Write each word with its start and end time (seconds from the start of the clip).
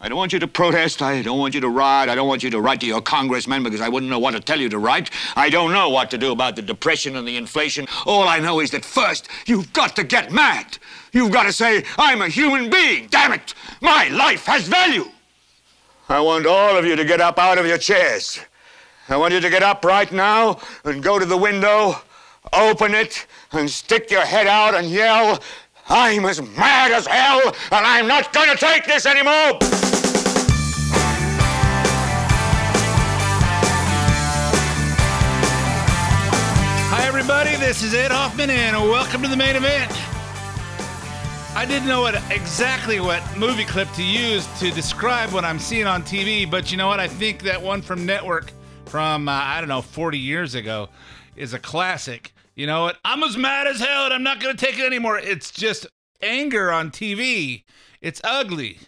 I 0.00 0.08
don't 0.08 0.16
want 0.16 0.32
you 0.32 0.38
to 0.38 0.46
protest. 0.46 1.02
I 1.02 1.22
don't 1.22 1.40
want 1.40 1.54
you 1.54 1.60
to 1.60 1.68
riot. 1.68 2.08
I 2.08 2.14
don't 2.14 2.28
want 2.28 2.44
you 2.44 2.50
to 2.50 2.60
write 2.60 2.80
to 2.82 2.86
your 2.86 3.02
congressman 3.02 3.64
because 3.64 3.80
I 3.80 3.88
wouldn't 3.88 4.08
know 4.08 4.20
what 4.20 4.30
to 4.30 4.40
tell 4.40 4.60
you 4.60 4.68
to 4.68 4.78
write. 4.78 5.10
I 5.34 5.50
don't 5.50 5.72
know 5.72 5.88
what 5.88 6.08
to 6.12 6.18
do 6.18 6.30
about 6.30 6.54
the 6.54 6.62
depression 6.62 7.16
and 7.16 7.26
the 7.26 7.36
inflation. 7.36 7.88
All 8.06 8.28
I 8.28 8.38
know 8.38 8.60
is 8.60 8.70
that 8.70 8.84
first, 8.84 9.28
you've 9.46 9.72
got 9.72 9.96
to 9.96 10.04
get 10.04 10.30
mad. 10.30 10.78
You've 11.12 11.32
got 11.32 11.44
to 11.44 11.52
say, 11.52 11.84
I'm 11.96 12.22
a 12.22 12.28
human 12.28 12.70
being. 12.70 13.08
Damn 13.08 13.32
it. 13.32 13.54
My 13.80 14.06
life 14.08 14.46
has 14.46 14.68
value. 14.68 15.06
I 16.08 16.20
want 16.20 16.46
all 16.46 16.76
of 16.76 16.84
you 16.84 16.94
to 16.94 17.04
get 17.04 17.20
up 17.20 17.36
out 17.36 17.58
of 17.58 17.66
your 17.66 17.78
chairs. 17.78 18.38
I 19.08 19.16
want 19.16 19.34
you 19.34 19.40
to 19.40 19.50
get 19.50 19.64
up 19.64 19.84
right 19.84 20.10
now 20.12 20.60
and 20.84 21.02
go 21.02 21.18
to 21.18 21.26
the 21.26 21.36
window, 21.36 21.96
open 22.52 22.94
it, 22.94 23.26
and 23.50 23.68
stick 23.68 24.12
your 24.12 24.24
head 24.24 24.46
out 24.46 24.76
and 24.76 24.88
yell, 24.88 25.42
I'm 25.88 26.24
as 26.26 26.40
mad 26.40 26.92
as 26.92 27.06
hell, 27.06 27.40
and 27.72 27.86
I'm 27.86 28.06
not 28.06 28.32
going 28.32 28.50
to 28.50 28.56
take 28.56 28.84
this 28.84 29.06
anymore. 29.06 29.87
Everybody. 37.30 37.62
This 37.62 37.82
is 37.82 37.92
Ed 37.92 38.10
Hoffman, 38.10 38.48
and 38.48 38.74
welcome 38.88 39.20
to 39.20 39.28
the 39.28 39.36
main 39.36 39.54
event. 39.54 39.92
I 41.54 41.66
didn't 41.68 41.86
know 41.86 42.00
what 42.00 42.14
exactly 42.30 43.00
what 43.00 43.22
movie 43.36 43.66
clip 43.66 43.92
to 43.96 44.02
use 44.02 44.46
to 44.60 44.70
describe 44.70 45.30
what 45.30 45.44
I'm 45.44 45.58
seeing 45.58 45.86
on 45.86 46.02
TV, 46.04 46.50
but 46.50 46.70
you 46.70 46.78
know 46.78 46.88
what? 46.88 47.00
I 47.00 47.06
think 47.06 47.42
that 47.42 47.60
one 47.60 47.82
from 47.82 48.06
Network 48.06 48.50
from 48.86 49.28
uh, 49.28 49.32
I 49.32 49.60
don't 49.60 49.68
know 49.68 49.82
40 49.82 50.16
years 50.18 50.54
ago 50.54 50.88
is 51.36 51.52
a 51.52 51.58
classic. 51.58 52.32
You 52.54 52.66
know 52.66 52.84
what? 52.84 52.96
I'm 53.04 53.22
as 53.22 53.36
mad 53.36 53.66
as 53.66 53.78
hell, 53.78 54.06
and 54.06 54.14
I'm 54.14 54.22
not 54.22 54.40
going 54.40 54.56
to 54.56 54.66
take 54.66 54.78
it 54.78 54.86
anymore. 54.86 55.18
It's 55.18 55.50
just 55.50 55.86
anger 56.22 56.72
on 56.72 56.90
TV. 56.90 57.64
It's 58.00 58.22
ugly. 58.24 58.78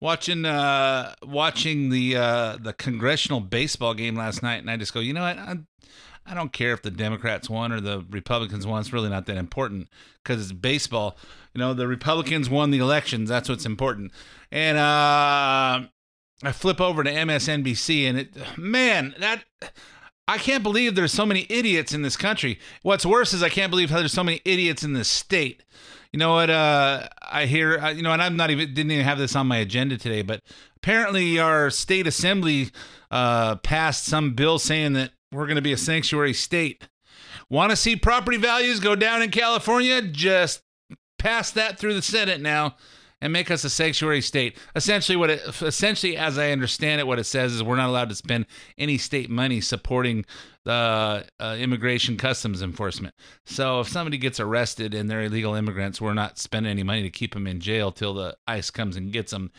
Watching 0.00 0.44
uh 0.44 1.14
watching 1.22 1.90
the 1.90 2.16
uh 2.16 2.56
the 2.60 2.72
congressional 2.72 3.38
baseball 3.38 3.94
game 3.94 4.16
last 4.16 4.42
night 4.42 4.56
and 4.56 4.70
I 4.70 4.76
just 4.76 4.92
go, 4.92 4.98
"You 4.98 5.12
know 5.12 5.20
what? 5.20 5.38
I, 5.38 5.58
I 6.26 6.34
don't 6.34 6.52
care 6.52 6.72
if 6.72 6.82
the 6.82 6.90
Democrats 6.90 7.50
won 7.50 7.72
or 7.72 7.80
the 7.80 8.04
Republicans 8.10 8.66
won. 8.66 8.80
It's 8.80 8.92
really 8.92 9.08
not 9.08 9.26
that 9.26 9.36
important 9.36 9.88
because 10.22 10.42
it's 10.42 10.52
baseball. 10.52 11.16
You 11.54 11.58
know, 11.58 11.74
the 11.74 11.88
Republicans 11.88 12.48
won 12.48 12.70
the 12.70 12.78
elections. 12.78 13.28
That's 13.28 13.48
what's 13.48 13.66
important." 13.66 14.12
And 14.50 14.78
uh 14.78 15.88
I 16.42 16.52
flip 16.52 16.80
over 16.80 17.04
to 17.04 17.10
MSNBC 17.12 18.08
and 18.08 18.18
it 18.18 18.36
man, 18.56 19.14
that 19.18 19.44
I 20.26 20.38
can't 20.38 20.62
believe 20.62 20.94
there's 20.94 21.12
so 21.12 21.26
many 21.26 21.44
idiots 21.50 21.92
in 21.92 22.02
this 22.02 22.16
country. 22.16 22.60
What's 22.82 23.04
worse 23.04 23.34
is 23.34 23.42
I 23.42 23.48
can't 23.48 23.70
believe 23.70 23.90
how 23.90 23.98
there's 23.98 24.12
so 24.12 24.22
many 24.22 24.40
idiots 24.44 24.84
in 24.84 24.92
this 24.92 25.08
state. 25.08 25.64
You 26.12 26.18
know 26.18 26.34
what? 26.34 26.50
Uh, 26.50 27.08
I 27.22 27.46
hear. 27.46 27.78
Uh, 27.78 27.90
you 27.90 28.02
know, 28.02 28.12
and 28.12 28.22
I'm 28.22 28.36
not 28.36 28.50
even 28.50 28.72
didn't 28.72 28.92
even 28.92 29.04
have 29.04 29.18
this 29.18 29.36
on 29.36 29.46
my 29.46 29.58
agenda 29.58 29.96
today, 29.96 30.22
but 30.22 30.40
apparently 30.76 31.38
our 31.38 31.70
state 31.70 32.06
assembly 32.06 32.70
uh, 33.10 33.56
passed 33.56 34.04
some 34.04 34.34
bill 34.34 34.58
saying 34.58 34.94
that 34.94 35.10
we're 35.32 35.46
going 35.46 35.56
to 35.56 35.62
be 35.62 35.72
a 35.72 35.78
sanctuary 35.78 36.34
state. 36.34 36.88
Want 37.48 37.70
to 37.70 37.76
see 37.76 37.96
property 37.96 38.36
values 38.36 38.80
go 38.80 38.94
down 38.94 39.22
in 39.22 39.30
California? 39.30 40.02
Just 40.02 40.62
pass 41.18 41.50
that 41.52 41.78
through 41.78 41.94
the 41.94 42.02
Senate 42.02 42.40
now 42.40 42.76
and 43.20 43.32
make 43.32 43.50
us 43.50 43.64
a 43.64 43.70
sanctuary 43.70 44.22
state. 44.22 44.56
Essentially, 44.74 45.16
what 45.16 45.30
it 45.30 45.42
essentially, 45.62 46.16
as 46.16 46.38
I 46.38 46.52
understand 46.52 47.00
it, 47.00 47.06
what 47.06 47.18
it 47.18 47.24
says 47.24 47.52
is 47.52 47.62
we're 47.62 47.76
not 47.76 47.88
allowed 47.88 48.08
to 48.08 48.14
spend 48.14 48.46
any 48.78 48.98
state 48.98 49.28
money 49.28 49.60
supporting 49.60 50.24
the 50.64 51.26
uh, 51.38 51.56
immigration 51.58 52.16
customs 52.16 52.62
enforcement. 52.62 53.14
So 53.44 53.80
if 53.80 53.88
somebody 53.88 54.18
gets 54.18 54.40
arrested 54.40 54.94
and 54.94 55.10
they're 55.10 55.22
illegal 55.22 55.54
immigrants, 55.54 56.00
we're 56.00 56.14
not 56.14 56.38
spending 56.38 56.70
any 56.70 56.82
money 56.82 57.02
to 57.02 57.10
keep 57.10 57.34
them 57.34 57.46
in 57.46 57.60
jail 57.60 57.92
till 57.92 58.14
the 58.14 58.36
ICE 58.46 58.70
comes 58.70 58.96
and 58.96 59.12
gets 59.12 59.32
them. 59.32 59.50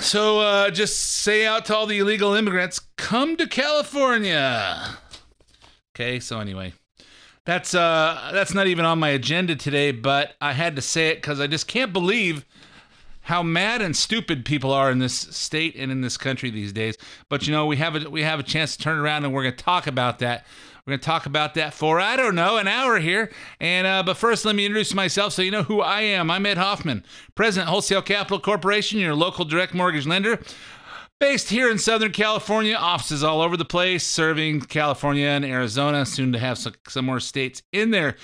So 0.00 0.40
uh, 0.40 0.70
just 0.70 0.98
say 0.98 1.46
out 1.46 1.66
to 1.66 1.76
all 1.76 1.86
the 1.86 1.98
illegal 1.98 2.34
immigrants, 2.34 2.80
come 2.96 3.36
to 3.36 3.46
California. 3.46 4.98
Okay, 5.94 6.18
so 6.18 6.40
anyway, 6.40 6.72
that's 7.44 7.74
uh 7.74 8.30
that's 8.32 8.54
not 8.54 8.66
even 8.66 8.84
on 8.84 8.98
my 8.98 9.10
agenda 9.10 9.54
today, 9.54 9.92
but 9.92 10.34
I 10.40 10.52
had 10.52 10.76
to 10.76 10.82
say 10.82 11.08
it 11.08 11.16
because 11.16 11.40
I 11.40 11.46
just 11.46 11.66
can't 11.66 11.92
believe 11.92 12.46
how 13.22 13.42
mad 13.42 13.82
and 13.82 13.94
stupid 13.94 14.44
people 14.44 14.72
are 14.72 14.90
in 14.90 14.98
this 14.98 15.14
state 15.14 15.76
and 15.76 15.92
in 15.92 16.00
this 16.00 16.16
country 16.16 16.50
these 16.50 16.72
days. 16.72 16.96
But 17.28 17.46
you 17.46 17.52
know, 17.52 17.66
we 17.66 17.76
have 17.76 17.94
a 17.94 18.10
we 18.10 18.22
have 18.22 18.40
a 18.40 18.42
chance 18.42 18.76
to 18.76 18.82
turn 18.82 18.98
around 18.98 19.24
and 19.24 19.34
we're 19.34 19.42
going 19.42 19.56
to 19.56 19.64
talk 19.64 19.86
about 19.86 20.18
that. 20.20 20.46
We're 20.86 20.92
going 20.92 21.00
to 21.00 21.06
talk 21.06 21.26
about 21.26 21.54
that 21.54 21.74
for 21.74 22.00
I 22.00 22.16
don't 22.16 22.34
know 22.34 22.56
an 22.56 22.66
hour 22.66 22.98
here. 22.98 23.30
And 23.60 23.86
uh, 23.86 24.02
but 24.02 24.16
first, 24.16 24.44
let 24.44 24.56
me 24.56 24.66
introduce 24.66 24.92
myself 24.92 25.32
so 25.32 25.40
you 25.40 25.52
know 25.52 25.62
who 25.62 25.80
I 25.80 26.00
am. 26.00 26.28
I'm 26.28 26.44
Ed 26.44 26.58
Hoffman, 26.58 27.04
President 27.36 27.70
Wholesale 27.70 28.02
Capital 28.02 28.40
Corporation, 28.40 28.98
your 28.98 29.14
local 29.14 29.44
direct 29.44 29.74
mortgage 29.74 30.08
lender. 30.08 30.40
Based 31.20 31.50
here 31.50 31.70
in 31.70 31.78
Southern 31.78 32.10
California, 32.10 32.74
offices 32.74 33.22
all 33.22 33.42
over 33.42 33.56
the 33.56 33.64
place, 33.64 34.04
serving 34.04 34.62
California 34.62 35.28
and 35.28 35.44
Arizona, 35.44 36.04
soon 36.04 36.32
to 36.32 36.38
have 36.40 36.58
some, 36.58 36.74
some 36.88 37.04
more 37.04 37.20
states 37.20 37.62
in 37.70 37.92
there. 37.92 38.16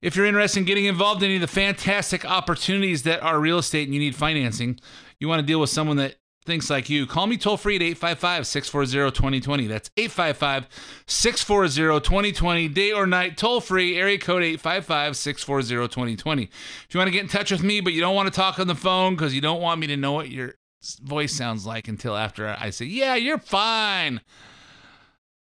If 0.00 0.16
you're 0.16 0.24
interested 0.24 0.60
in 0.60 0.64
getting 0.64 0.86
involved 0.86 1.22
in 1.22 1.26
any 1.26 1.34
of 1.34 1.42
the 1.42 1.46
fantastic 1.48 2.24
opportunities 2.24 3.02
that 3.02 3.22
are 3.22 3.38
real 3.38 3.58
estate 3.58 3.84
and 3.88 3.92
you 3.92 4.00
need 4.00 4.16
financing, 4.16 4.80
you 5.20 5.28
want 5.28 5.40
to 5.40 5.46
deal 5.46 5.60
with 5.60 5.68
someone 5.68 5.98
that 5.98 6.16
thinks 6.44 6.68
like 6.68 6.90
you, 6.90 7.06
call 7.06 7.26
me 7.26 7.36
toll 7.36 7.56
free 7.56 7.76
at 7.76 7.82
855 7.82 8.46
640 8.46 9.10
2020. 9.16 9.66
That's 9.66 9.90
855 9.96 10.68
640 11.06 12.00
2020, 12.00 12.68
day 12.68 12.92
or 12.92 13.06
night, 13.06 13.36
toll 13.36 13.60
free, 13.60 13.96
area 13.98 14.18
code 14.18 14.42
855 14.42 15.16
640 15.16 15.88
2020. 15.88 16.42
If 16.42 16.88
you 16.90 16.98
want 16.98 17.08
to 17.08 17.12
get 17.12 17.22
in 17.22 17.28
touch 17.28 17.50
with 17.50 17.62
me, 17.62 17.80
but 17.80 17.92
you 17.92 18.00
don't 18.00 18.14
want 18.14 18.32
to 18.32 18.34
talk 18.34 18.58
on 18.58 18.66
the 18.66 18.74
phone 18.74 19.14
because 19.14 19.34
you 19.34 19.40
don't 19.40 19.60
want 19.60 19.80
me 19.80 19.86
to 19.88 19.96
know 19.96 20.12
what 20.12 20.30
your 20.30 20.54
voice 21.02 21.34
sounds 21.34 21.66
like 21.66 21.88
until 21.88 22.16
after 22.16 22.54
I 22.58 22.70
say, 22.70 22.86
yeah, 22.86 23.14
you're 23.14 23.38
fine. 23.38 24.20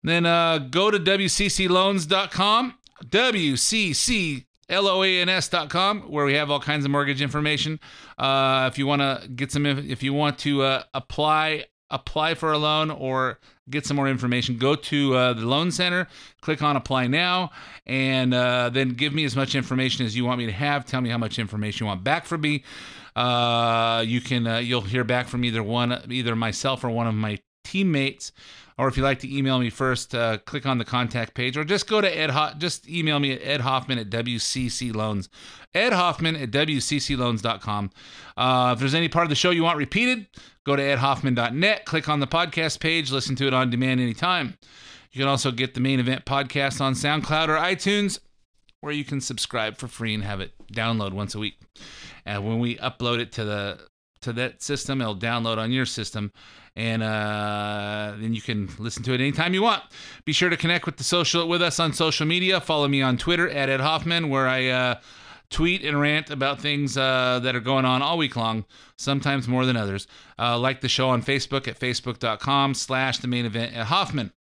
Then 0.03 0.25
uh, 0.25 0.59
go 0.59 0.91
to 0.91 0.99
WCCLoans.com, 0.99 2.75
WCCLOANS.com, 4.69 6.01
where 6.01 6.25
we 6.25 6.33
have 6.35 6.49
all 6.49 6.59
kinds 6.59 6.85
of 6.85 6.91
mortgage 6.91 7.21
information. 7.21 7.79
Uh, 8.17 8.69
if 8.71 8.77
you 8.77 8.87
want 8.87 9.01
to 9.01 9.27
get 9.27 9.51
some, 9.51 9.65
if 9.65 10.03
you 10.03 10.13
want 10.13 10.39
to 10.39 10.61
uh, 10.63 10.83
apply, 10.93 11.65
apply 11.89 12.33
for 12.33 12.51
a 12.51 12.57
loan 12.57 12.89
or 12.89 13.39
get 13.69 13.85
some 13.85 13.95
more 13.95 14.07
information, 14.07 14.57
go 14.57 14.75
to 14.75 15.15
uh, 15.15 15.33
the 15.33 15.45
loan 15.45 15.71
center, 15.71 16.07
click 16.41 16.61
on 16.61 16.75
apply 16.75 17.07
now, 17.07 17.51
and 17.85 18.33
uh, 18.33 18.69
then 18.69 18.89
give 18.89 19.13
me 19.13 19.25
as 19.25 19.35
much 19.35 19.55
information 19.55 20.05
as 20.05 20.15
you 20.15 20.25
want 20.25 20.39
me 20.39 20.45
to 20.45 20.51
have. 20.51 20.85
Tell 20.85 21.01
me 21.01 21.09
how 21.09 21.17
much 21.17 21.39
information 21.39 21.85
you 21.85 21.87
want 21.87 22.03
back 22.03 22.25
from 22.25 22.41
me. 22.41 22.63
Uh, 23.15 24.03
you 24.05 24.21
can 24.21 24.47
uh, 24.47 24.57
you'll 24.57 24.81
hear 24.81 25.03
back 25.03 25.27
from 25.27 25.45
either 25.45 25.61
one, 25.61 26.01
either 26.09 26.35
myself 26.35 26.83
or 26.83 26.89
one 26.89 27.07
of 27.07 27.13
my 27.13 27.39
teammates. 27.63 28.31
Or 28.77 28.87
if 28.87 28.97
you'd 28.97 29.03
like 29.03 29.19
to 29.19 29.35
email 29.35 29.59
me 29.59 29.69
first, 29.69 30.15
uh, 30.15 30.39
click 30.39 30.65
on 30.65 30.77
the 30.77 30.85
contact 30.85 31.33
page, 31.33 31.57
or 31.57 31.63
just 31.63 31.87
go 31.87 32.01
to 32.01 32.17
Ed. 32.17 32.31
Ho- 32.31 32.53
just 32.57 32.89
email 32.89 33.19
me 33.19 33.33
at 33.33 33.41
Ed 33.43 33.61
Hoffman 33.61 33.99
at 33.99 34.09
WCC 34.09 34.93
Loans. 34.93 35.29
Ed 35.73 35.93
Hoffman 35.93 36.35
at 36.35 36.51
WCCLoans.com. 36.51 37.91
Uh, 38.35 38.71
if 38.73 38.79
there's 38.79 38.95
any 38.95 39.09
part 39.09 39.25
of 39.25 39.29
the 39.29 39.35
show 39.35 39.51
you 39.51 39.63
want 39.63 39.77
repeated, 39.77 40.27
go 40.65 40.75
to 40.75 40.81
edhoffman.net. 40.81 41.85
Click 41.85 42.09
on 42.09 42.19
the 42.19 42.27
podcast 42.27 42.79
page. 42.79 43.11
Listen 43.11 43.35
to 43.35 43.47
it 43.47 43.53
on 43.53 43.69
demand 43.69 43.99
anytime. 43.99 44.57
You 45.11 45.19
can 45.19 45.27
also 45.27 45.51
get 45.51 45.75
the 45.75 45.79
main 45.79 45.99
event 45.99 46.25
podcast 46.25 46.81
on 46.81 46.93
SoundCloud 46.93 47.49
or 47.49 47.57
iTunes, 47.57 48.19
where 48.81 48.93
you 48.93 49.05
can 49.05 49.21
subscribe 49.21 49.77
for 49.77 49.87
free 49.87 50.13
and 50.15 50.23
have 50.23 50.41
it 50.41 50.53
download 50.73 51.13
once 51.13 51.35
a 51.35 51.39
week. 51.39 51.55
And 52.25 52.45
when 52.47 52.59
we 52.59 52.77
upload 52.77 53.19
it 53.19 53.31
to 53.33 53.43
the 53.43 53.79
to 54.23 54.33
that 54.33 54.61
system, 54.61 55.01
it'll 55.01 55.15
download 55.15 55.57
on 55.57 55.71
your 55.71 55.85
system, 55.85 56.31
and 56.75 57.03
uh, 57.03 58.13
then 58.17 58.33
you 58.33 58.41
can 58.41 58.69
listen 58.79 59.03
to 59.03 59.13
it 59.13 59.21
anytime 59.21 59.53
you 59.53 59.61
want. 59.61 59.83
Be 60.25 60.33
sure 60.33 60.49
to 60.49 60.57
connect 60.57 60.85
with 60.85 60.97
the 60.97 61.03
social 61.03 61.47
with 61.47 61.61
us 61.61 61.79
on 61.79 61.93
social 61.93 62.25
media. 62.25 62.59
Follow 62.59 62.87
me 62.87 63.01
on 63.01 63.17
Twitter 63.17 63.49
at 63.49 63.69
Ed 63.69 63.79
Hoffman, 63.79 64.29
where 64.29 64.47
I 64.47 64.67
uh, 64.67 64.95
tweet 65.49 65.85
and 65.85 65.99
rant 66.01 66.29
about 66.29 66.59
things 66.59 66.97
uh, 66.97 67.39
that 67.43 67.55
are 67.55 67.61
going 67.61 67.85
on 67.85 68.01
all 68.01 68.17
week 68.17 68.35
long, 68.35 68.65
sometimes 68.97 69.47
more 69.47 69.65
than 69.65 69.77
others. 69.77 70.07
Uh, 70.39 70.57
like 70.57 70.81
the 70.81 70.89
show 70.89 71.09
on 71.09 71.21
Facebook 71.21 71.67
at 71.67 71.79
facebook.com 71.79 72.73
slash 72.73 73.19
the 73.19 73.27
main 73.27 73.45
event 73.45 73.75
at 73.75 73.85
Hoffman. 73.85 74.31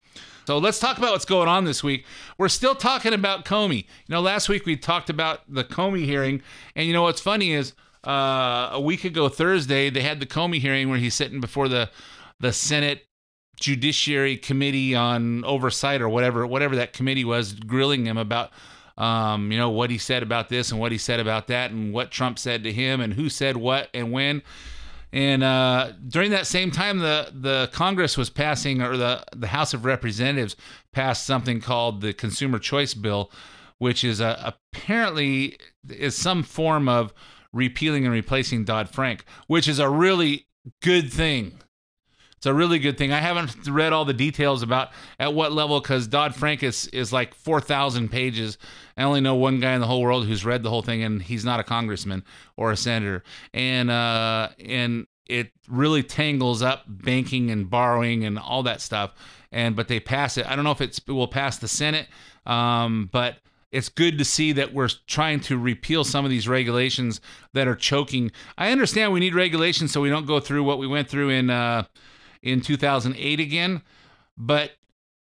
So 0.46 0.58
let's 0.58 0.80
talk 0.80 0.98
about 0.98 1.12
what's 1.12 1.24
going 1.24 1.48
on 1.48 1.64
this 1.64 1.84
week. 1.84 2.04
We're 2.36 2.48
still 2.48 2.74
talking 2.74 3.12
about 3.12 3.44
Comey. 3.44 3.84
You 3.84 4.14
know, 4.14 4.20
last 4.20 4.48
week 4.48 4.66
we 4.66 4.76
talked 4.76 5.08
about 5.08 5.40
the 5.48 5.62
Comey 5.62 6.04
hearing, 6.04 6.42
and 6.74 6.86
you 6.86 6.92
know 6.92 7.02
what's 7.02 7.20
funny 7.20 7.52
is 7.52 7.74
uh, 8.04 8.70
a 8.72 8.80
week 8.80 9.04
ago 9.04 9.28
Thursday 9.28 9.90
they 9.90 10.02
had 10.02 10.20
the 10.20 10.26
Comey 10.26 10.58
hearing 10.58 10.88
where 10.88 10.98
he's 10.98 11.14
sitting 11.14 11.40
before 11.40 11.68
the 11.68 11.90
the 12.40 12.52
Senate 12.52 13.06
Judiciary 13.60 14.36
Committee 14.36 14.94
on 14.94 15.44
Oversight 15.44 16.02
or 16.02 16.08
whatever 16.08 16.46
whatever 16.46 16.76
that 16.76 16.92
committee 16.92 17.24
was, 17.24 17.52
grilling 17.52 18.06
him 18.06 18.16
about 18.18 18.50
um, 18.98 19.52
you 19.52 19.58
know 19.58 19.70
what 19.70 19.90
he 19.90 19.98
said 19.98 20.22
about 20.22 20.48
this 20.48 20.70
and 20.70 20.80
what 20.80 20.92
he 20.92 20.98
said 20.98 21.20
about 21.20 21.46
that 21.46 21.70
and 21.70 21.92
what 21.92 22.10
Trump 22.10 22.38
said 22.38 22.64
to 22.64 22.72
him 22.72 23.00
and 23.00 23.14
who 23.14 23.28
said 23.28 23.56
what 23.56 23.88
and 23.94 24.12
when. 24.12 24.42
And 25.12 25.42
uh, 25.44 25.92
during 26.08 26.30
that 26.30 26.46
same 26.46 26.70
time, 26.70 26.98
the 26.98 27.30
the 27.32 27.70
Congress 27.72 28.16
was 28.16 28.30
passing, 28.30 28.80
or 28.80 28.96
the 28.96 29.22
the 29.36 29.48
House 29.48 29.74
of 29.74 29.84
Representatives 29.84 30.56
passed 30.92 31.26
something 31.26 31.60
called 31.60 32.00
the 32.00 32.14
Consumer 32.14 32.58
Choice 32.58 32.94
Bill, 32.94 33.30
which 33.78 34.04
is 34.04 34.20
a, 34.20 34.54
apparently 34.72 35.58
is 35.88 36.16
some 36.16 36.42
form 36.42 36.88
of 36.88 37.12
repealing 37.52 38.04
and 38.04 38.12
replacing 38.12 38.64
Dodd 38.64 38.88
Frank, 38.88 39.24
which 39.46 39.68
is 39.68 39.78
a 39.78 39.88
really 39.88 40.46
good 40.80 41.12
thing. 41.12 41.52
It's 42.36 42.46
a 42.48 42.54
really 42.54 42.80
good 42.80 42.98
thing. 42.98 43.12
I 43.12 43.20
haven't 43.20 43.68
read 43.68 43.92
all 43.92 44.04
the 44.04 44.12
details 44.12 44.64
about 44.64 44.90
at 45.20 45.32
what 45.32 45.52
level 45.52 45.80
because 45.80 46.08
Dodd 46.08 46.34
Frank 46.34 46.64
is 46.64 46.88
is 46.88 47.12
like 47.12 47.34
four 47.34 47.60
thousand 47.60 48.08
pages. 48.10 48.58
I 48.96 49.04
only 49.04 49.20
know 49.20 49.36
one 49.36 49.60
guy 49.60 49.74
in 49.74 49.80
the 49.80 49.86
whole 49.86 50.02
world 50.02 50.26
who's 50.26 50.44
read 50.44 50.64
the 50.64 50.68
whole 50.68 50.82
thing, 50.82 51.04
and 51.04 51.22
he's 51.22 51.44
not 51.44 51.60
a 51.60 51.62
congressman 51.62 52.24
or 52.56 52.72
a 52.72 52.76
senator. 52.76 53.22
And 53.54 53.92
uh, 53.92 54.48
and 54.58 55.06
it 55.26 55.52
really 55.68 56.02
tangles 56.02 56.62
up 56.62 56.82
banking 56.88 57.52
and 57.52 57.70
borrowing 57.70 58.24
and 58.24 58.40
all 58.40 58.64
that 58.64 58.80
stuff. 58.80 59.14
And 59.52 59.76
but 59.76 59.86
they 59.86 60.00
pass 60.00 60.36
it. 60.36 60.44
I 60.44 60.56
don't 60.56 60.64
know 60.64 60.72
if 60.72 60.80
it's 60.80 60.98
it 60.98 61.12
will 61.12 61.28
pass 61.28 61.58
the 61.58 61.68
Senate, 61.68 62.08
um, 62.44 63.08
but 63.12 63.36
it's 63.72 63.88
good 63.88 64.18
to 64.18 64.24
see 64.24 64.52
that 64.52 64.72
we're 64.72 64.90
trying 65.06 65.40
to 65.40 65.58
repeal 65.58 66.04
some 66.04 66.24
of 66.24 66.30
these 66.30 66.46
regulations 66.46 67.20
that 67.54 67.66
are 67.66 67.74
choking. 67.74 68.30
I 68.56 68.70
understand 68.70 69.12
we 69.12 69.20
need 69.20 69.34
regulations 69.34 69.92
so 69.92 70.00
we 70.00 70.10
don't 70.10 70.26
go 70.26 70.38
through 70.38 70.62
what 70.62 70.78
we 70.78 70.86
went 70.86 71.08
through 71.08 71.30
in. 71.30 71.50
Uh, 71.50 71.84
in 72.42 72.60
2008 72.60 73.40
again, 73.40 73.82
but 74.36 74.72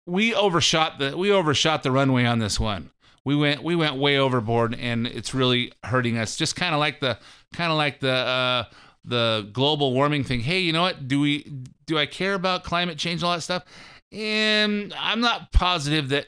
we 0.07 0.35
overshot 0.35 0.99
the 0.99 1.17
we 1.17 1.31
overshot 1.33 1.83
the 1.83 1.91
runway 1.91 2.25
on 2.25 2.39
this 2.39 2.61
one. 2.61 2.91
We 3.25 3.35
went 3.35 3.63
we 3.63 3.75
went 3.75 3.97
way 3.97 4.19
overboard, 4.19 4.75
and 4.79 5.07
it's 5.07 5.35
really 5.35 5.73
hurting 5.85 6.19
us. 6.19 6.37
Just 6.37 6.55
kind 6.55 6.75
of 6.75 6.81
like 6.81 7.01
the 7.01 7.19
kind 7.55 7.73
of 7.73 7.79
like 7.79 8.01
the 8.01 8.13
uh, 8.13 8.65
the 9.05 9.49
global 9.53 9.93
warming 9.93 10.25
thing. 10.25 10.41
Hey, 10.41 10.61
you 10.61 10.73
know 10.73 10.83
what? 10.83 11.09
Do 11.09 11.21
we 11.21 11.43
do 11.87 11.99
I 11.99 12.07
care 12.07 12.35
about 12.35 12.63
climate 12.63 12.99
change 12.99 13.23
and 13.23 13.29
all 13.29 13.35
that 13.35 13.43
stuff? 13.43 13.65
And 14.13 14.95
I'm 14.97 15.21
not 15.21 15.51
positive 15.53 16.11
that 16.11 16.27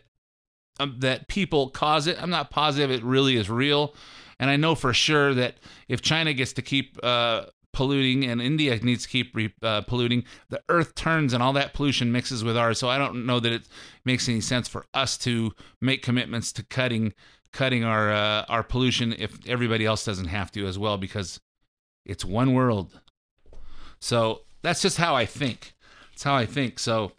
um, 0.78 0.96
that 0.98 1.28
people 1.28 1.70
cause 1.70 2.06
it. 2.06 2.20
I'm 2.22 2.30
not 2.30 2.50
positive 2.50 2.90
it 2.90 3.02
really 3.02 3.36
is 3.36 3.50
real. 3.50 3.94
And 4.40 4.50
I 4.50 4.56
know 4.56 4.74
for 4.74 4.92
sure 4.92 5.34
that 5.34 5.56
if 5.88 6.00
China 6.00 6.32
gets 6.32 6.52
to 6.54 6.62
keep 6.62 6.98
uh, 7.02 7.46
polluting 7.72 8.24
and 8.24 8.40
India 8.40 8.78
needs 8.80 9.02
to 9.04 9.08
keep 9.08 9.34
re, 9.34 9.52
uh, 9.62 9.82
polluting, 9.82 10.24
the 10.48 10.60
earth 10.68 10.94
turns 10.94 11.32
and 11.32 11.42
all 11.42 11.52
that 11.54 11.74
pollution 11.74 12.12
mixes 12.12 12.44
with 12.44 12.56
ours. 12.56 12.78
So 12.78 12.88
I 12.88 12.98
don't 12.98 13.26
know 13.26 13.40
that 13.40 13.52
it 13.52 13.68
makes 14.04 14.28
any 14.28 14.40
sense 14.40 14.68
for 14.68 14.86
us 14.94 15.18
to 15.18 15.52
make 15.80 16.02
commitments 16.02 16.52
to 16.52 16.62
cutting 16.64 17.14
cutting 17.52 17.82
our 17.82 18.12
uh, 18.12 18.44
our 18.48 18.62
pollution 18.62 19.14
if 19.18 19.38
everybody 19.48 19.86
else 19.86 20.04
doesn't 20.04 20.26
have 20.26 20.52
to 20.52 20.66
as 20.66 20.78
well 20.78 20.98
because 20.98 21.40
it's 22.04 22.24
one 22.24 22.52
world. 22.52 23.00
So 24.00 24.42
that's 24.62 24.82
just 24.82 24.98
how 24.98 25.14
I 25.14 25.26
think. 25.26 25.74
That's 26.10 26.22
how 26.22 26.34
I 26.34 26.46
think. 26.46 26.78
So 26.78 27.12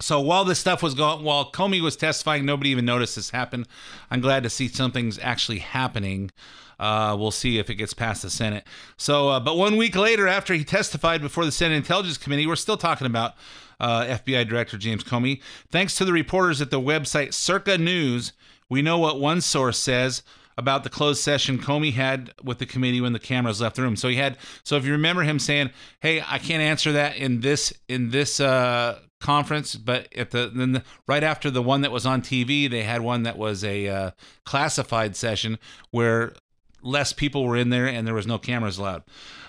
so 0.00 0.20
while 0.20 0.44
this 0.44 0.60
stuff 0.60 0.82
was 0.82 0.94
going, 0.94 1.24
while 1.24 1.50
Comey 1.50 1.80
was 1.80 1.96
testifying, 1.96 2.44
nobody 2.44 2.70
even 2.70 2.84
noticed 2.84 3.16
this 3.16 3.30
happen. 3.30 3.66
I'm 4.10 4.20
glad 4.20 4.44
to 4.44 4.50
see 4.50 4.68
something's 4.68 5.18
actually 5.18 5.58
happening. 5.58 6.30
Uh, 6.78 7.16
we'll 7.18 7.32
see 7.32 7.58
if 7.58 7.68
it 7.68 7.74
gets 7.74 7.94
past 7.94 8.22
the 8.22 8.30
Senate. 8.30 8.64
So, 8.96 9.28
uh, 9.30 9.40
but 9.40 9.56
one 9.56 9.76
week 9.76 9.96
later, 9.96 10.28
after 10.28 10.54
he 10.54 10.62
testified 10.62 11.20
before 11.20 11.44
the 11.44 11.50
Senate 11.50 11.74
Intelligence 11.74 12.16
Committee, 12.16 12.46
we're 12.46 12.54
still 12.54 12.76
talking 12.76 13.08
about 13.08 13.34
uh, 13.80 14.04
FBI 14.04 14.48
Director 14.48 14.78
James 14.78 15.02
Comey. 15.02 15.40
Thanks 15.70 15.96
to 15.96 16.04
the 16.04 16.12
reporters 16.12 16.60
at 16.60 16.70
the 16.70 16.80
website 16.80 17.34
Circa 17.34 17.78
News, 17.78 18.32
we 18.68 18.82
know 18.82 18.98
what 18.98 19.18
one 19.18 19.40
source 19.40 19.78
says 19.78 20.22
about 20.58 20.82
the 20.82 20.90
closed 20.90 21.22
session 21.22 21.56
Comey 21.56 21.92
had 21.92 22.34
with 22.42 22.58
the 22.58 22.66
committee 22.66 23.00
when 23.00 23.12
the 23.12 23.20
cameras 23.20 23.60
left 23.60 23.76
the 23.76 23.82
room. 23.82 23.96
So 23.96 24.08
he 24.08 24.16
had. 24.16 24.36
So 24.64 24.76
if 24.76 24.84
you 24.84 24.92
remember 24.92 25.22
him 25.22 25.38
saying, 25.38 25.70
"Hey, 26.00 26.22
I 26.26 26.38
can't 26.38 26.60
answer 26.60 26.92
that 26.92 27.16
in 27.16 27.40
this 27.40 27.72
in 27.88 28.10
this 28.10 28.40
uh, 28.40 28.98
conference," 29.20 29.76
but 29.76 30.12
at 30.14 30.32
the 30.32 30.50
then 30.52 30.72
the, 30.72 30.82
right 31.06 31.22
after 31.22 31.48
the 31.50 31.62
one 31.62 31.82
that 31.82 31.92
was 31.92 32.04
on 32.04 32.20
TV, 32.20 32.68
they 32.68 32.82
had 32.82 33.00
one 33.00 33.22
that 33.22 33.38
was 33.38 33.62
a 33.62 33.88
uh, 33.88 34.10
classified 34.44 35.14
session 35.14 35.58
where 35.92 36.34
less 36.82 37.12
people 37.12 37.44
were 37.44 37.56
in 37.56 37.70
there 37.70 37.86
and 37.86 38.06
there 38.06 38.14
was 38.14 38.26
no 38.26 38.38
cameras 38.38 38.78
allowed. 38.78 39.04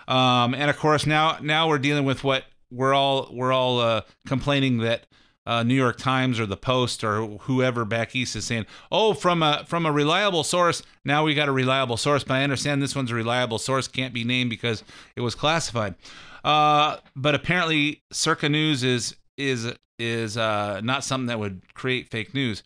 Um, 0.08 0.54
and 0.54 0.70
of 0.70 0.78
course 0.78 1.06
now 1.06 1.38
now 1.42 1.68
we're 1.68 1.80
dealing 1.80 2.06
with 2.06 2.24
what 2.24 2.46
we're 2.72 2.94
all 2.94 3.30
we're 3.32 3.52
all 3.52 3.80
uh, 3.80 4.02
complaining 4.28 4.78
that 4.80 5.08
uh, 5.46 5.64
New 5.64 5.76
York 5.76 5.98
Times 5.98 6.40
or 6.40 6.46
the 6.46 6.58
Post 6.58 7.04
or 7.04 7.26
whoever 7.42 7.86
back 7.86 8.16
east 8.16 8.36
is 8.36 8.46
saying, 8.46 8.66
"Oh, 8.92 9.14
from 9.14 9.42
a 9.42 9.64
from 9.66 9.86
a 9.86 9.92
reliable 9.92 10.44
source." 10.44 10.84
Now 11.04 11.24
we 11.24 11.34
got 11.34 11.50
a 11.50 11.52
reliable 11.52 11.98
source, 11.98 12.24
but 12.24 12.36
I 12.36 12.44
understand 12.44 12.82
this 12.82 12.96
one's 12.96 13.12
a 13.12 13.16
reliable 13.16 13.58
source 13.58 13.88
can't 13.88 14.14
be 14.14 14.24
named 14.24 14.50
because 14.50 14.84
it 15.16 15.22
was 15.22 15.36
classified. 15.36 15.96
Uh, 16.44 16.98
but 17.16 17.36
apparently, 17.36 18.04
Circa 18.12 18.50
News 18.50 18.84
is 18.84 19.16
is 19.38 19.74
is 19.98 20.38
uh, 20.38 20.82
not 20.84 21.04
something 21.04 21.28
that 21.28 21.40
would 21.40 21.62
create 21.74 22.10
fake 22.10 22.34
news. 22.34 22.64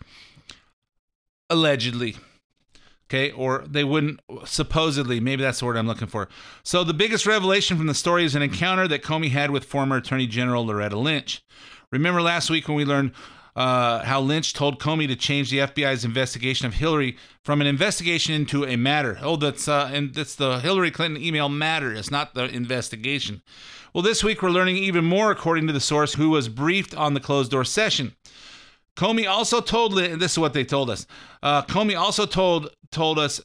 Allegedly, 1.50 2.16
okay 3.14 3.32
or 3.32 3.64
they 3.68 3.84
wouldn't 3.84 4.20
supposedly 4.46 5.20
maybe 5.20 5.44
that's 5.44 5.60
the 5.60 5.66
word 5.66 5.78
i'm 5.78 5.88
looking 5.88 6.08
for 6.08 6.28
so 6.64 6.84
the 6.84 6.94
biggest 6.94 7.26
revelation 7.26 7.78
from 7.78 7.88
the 7.88 7.94
story 7.94 8.26
is 8.26 8.36
an 8.36 8.42
encounter 8.42 8.88
that 8.88 9.04
comey 9.04 9.30
had 9.30 9.52
with 9.52 9.64
former 9.64 9.98
attorney 9.98 10.26
general 10.26 10.66
loretta 10.66 10.98
lynch 10.98 11.44
remember 11.94 12.22
last 12.22 12.50
week 12.50 12.68
when 12.68 12.76
we 12.76 12.86
learned 12.86 13.12
uh, 13.56 14.04
how 14.04 14.20
Lynch 14.20 14.54
told 14.54 14.80
Comey 14.80 15.08
to 15.08 15.16
change 15.16 15.52
the 15.52 15.60
FBI's 15.60 16.04
investigation 16.04 16.66
of 16.66 16.74
Hillary 16.74 17.18
from 17.44 17.62
an 17.62 17.68
investigation 17.68 18.34
into 18.34 18.66
a 18.66 18.76
matter. 18.76 19.20
Oh, 19.22 19.36
that's 19.36 19.68
uh, 19.68 19.92
and 19.94 20.14
that's 20.14 20.36
the 20.36 20.60
Hillary 20.60 20.90
Clinton 20.90 21.22
email 21.22 21.50
matter. 21.50 21.94
It's 21.94 22.10
not 22.10 22.34
the 22.34 22.46
investigation. 22.46 23.44
Well, 23.94 24.02
this 24.02 24.24
week 24.24 24.42
we're 24.42 24.50
learning 24.50 24.78
even 24.78 25.06
more, 25.06 25.30
according 25.30 25.68
to 25.68 25.74
the 25.74 25.80
source 25.80 26.16
who 26.16 26.32
was 26.32 26.50
briefed 26.50 26.96
on 26.96 27.14
the 27.14 27.20
closed 27.20 27.52
door 27.52 27.64
session. 27.64 28.16
Comey 28.98 29.30
also 29.30 29.62
told 29.62 29.96
this 29.96 30.32
is 30.32 30.40
what 30.40 30.54
they 30.54 30.64
told 30.64 30.90
us. 30.90 31.06
Uh, 31.44 31.62
Comey 31.62 31.98
also 31.98 32.26
told 32.26 32.70
told 32.92 33.20
us 33.20 33.40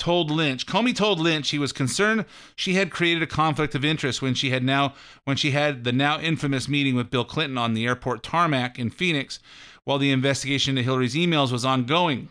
told 0.00 0.30
Lynch. 0.30 0.66
Comey 0.66 0.94
told 0.94 1.20
Lynch 1.20 1.50
he 1.50 1.58
was 1.58 1.72
concerned 1.72 2.24
she 2.56 2.74
had 2.74 2.90
created 2.90 3.22
a 3.22 3.26
conflict 3.26 3.74
of 3.74 3.84
interest 3.84 4.20
when 4.20 4.34
she 4.34 4.50
had 4.50 4.64
now 4.64 4.94
when 5.24 5.36
she 5.36 5.52
had 5.52 5.84
the 5.84 5.92
now 5.92 6.18
infamous 6.18 6.68
meeting 6.68 6.96
with 6.96 7.10
Bill 7.10 7.24
Clinton 7.24 7.58
on 7.58 7.74
the 7.74 7.86
airport 7.86 8.22
tarmac 8.22 8.78
in 8.78 8.90
Phoenix 8.90 9.38
while 9.84 9.98
the 9.98 10.10
investigation 10.10 10.76
into 10.76 10.82
Hillary's 10.82 11.14
emails 11.14 11.52
was 11.52 11.64
ongoing, 11.64 12.28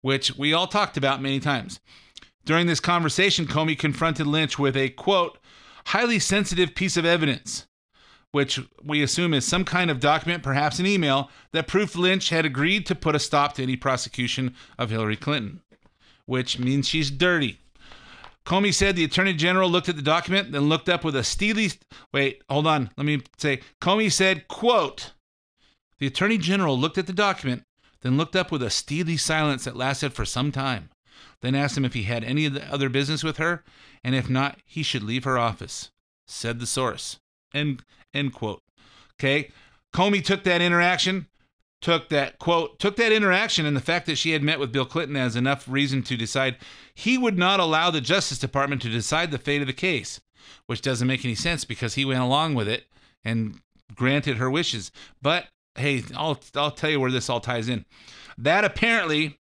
which 0.00 0.36
we 0.36 0.52
all 0.52 0.66
talked 0.66 0.96
about 0.96 1.22
many 1.22 1.38
times. 1.38 1.80
During 2.44 2.66
this 2.66 2.80
conversation, 2.80 3.46
Comey 3.46 3.78
confronted 3.78 4.26
Lynch 4.26 4.58
with 4.58 4.76
a 4.76 4.88
quote, 4.88 5.38
highly 5.86 6.18
sensitive 6.18 6.74
piece 6.74 6.96
of 6.96 7.04
evidence 7.04 7.66
which 8.32 8.60
we 8.82 9.02
assume 9.02 9.34
is 9.34 9.44
some 9.44 9.64
kind 9.64 9.90
of 9.90 10.00
document, 10.00 10.42
perhaps 10.42 10.78
an 10.78 10.86
email, 10.86 11.30
that 11.52 11.66
proved 11.66 11.96
Lynch 11.96 12.28
had 12.28 12.46
agreed 12.46 12.86
to 12.86 12.94
put 12.94 13.14
a 13.14 13.18
stop 13.18 13.54
to 13.54 13.62
any 13.62 13.76
prosecution 13.76 14.54
of 14.78 14.90
Hillary 14.90 15.16
Clinton, 15.16 15.62
which 16.30 16.60
means 16.60 16.86
she's 16.86 17.10
dirty. 17.10 17.58
Comey 18.46 18.72
said 18.72 18.94
the 18.94 19.02
attorney 19.02 19.34
general 19.34 19.68
looked 19.68 19.88
at 19.88 19.96
the 19.96 20.02
document, 20.02 20.52
then 20.52 20.68
looked 20.68 20.88
up 20.88 21.02
with 21.02 21.16
a 21.16 21.24
steely. 21.24 21.72
Wait, 22.14 22.40
hold 22.48 22.68
on. 22.68 22.88
Let 22.96 23.04
me 23.04 23.22
say. 23.36 23.62
Comey 23.80 24.12
said, 24.12 24.46
"quote." 24.46 25.12
The 25.98 26.06
attorney 26.06 26.38
general 26.38 26.78
looked 26.78 26.98
at 26.98 27.08
the 27.08 27.12
document, 27.12 27.64
then 28.02 28.16
looked 28.16 28.36
up 28.36 28.52
with 28.52 28.62
a 28.62 28.70
steely 28.70 29.16
silence 29.16 29.64
that 29.64 29.76
lasted 29.76 30.12
for 30.12 30.24
some 30.24 30.52
time. 30.52 30.90
Then 31.42 31.56
asked 31.56 31.76
him 31.76 31.84
if 31.84 31.94
he 31.94 32.04
had 32.04 32.22
any 32.22 32.46
other 32.46 32.88
business 32.88 33.24
with 33.24 33.38
her, 33.38 33.64
and 34.04 34.14
if 34.14 34.30
not, 34.30 34.60
he 34.64 34.84
should 34.84 35.02
leave 35.02 35.24
her 35.24 35.36
office. 35.36 35.90
Said 36.28 36.60
the 36.60 36.66
source. 36.66 37.18
End, 37.52 37.82
end 38.14 38.34
quote. 38.34 38.62
Okay. 39.18 39.50
Comey 39.92 40.24
took 40.24 40.44
that 40.44 40.62
interaction, 40.62 41.26
took 41.80 42.08
that 42.10 42.38
quote, 42.38 42.78
took 42.78 42.96
that 42.96 43.12
interaction 43.12 43.66
and 43.66 43.76
the 43.76 43.80
fact 43.80 44.06
that 44.06 44.18
she 44.18 44.32
had 44.32 44.42
met 44.42 44.58
with 44.58 44.72
Bill 44.72 44.84
Clinton 44.84 45.16
as 45.16 45.36
enough 45.36 45.66
reason 45.68 46.02
to 46.04 46.16
decide 46.16 46.56
he 46.94 47.16
would 47.16 47.38
not 47.38 47.60
allow 47.60 47.90
the 47.90 48.00
Justice 48.00 48.38
Department 48.38 48.82
to 48.82 48.88
decide 48.88 49.30
the 49.30 49.38
fate 49.38 49.60
of 49.60 49.66
the 49.66 49.72
case, 49.72 50.20
which 50.66 50.82
doesn't 50.82 51.08
make 51.08 51.24
any 51.24 51.34
sense 51.34 51.64
because 51.64 51.94
he 51.94 52.04
went 52.04 52.20
along 52.20 52.54
with 52.54 52.68
it 52.68 52.84
and 53.24 53.60
granted 53.94 54.36
her 54.36 54.50
wishes. 54.50 54.90
But 55.22 55.46
hey, 55.74 56.02
I'll 56.14 56.38
I'll 56.54 56.70
tell 56.70 56.90
you 56.90 57.00
where 57.00 57.10
this 57.10 57.30
all 57.30 57.40
ties 57.40 57.68
in. 57.68 57.84
That 58.36 58.64
apparently 58.64 59.38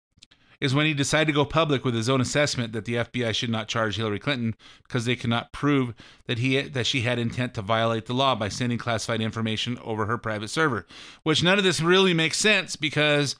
is 0.62 0.72
when 0.72 0.86
he 0.86 0.94
decided 0.94 1.26
to 1.26 1.32
go 1.32 1.44
public 1.44 1.84
with 1.84 1.92
his 1.92 2.08
own 2.08 2.20
assessment 2.20 2.72
that 2.72 2.84
the 2.84 2.94
FBI 2.94 3.34
should 3.34 3.50
not 3.50 3.66
charge 3.66 3.96
Hillary 3.96 4.20
Clinton 4.20 4.54
because 4.84 5.06
they 5.06 5.16
cannot 5.16 5.50
prove 5.50 5.92
that 6.26 6.38
he 6.38 6.60
that 6.62 6.86
she 6.86 7.00
had 7.00 7.18
intent 7.18 7.54
to 7.54 7.62
violate 7.62 8.06
the 8.06 8.14
law 8.14 8.36
by 8.36 8.48
sending 8.48 8.78
classified 8.78 9.20
information 9.20 9.76
over 9.82 10.06
her 10.06 10.16
private 10.16 10.50
server. 10.50 10.86
Which 11.24 11.42
none 11.42 11.58
of 11.58 11.64
this 11.64 11.80
really 11.80 12.14
makes 12.14 12.38
sense 12.38 12.76
because 12.76 13.34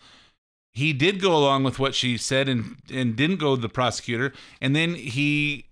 he 0.72 0.92
did 0.92 1.20
go 1.20 1.36
along 1.36 1.62
with 1.62 1.78
what 1.78 1.94
she 1.94 2.16
said 2.16 2.48
and 2.48 2.78
and 2.92 3.14
didn't 3.14 3.36
go 3.36 3.54
to 3.54 3.62
the 3.62 3.68
prosecutor 3.68 4.32
and 4.60 4.74
then 4.74 4.96
he 4.96 5.66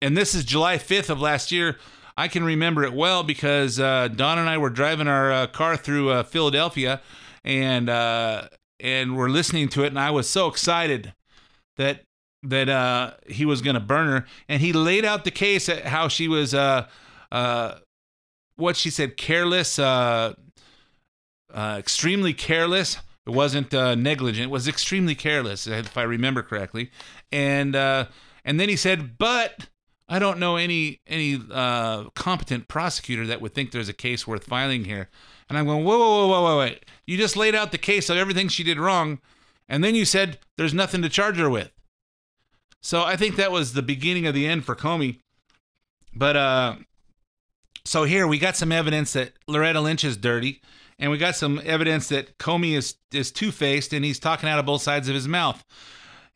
and 0.00 0.16
this 0.16 0.32
is 0.32 0.44
July 0.44 0.76
5th 0.76 1.10
of 1.10 1.20
last 1.20 1.50
year. 1.50 1.76
I 2.16 2.28
can 2.28 2.44
remember 2.44 2.84
it 2.84 2.92
well 2.92 3.24
because 3.24 3.80
uh, 3.80 4.06
Don 4.06 4.38
and 4.38 4.48
I 4.48 4.58
were 4.58 4.70
driving 4.70 5.08
our 5.08 5.32
uh, 5.32 5.46
car 5.48 5.76
through 5.76 6.10
uh, 6.10 6.22
Philadelphia, 6.22 7.00
and 7.44 7.88
uh, 7.88 8.48
and 8.80 9.16
we're 9.16 9.28
listening 9.28 9.68
to 9.70 9.84
it, 9.84 9.88
and 9.88 9.98
I 9.98 10.10
was 10.10 10.28
so 10.28 10.48
excited 10.48 11.14
that 11.76 12.02
that 12.42 12.68
uh, 12.68 13.14
he 13.26 13.44
was 13.44 13.62
going 13.62 13.74
to 13.74 13.80
burn 13.80 14.08
her, 14.08 14.26
and 14.48 14.60
he 14.60 14.72
laid 14.72 15.04
out 15.04 15.24
the 15.24 15.30
case 15.30 15.68
at 15.68 15.86
how 15.86 16.08
she 16.08 16.28
was 16.28 16.54
uh, 16.54 16.86
uh, 17.32 17.76
what 18.56 18.76
she 18.76 18.90
said 18.90 19.16
careless, 19.16 19.78
uh, 19.78 20.34
uh, 21.52 21.76
extremely 21.78 22.32
careless. 22.32 22.98
It 23.26 23.32
wasn't 23.32 23.74
uh, 23.74 23.94
negligent; 23.94 24.46
it 24.46 24.50
was 24.50 24.68
extremely 24.68 25.14
careless, 25.14 25.66
if 25.66 25.98
I 25.98 26.02
remember 26.02 26.42
correctly, 26.42 26.90
and 27.30 27.76
uh, 27.76 28.06
and 28.44 28.58
then 28.58 28.68
he 28.68 28.76
said, 28.76 29.18
but 29.18 29.68
I 30.08 30.18
don't 30.18 30.38
know 30.38 30.56
any 30.56 31.00
any 31.06 31.38
uh, 31.50 32.04
competent 32.14 32.66
prosecutor 32.66 33.26
that 33.26 33.42
would 33.42 33.54
think 33.54 33.72
there's 33.72 33.90
a 33.90 33.94
case 33.94 34.26
worth 34.26 34.44
filing 34.44 34.84
here. 34.84 35.10
And 35.48 35.58
I'm 35.58 35.66
going, 35.66 35.84
whoa, 35.84 35.98
whoa, 35.98 36.08
whoa, 36.08 36.28
whoa, 36.28 36.42
whoa, 36.42 36.58
wait. 36.58 36.84
You 37.08 37.16
just 37.16 37.38
laid 37.38 37.54
out 37.54 37.72
the 37.72 37.78
case 37.78 38.10
of 38.10 38.18
everything 38.18 38.48
she 38.48 38.62
did 38.62 38.78
wrong, 38.78 39.18
and 39.66 39.82
then 39.82 39.94
you 39.94 40.04
said 40.04 40.40
there's 40.58 40.74
nothing 40.74 41.00
to 41.00 41.08
charge 41.08 41.38
her 41.38 41.48
with. 41.48 41.72
So 42.82 43.02
I 43.02 43.16
think 43.16 43.36
that 43.36 43.50
was 43.50 43.72
the 43.72 43.80
beginning 43.80 44.26
of 44.26 44.34
the 44.34 44.46
end 44.46 44.66
for 44.66 44.76
Comey. 44.76 45.20
But 46.14 46.36
uh, 46.36 46.76
so 47.82 48.04
here 48.04 48.26
we 48.26 48.38
got 48.38 48.58
some 48.58 48.72
evidence 48.72 49.14
that 49.14 49.32
Loretta 49.46 49.80
Lynch 49.80 50.04
is 50.04 50.18
dirty, 50.18 50.60
and 50.98 51.10
we 51.10 51.16
got 51.16 51.34
some 51.34 51.62
evidence 51.64 52.08
that 52.08 52.36
Comey 52.36 52.76
is 52.76 52.96
is 53.10 53.32
two 53.32 53.52
faced, 53.52 53.94
and 53.94 54.04
he's 54.04 54.18
talking 54.18 54.50
out 54.50 54.58
of 54.58 54.66
both 54.66 54.82
sides 54.82 55.08
of 55.08 55.14
his 55.14 55.26
mouth. 55.26 55.64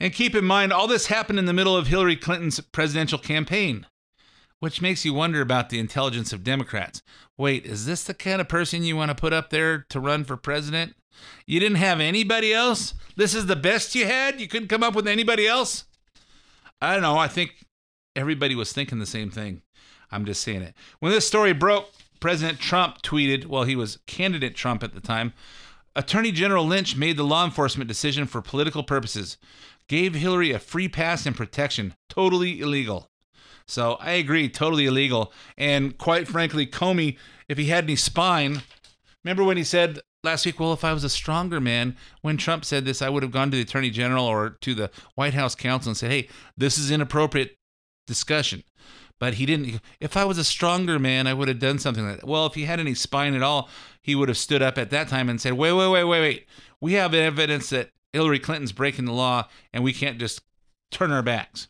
And 0.01 0.11
keep 0.11 0.35
in 0.35 0.47
mind, 0.47 0.73
all 0.73 0.87
this 0.87 1.09
happened 1.09 1.39
in 1.39 1.45
the 1.45 1.53
middle 1.53 1.77
of 1.77 1.89
Hillary 1.89 2.17
Clinton's 2.17 2.61
presidential 2.61 3.19
campaign, 3.19 3.87
which 4.63 4.81
makes 4.81 5.05
you 5.05 5.13
wonder 5.13 5.41
about 5.41 5.71
the 5.71 5.81
intelligence 5.81 6.33
of 6.33 6.45
Democrats. 6.45 7.03
Wait, 7.37 7.67
is 7.67 7.85
this 7.85 8.05
the 8.05 8.15
kind 8.15 8.41
of 8.41 8.49
person 8.49 8.85
you 8.85 8.95
want 8.95 9.09
to 9.09 9.15
put 9.17 9.33
up 9.33 9.51
there 9.51 9.85
to 9.89 9.99
run 9.99 10.23
for 10.23 10.37
president? 10.37 10.95
You 11.49 11.59
didn't 11.59 11.79
have 11.79 11.99
anybody 11.99 12.55
else? 12.55 12.95
This 13.17 13.35
is 13.35 13.47
the 13.47 13.57
best 13.57 13.97
you 13.97 14.07
had? 14.07 14.41
You 14.41 14.47
couldn't 14.47 14.69
come 14.69 14.85
up 14.85 14.95
with 14.95 15.09
anybody 15.09 15.49
else? 15.49 15.87
I 16.81 16.93
don't 16.93 17.03
know. 17.03 17.19
I 17.19 17.27
think 17.27 17.67
everybody 18.15 18.55
was 18.55 18.73
thinking 18.73 19.01
the 19.01 19.05
same 19.05 19.33
thing. 19.33 19.63
I'm 20.13 20.25
just 20.25 20.43
saying 20.43 20.63
it. 20.63 20.75
When 21.01 21.11
this 21.11 21.27
story 21.27 21.53
broke, 21.53 21.91
President 22.21 22.61
Trump 22.61 23.03
tweeted, 23.03 23.47
well, 23.47 23.65
he 23.65 23.75
was 23.75 23.99
candidate 24.07 24.55
Trump 24.55 24.85
at 24.85 24.95
the 24.95 25.01
time. 25.01 25.33
Attorney 25.97 26.31
General 26.31 26.65
Lynch 26.65 26.97
made 26.97 27.17
the 27.17 27.25
law 27.25 27.45
enforcement 27.45 27.89
decision 27.89 28.27
for 28.27 28.41
political 28.41 28.85
purposes 28.85 29.39
gave 29.89 30.15
Hillary 30.15 30.53
a 30.53 30.61
free 30.61 30.89
pass 30.89 31.27
and 31.27 31.35
protection. 31.35 31.97
Totally 32.09 32.61
illegal. 32.61 33.09
So 33.67 33.97
I 34.01 34.13
agree, 34.13 34.49
totally 34.49 34.87
illegal. 34.87 35.33
And 35.57 35.97
quite 35.99 36.29
frankly, 36.29 36.67
Comey, 36.67 37.17
if 37.49 37.59
he 37.59 37.67
had 37.67 37.85
any 37.85 37.97
spine, 37.97 38.63
remember 39.25 39.45
when 39.45 39.57
he 39.57 39.65
said 39.65 40.01
last 40.25 40.47
week, 40.47 40.61
well, 40.61 40.73
if 40.73 40.85
I 40.85 40.93
was 40.93 41.05
a 41.05 41.09
stronger 41.09 41.61
man, 41.61 41.97
when 42.21 42.37
Trump 42.37 42.65
said 42.65 42.85
this, 42.85 43.03
I 43.03 43.09
would 43.09 43.23
have 43.23 43.33
gone 43.33 43.51
to 43.51 43.57
the 43.57 43.63
attorney 43.63 43.91
general 43.91 44.25
or 44.27 44.51
to 44.61 44.75
the 44.75 44.91
White 45.15 45.35
House 45.35 45.55
counsel 45.55 45.91
and 45.91 45.97
said, 45.97 46.11
hey, 46.11 46.29
this 46.57 46.79
is 46.79 46.91
inappropriate 46.91 47.57
discussion. 48.07 48.63
But 49.19 49.35
he 49.35 49.47
didn't. 49.47 49.81
If 50.01 50.17
I 50.17 50.25
was 50.25 50.39
a 50.39 50.45
stronger 50.45 50.99
man, 50.99 51.29
I 51.29 51.35
would 51.35 51.47
have 51.47 51.61
done 51.61 51.79
something 51.79 52.05
like 52.05 52.21
that. 52.21 52.27
Well, 52.27 52.47
if 52.47 52.55
he 52.55 52.65
had 52.65 52.81
any 52.81 52.95
spine 52.95 53.35
at 53.35 53.43
all, 53.43 53.69
he 54.03 54.17
would 54.17 54.29
have 54.29 54.39
stood 54.39 54.63
up 54.63 54.77
at 54.79 54.91
that 54.91 55.07
time 55.07 55.29
and 55.29 55.41
said, 55.41 55.53
wait, 55.53 55.73
wait, 55.73 55.89
wait, 55.89 56.05
wait, 56.05 56.21
wait. 56.21 56.47
We 56.81 56.95
have 56.95 57.15
evidence 57.15 57.71
that 57.71 57.91
Hillary 58.13 58.41
Clinton's 58.41 58.73
breaking 58.73 59.05
the 59.05 59.13
law 59.13 59.49
and 59.73 59.85
we 59.85 59.93
can't 59.93 60.19
just 60.19 60.41
turn 60.91 61.13
our 61.13 61.23
backs. 61.23 61.69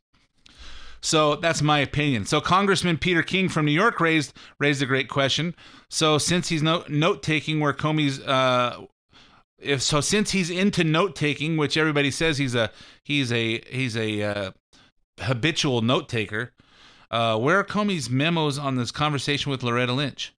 So 1.03 1.35
that's 1.35 1.61
my 1.61 1.81
opinion. 1.81 2.25
So 2.27 2.41
Congressman 2.41 2.97
Peter 2.97 3.23
King 3.23 3.49
from 3.49 3.67
New 3.67 3.73
York 3.73 4.01
raised 4.01 4.33
raised 4.59 4.83
a 4.83 4.87
great 4.87 5.09
question. 5.09 5.55
So 5.91 6.17
since 6.17 6.49
he's 6.49 6.63
no, 6.63 6.85
note 6.89 7.23
taking, 7.23 7.59
where 7.59 7.73
Comey's 7.73 8.21
uh, 8.21 8.87
if 9.59 9.83
so, 9.83 10.01
since 10.01 10.31
he's 10.31 10.51
into 10.51 10.85
note 10.85 11.15
taking, 11.15 11.57
which 11.57 11.77
everybody 11.77 12.11
says 12.11 12.39
he's 12.39 12.55
a 12.55 12.71
he's 13.03 13.33
a 13.33 13.61
he's 13.69 13.97
a 13.97 14.23
uh, 14.23 14.51
habitual 15.21 15.83
note 15.83 16.09
taker, 16.09 16.53
uh, 17.11 17.39
where 17.39 17.59
are 17.59 17.65
Comey's 17.65 18.09
memos 18.09 18.59
on 18.59 18.77
this 18.77 18.91
conversation 18.91 19.51
with 19.51 19.63
Loretta 19.63 19.93
Lynch? 19.93 20.35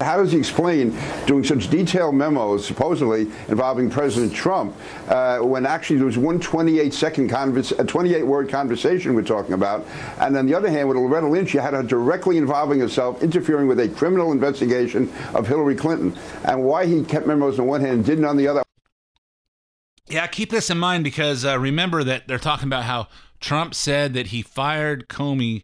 How 0.00 0.16
does 0.16 0.32
he 0.32 0.38
explain 0.38 0.96
doing 1.26 1.44
such 1.44 1.68
detailed 1.68 2.14
memos, 2.14 2.66
supposedly 2.66 3.22
involving 3.48 3.90
President 3.90 4.32
Trump, 4.34 4.74
uh, 5.08 5.40
when 5.40 5.66
actually 5.66 5.96
there 5.96 6.06
was 6.06 6.16
one 6.16 6.40
28 6.40 6.94
second 6.94 7.28
convers- 7.28 7.72
a 7.72 7.84
28 7.84 8.26
word 8.26 8.48
conversation 8.48 9.14
we're 9.14 9.22
talking 9.22 9.52
about, 9.52 9.86
and 10.18 10.34
on 10.38 10.46
the 10.46 10.54
other 10.54 10.70
hand, 10.70 10.88
with 10.88 10.96
Loretta 10.96 11.28
Lynch, 11.28 11.52
you 11.52 11.60
had 11.60 11.74
her 11.74 11.82
directly 11.82 12.38
involving 12.38 12.80
herself, 12.80 13.22
interfering 13.22 13.68
with 13.68 13.78
a 13.78 13.88
criminal 13.88 14.32
investigation 14.32 15.12
of 15.34 15.46
Hillary 15.46 15.76
Clinton, 15.76 16.16
and 16.44 16.64
why 16.64 16.86
he 16.86 17.04
kept 17.04 17.26
memos 17.26 17.58
on 17.58 17.66
one 17.66 17.82
hand 17.82 17.92
and 17.92 18.04
didn't 18.04 18.24
on 18.24 18.38
the 18.38 18.48
other. 18.48 18.62
Yeah, 20.08 20.26
keep 20.26 20.50
this 20.50 20.70
in 20.70 20.78
mind 20.78 21.04
because 21.04 21.44
uh, 21.44 21.58
remember 21.58 22.02
that 22.04 22.26
they're 22.26 22.38
talking 22.38 22.66
about 22.66 22.84
how 22.84 23.08
Trump 23.38 23.74
said 23.74 24.14
that 24.14 24.28
he 24.28 24.40
fired 24.40 25.08
Comey 25.08 25.62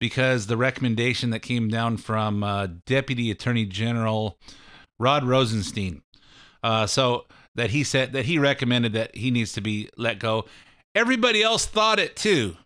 because 0.00 0.46
the 0.46 0.56
recommendation 0.56 1.30
that 1.30 1.40
came 1.40 1.68
down 1.68 1.96
from 1.96 2.42
uh, 2.42 2.68
Deputy 2.86 3.30
Attorney 3.30 3.64
General 3.64 4.38
Rod 4.98 5.24
Rosenstein, 5.24 6.02
uh, 6.62 6.86
so 6.86 7.26
that 7.54 7.70
he 7.70 7.84
said 7.84 8.12
that 8.12 8.26
he 8.26 8.38
recommended 8.38 8.92
that 8.92 9.14
he 9.16 9.30
needs 9.30 9.52
to 9.52 9.60
be 9.60 9.88
let 9.96 10.18
go. 10.18 10.44
Everybody 10.94 11.42
else 11.42 11.66
thought 11.66 11.98
it 11.98 12.16
too. 12.16 12.56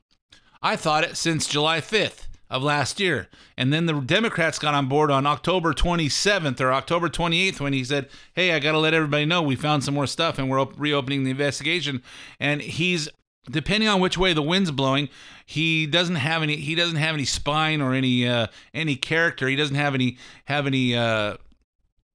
I 0.62 0.76
thought 0.76 1.04
it 1.04 1.16
since 1.16 1.46
July 1.46 1.80
5th 1.80 2.26
of 2.52 2.62
last 2.62 3.00
year. 3.00 3.28
And 3.56 3.72
then 3.72 3.86
the 3.86 3.94
Democrats 3.94 4.58
got 4.58 4.74
on 4.74 4.86
board 4.86 5.10
on 5.10 5.26
October 5.26 5.72
27th 5.72 6.60
or 6.60 6.72
October 6.72 7.08
28th 7.08 7.60
when 7.60 7.72
he 7.72 7.82
said, 7.82 8.08
Hey, 8.34 8.52
I 8.52 8.58
got 8.58 8.72
to 8.72 8.78
let 8.78 8.94
everybody 8.94 9.24
know 9.24 9.42
we 9.42 9.56
found 9.56 9.82
some 9.82 9.94
more 9.94 10.06
stuff 10.06 10.38
and 10.38 10.50
we're 10.50 10.60
op- 10.60 10.78
reopening 10.78 11.24
the 11.24 11.30
investigation. 11.30 12.02
And 12.38 12.60
he's 12.60 13.08
depending 13.50 13.88
on 13.88 14.00
which 14.00 14.18
way 14.18 14.32
the 14.32 14.42
wind's 14.42 14.70
blowing, 14.70 15.08
he 15.52 15.86
doesn't 15.86 16.16
have 16.16 16.42
any 16.42 16.56
he 16.56 16.74
doesn't 16.74 16.96
have 16.96 17.14
any 17.14 17.26
spine 17.26 17.82
or 17.82 17.92
any 17.92 18.26
uh, 18.26 18.46
any 18.72 18.96
character. 18.96 19.46
He 19.48 19.56
doesn't 19.56 19.76
have 19.76 19.94
any 19.94 20.16
have 20.46 20.66
any 20.66 20.96
uh, 20.96 21.36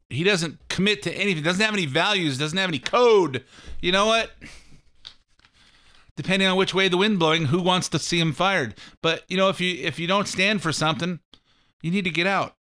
he 0.09 0.23
doesn't 0.23 0.57
commit 0.69 1.03
to 1.03 1.13
anything. 1.13 1.43
Doesn't 1.43 1.63
have 1.63 1.75
any 1.75 1.85
values. 1.85 2.39
Doesn't 2.39 2.57
have 2.57 2.69
any 2.69 2.79
code. 2.79 3.45
You 3.79 3.91
know 3.91 4.07
what? 4.07 4.31
Depending 6.15 6.47
on 6.47 6.57
which 6.57 6.73
way 6.73 6.87
the 6.87 6.97
wind 6.97 7.19
blowing, 7.19 7.45
who 7.45 7.61
wants 7.61 7.87
to 7.89 7.99
see 7.99 8.19
him 8.19 8.33
fired? 8.33 8.73
But 9.03 9.23
you 9.27 9.37
know, 9.37 9.49
if 9.49 9.61
you 9.61 9.85
if 9.85 9.99
you 9.99 10.07
don't 10.07 10.27
stand 10.27 10.63
for 10.63 10.71
something, 10.71 11.19
you 11.83 11.91
need 11.91 12.05
to 12.05 12.09
get 12.09 12.25
out. 12.25 12.55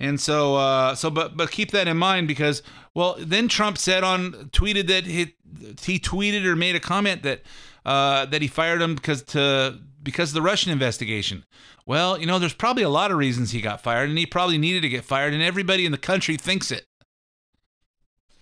And 0.00 0.18
so, 0.18 0.56
uh, 0.56 0.94
so, 0.94 1.10
but, 1.10 1.36
but 1.36 1.50
keep 1.50 1.72
that 1.72 1.86
in 1.86 1.98
mind 1.98 2.26
because, 2.26 2.62
well, 2.94 3.16
then 3.18 3.48
Trump 3.48 3.76
said 3.76 4.02
on 4.02 4.32
tweeted 4.50 4.86
that 4.86 5.04
he, 5.04 5.34
he 5.82 5.98
tweeted 5.98 6.46
or 6.46 6.56
made 6.56 6.74
a 6.74 6.80
comment 6.80 7.22
that, 7.22 7.42
uh, 7.90 8.24
that 8.26 8.40
he 8.40 8.46
fired 8.46 8.80
him 8.80 8.94
because 8.94 9.20
to 9.24 9.76
because 10.00 10.30
of 10.30 10.34
the 10.34 10.42
Russian 10.42 10.70
investigation. 10.70 11.44
Well, 11.86 12.20
you 12.20 12.26
know, 12.26 12.38
there's 12.38 12.54
probably 12.54 12.84
a 12.84 12.88
lot 12.88 13.10
of 13.10 13.18
reasons 13.18 13.50
he 13.50 13.60
got 13.60 13.82
fired, 13.82 14.08
and 14.08 14.16
he 14.16 14.26
probably 14.26 14.58
needed 14.58 14.82
to 14.82 14.88
get 14.88 15.04
fired, 15.04 15.34
and 15.34 15.42
everybody 15.42 15.84
in 15.84 15.90
the 15.90 15.98
country 15.98 16.36
thinks 16.36 16.70
it 16.70 16.86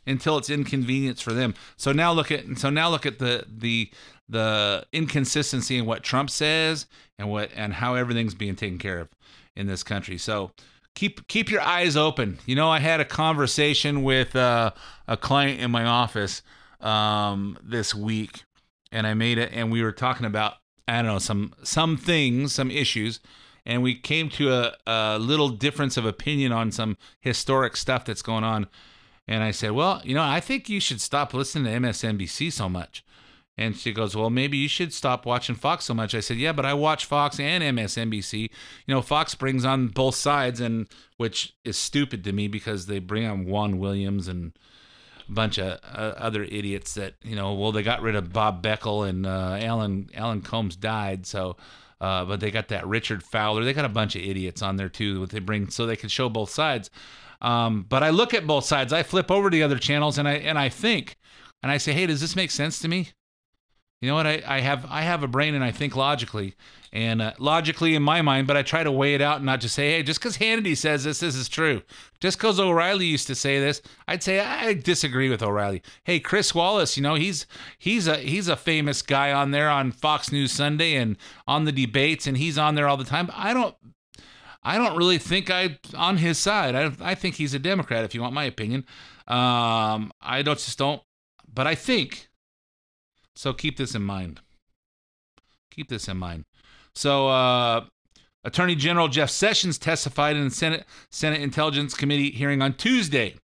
until 0.07 0.37
it's 0.37 0.51
inconvenience 0.51 1.23
for 1.23 1.33
them. 1.33 1.55
So 1.79 1.93
now 1.93 2.13
look 2.13 2.31
at 2.31 2.59
so 2.59 2.69
now 2.69 2.91
look 2.91 3.07
at 3.07 3.21
the 3.21 3.47
the 3.49 3.91
the 4.29 4.87
inconsistency 4.93 5.79
in 5.79 5.87
what 5.87 6.03
Trump 6.03 6.29
says 6.29 6.87
and 7.19 7.31
what 7.31 7.51
and 7.57 7.73
how 7.73 7.95
everything's 7.95 8.35
being 8.35 8.55
taken 8.55 8.77
care 8.77 8.99
of 8.99 9.09
in 9.57 9.67
this 9.67 9.83
country. 9.83 10.19
So 10.19 10.51
keep 10.95 11.27
keep 11.27 11.51
your 11.51 11.63
eyes 11.63 11.97
open. 11.97 12.39
You 12.45 12.55
know, 12.55 12.69
I 12.69 12.81
had 12.81 13.01
a 13.01 13.07
conversation 13.07 14.03
with 14.03 14.37
uh, 14.37 14.73
a 15.07 15.17
client 15.17 15.61
in 15.61 15.71
my 15.71 15.87
office 15.87 16.43
um, 16.81 17.59
this 17.63 17.95
week, 17.95 18.43
and 18.93 19.07
I 19.07 19.15
made 19.15 19.39
it, 19.39 19.51
and 19.53 19.71
we 19.71 19.83
were 19.83 19.93
talking 19.93 20.27
about 20.27 20.55
I 20.87 20.97
don't 20.97 21.07
know 21.07 21.19
some 21.19 21.55
some 21.63 21.97
things, 21.97 22.55
some 22.55 22.71
issues, 22.71 23.21
and 23.67 23.83
we 23.83 23.95
came 23.95 24.29
to 24.31 24.53
a, 24.53 24.77
a 24.87 25.19
little 25.19 25.51
difference 25.51 25.97
of 25.97 26.05
opinion 26.05 26.53
on 26.53 26.73
some 26.73 26.97
historic 27.21 27.77
stuff 27.77 28.05
that's 28.05 28.23
going 28.23 28.45
on. 28.45 28.67
And 29.27 29.43
I 29.43 29.51
said, 29.51 29.73
well, 29.73 30.01
you 30.05 30.15
know, 30.15 30.23
I 30.23 30.41
think 30.41 30.71
you 30.71 30.81
should 30.81 31.03
stop 31.03 31.35
listening 31.35 31.65
to 31.65 31.89
MSNBC 31.89 32.51
so 32.51 32.69
much. 32.69 33.05
And 33.59 33.77
she 33.77 33.93
goes, 33.93 34.17
Well, 34.17 34.31
maybe 34.31 34.57
you 34.57 34.69
should 34.69 34.95
stop 34.95 35.27
watching 35.27 35.57
Fox 35.57 35.85
so 35.85 35.93
much. 35.93 36.15
I 36.15 36.21
said, 36.21 36.37
Yeah, 36.37 36.53
but 36.53 36.65
I 36.65 36.75
watch 36.75 37.05
Fox 37.05 37.41
and 37.41 37.63
MSNBC. 37.77 38.43
You 38.43 38.49
know, 38.95 39.03
Fox 39.03 39.35
brings 39.35 39.65
on 39.65 39.89
both 39.89 40.15
sides, 40.15 40.61
and 40.61 40.87
which 41.17 41.55
is 41.65 41.77
stupid 41.77 42.23
to 42.25 42.33
me 42.33 42.47
because 42.47 42.87
they 42.87 43.01
bring 43.01 43.27
on 43.27 43.47
Juan 43.47 43.79
Williams 43.79 44.29
and 44.29 44.57
bunch 45.29 45.59
of 45.59 45.79
uh, 45.85 46.15
other 46.17 46.45
idiots 46.45 46.95
that 46.95 47.15
you 47.23 47.37
know. 47.37 47.55
Well, 47.55 47.73
they 47.73 47.83
got 47.83 48.03
rid 48.03 48.15
of 48.15 48.33
Bob 48.33 48.63
Beckel 48.63 49.09
and 49.09 49.27
uh, 49.27 49.59
Alan 49.61 50.09
Alan 50.15 50.43
Colmes 50.43 50.77
died, 50.77 51.27
so. 51.27 51.57
Uh, 52.01 52.25
but 52.25 52.39
they 52.39 52.53
got 52.53 52.69
that 52.69 52.87
Richard 52.87 53.25
Fowler. 53.25 53.65
They 53.65 53.73
got 53.73 53.85
a 53.85 53.89
bunch 53.89 54.15
of 54.15 54.23
idiots 54.23 54.63
on 54.63 54.77
there 54.77 54.89
too. 54.89 55.19
What 55.19 55.31
they 55.31 55.41
bring 55.41 55.69
so 55.69 55.85
they 55.85 55.97
can 55.97 56.09
show 56.09 56.29
both 56.29 56.49
sides. 56.49 56.91
Um, 57.41 57.87
but 57.89 58.05
I 58.05 58.11
look 58.11 58.35
at 58.35 58.47
both 58.47 58.65
sides. 58.65 58.93
I 58.93 59.03
flip 59.03 59.33
over 59.33 59.51
to 59.51 59.55
the 59.57 59.65
other 59.65 59.79
channels 59.79 60.17
and 60.17 60.29
I 60.29 60.35
and 60.35 60.57
I 60.59 60.69
think, 60.69 61.17
and 61.61 61.73
I 61.73 61.79
say, 61.79 61.93
hey, 61.93 62.07
does 62.07 62.21
this 62.21 62.37
make 62.37 62.53
sense 62.53 62.79
to 62.81 62.89
me? 62.89 63.11
You 64.01 64.09
know 64.09 64.15
what? 64.15 64.27
I, 64.27 64.43
I 64.47 64.61
have 64.61 64.87
I 64.89 65.03
have 65.03 65.23
a 65.23 65.29
brain 65.29 65.55
and 65.55 65.65
I 65.65 65.73
think 65.73 65.97
logically 65.97 66.55
and 66.93 67.21
uh, 67.21 67.33
logically 67.39 67.95
in 67.95 68.03
my 68.03 68.23
mind, 68.23 68.47
but 68.47 68.57
I 68.57 68.63
try 68.63 68.83
to 68.83 68.93
weigh 68.93 69.15
it 69.15 69.21
out 69.21 69.39
and 69.39 69.47
not 69.47 69.61
just 69.61 69.75
say, 69.75 69.91
hey, 69.91 70.03
just 70.03 70.21
because 70.21 70.39
Hannity 70.39 70.77
says 70.77 71.05
this, 71.05 71.21
this 71.21 71.35
is 71.35 71.49
true. 71.49 71.83
Just 72.21 72.39
because 72.39 72.59
O'Reilly 72.59 73.07
used 73.07 73.27
to 73.27 73.35
say 73.35 73.61
this, 73.61 73.83
I'd 74.07 74.23
say 74.23 74.41
I 74.41 74.75
disagree 74.75 75.29
with 75.29 75.43
O'Reilly. 75.43 75.83
Hey, 76.05 76.21
Chris 76.21 76.55
Wallace, 76.55 76.97
you 76.97 77.03
know 77.03 77.15
he's 77.15 77.47
he's 77.79 78.07
a 78.07 78.19
he's 78.19 78.49
a 78.49 78.57
famous 78.57 79.03
guy 79.03 79.33
on 79.33 79.51
there 79.51 79.69
on 79.69 79.91
Fox 79.91 80.31
News 80.31 80.53
Sunday 80.53 80.95
and 80.95 81.17
on 81.47 81.65
the 81.65 81.73
debates, 81.73 82.27
and 82.27 82.37
he's 82.37 82.57
on 82.57 82.77
there 82.77 82.87
all 82.87 82.97
the 82.97 83.05
time. 83.05 83.31
I 83.35 83.53
don't 83.53 83.75
I 84.63 84.79
don't 84.79 84.97
really 84.97 85.19
think 85.19 85.51
I 85.51 85.79
on 85.97 86.19
his 86.19 86.39
side. 86.39 86.75
I 86.75 86.93
I 87.01 87.15
think 87.17 87.35
he's 87.35 87.55
a 87.55 87.59
Democrat. 87.59 88.05
If 88.05 88.15
you 88.15 88.23
want 88.23 88.35
my 88.35 88.45
opinion, 88.45 88.85
um, 89.27 90.13
I 90.23 90.43
don't 90.45 90.59
just 90.59 90.79
don't. 90.79 91.03
But 91.53 91.67
I 91.67 91.75
think 91.75 92.29
so 93.39 93.53
keep 93.53 93.77
this 93.77 93.95
in 93.95 94.03
mind. 94.03 94.41
Keep 95.71 95.91
this 95.91 96.09
in 96.09 96.17
mind. 96.17 96.45
So, 96.97 97.29
uh, 97.29 97.85
Attorney 98.43 98.75
General 98.75 99.07
Jeff 99.07 99.31
Sessions 99.31 99.79
testified 99.79 100.35
in 100.35 100.49
the 100.49 100.51
Senate 100.51 100.85
Senate 101.13 101.41
Intelligence 101.41 101.95
Committee 101.95 102.33
hearing 102.33 102.63
on 102.63 102.73
Tuesday, 102.73 103.37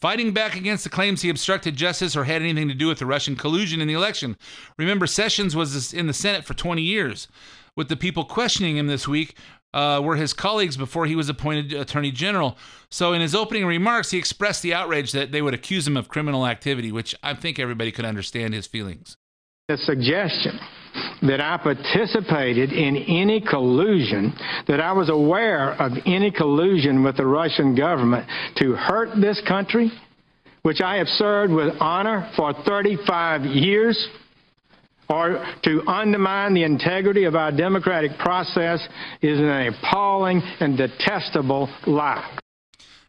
fighting 0.00 0.32
back 0.32 0.54
against 0.54 0.84
the 0.84 0.90
claims 0.90 1.22
he 1.22 1.28
obstructed 1.28 1.74
justice 1.74 2.14
or 2.14 2.22
had 2.22 2.40
anything 2.40 2.68
to 2.68 2.74
do 2.74 2.86
with 2.86 3.00
the 3.00 3.06
Russian 3.06 3.34
collusion 3.34 3.80
in 3.80 3.88
the 3.88 3.94
election. 3.94 4.36
Remember, 4.78 5.08
Sessions 5.08 5.56
was 5.56 5.92
in 5.92 6.06
the 6.06 6.12
Senate 6.12 6.44
for 6.44 6.54
20 6.54 6.80
years. 6.80 7.26
With 7.76 7.88
the 7.88 7.96
people 7.96 8.24
questioning 8.24 8.76
him 8.76 8.86
this 8.86 9.08
week, 9.08 9.34
uh, 9.74 10.00
were 10.04 10.14
his 10.14 10.32
colleagues 10.32 10.76
before 10.76 11.06
he 11.06 11.16
was 11.16 11.28
appointed 11.28 11.72
Attorney 11.72 12.12
General. 12.12 12.56
So, 12.92 13.12
in 13.12 13.20
his 13.20 13.34
opening 13.34 13.66
remarks, 13.66 14.12
he 14.12 14.18
expressed 14.18 14.62
the 14.62 14.72
outrage 14.72 15.10
that 15.10 15.32
they 15.32 15.42
would 15.42 15.54
accuse 15.54 15.84
him 15.84 15.96
of 15.96 16.08
criminal 16.08 16.46
activity, 16.46 16.92
which 16.92 17.12
I 17.24 17.34
think 17.34 17.58
everybody 17.58 17.90
could 17.90 18.04
understand 18.04 18.54
his 18.54 18.68
feelings 18.68 19.16
the 19.72 19.84
suggestion 19.84 20.58
that 21.22 21.40
I 21.40 21.56
participated 21.56 22.72
in 22.72 22.96
any 22.96 23.40
collusion, 23.40 24.34
that 24.68 24.80
I 24.80 24.92
was 24.92 25.08
aware 25.08 25.72
of 25.80 25.92
any 26.04 26.30
collusion 26.30 27.02
with 27.02 27.16
the 27.16 27.24
Russian 27.24 27.74
government 27.74 28.28
to 28.56 28.72
hurt 28.72 29.18
this 29.20 29.40
country, 29.48 29.90
which 30.62 30.82
I 30.82 30.96
have 30.96 31.06
served 31.08 31.52
with 31.52 31.74
honor 31.80 32.30
for 32.36 32.52
35 32.52 33.46
years, 33.46 33.96
or 35.08 35.44
to 35.64 35.82
undermine 35.86 36.52
the 36.52 36.64
integrity 36.64 37.24
of 37.24 37.34
our 37.34 37.50
democratic 37.50 38.18
process 38.18 38.86
is 39.22 39.38
an 39.38 39.74
appalling 39.74 40.42
and 40.60 40.76
detestable 40.76 41.68
lie. 41.86 42.38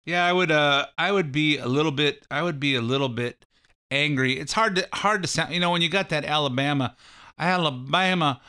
Yeah, 0.05 0.25
I 0.25 0.33
would 0.33 0.51
uh 0.51 0.85
I 0.97 1.11
would 1.11 1.31
be 1.31 1.57
a 1.57 1.67
little 1.67 1.93
bit 1.93 2.25
I 2.29 2.41
would 2.43 2.59
be 2.59 2.75
a 2.75 2.81
little 2.81 3.07
bit 3.07 3.45
angry. 3.93 4.39
It's 4.39 4.53
hard 4.53 4.75
to 4.75 4.87
hard 4.93 5.21
to 5.21 5.27
sound. 5.27 5.53
You 5.53 5.59
know, 5.59 5.71
when 5.71 5.81
you 5.81 5.89
got 5.89 6.09
that 6.09 6.25
Alabama, 6.25 6.95
Alabama, 7.37 8.41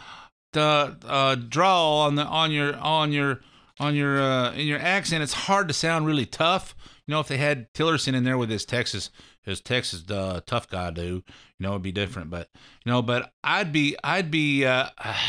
the 0.53 0.97
uh, 1.07 1.35
draw 1.35 2.07
on 2.07 2.15
the 2.15 2.25
on 2.25 2.51
your 2.51 2.77
on 2.77 3.13
your 3.13 3.41
on 3.79 3.95
your 3.95 4.21
uh, 4.21 4.53
in 4.53 4.67
your 4.67 4.79
accent, 4.79 5.23
it's 5.23 5.33
hard 5.33 5.69
to 5.69 5.75
sound 5.75 6.07
really 6.07 6.27
tough. 6.27 6.75
You 7.07 7.13
know, 7.13 7.21
if 7.21 7.29
they 7.29 7.37
had 7.37 7.73
Tillerson 7.75 8.15
in 8.15 8.25
there 8.25 8.39
with 8.39 8.51
his 8.51 8.65
Texas 8.65 9.11
his 9.45 9.61
Texas 9.61 10.11
uh, 10.11 10.41
tough 10.47 10.69
guy 10.69 10.91
do, 10.91 11.03
you 11.05 11.23
know, 11.61 11.73
it'd 11.73 11.83
be 11.83 11.93
different. 11.93 12.31
But 12.31 12.49
you 12.85 12.91
know, 12.91 13.03
but 13.03 13.33
I'd 13.43 13.73
be 13.73 13.97
I'd 14.03 14.31
be 14.31 14.65
uh, 14.65 14.89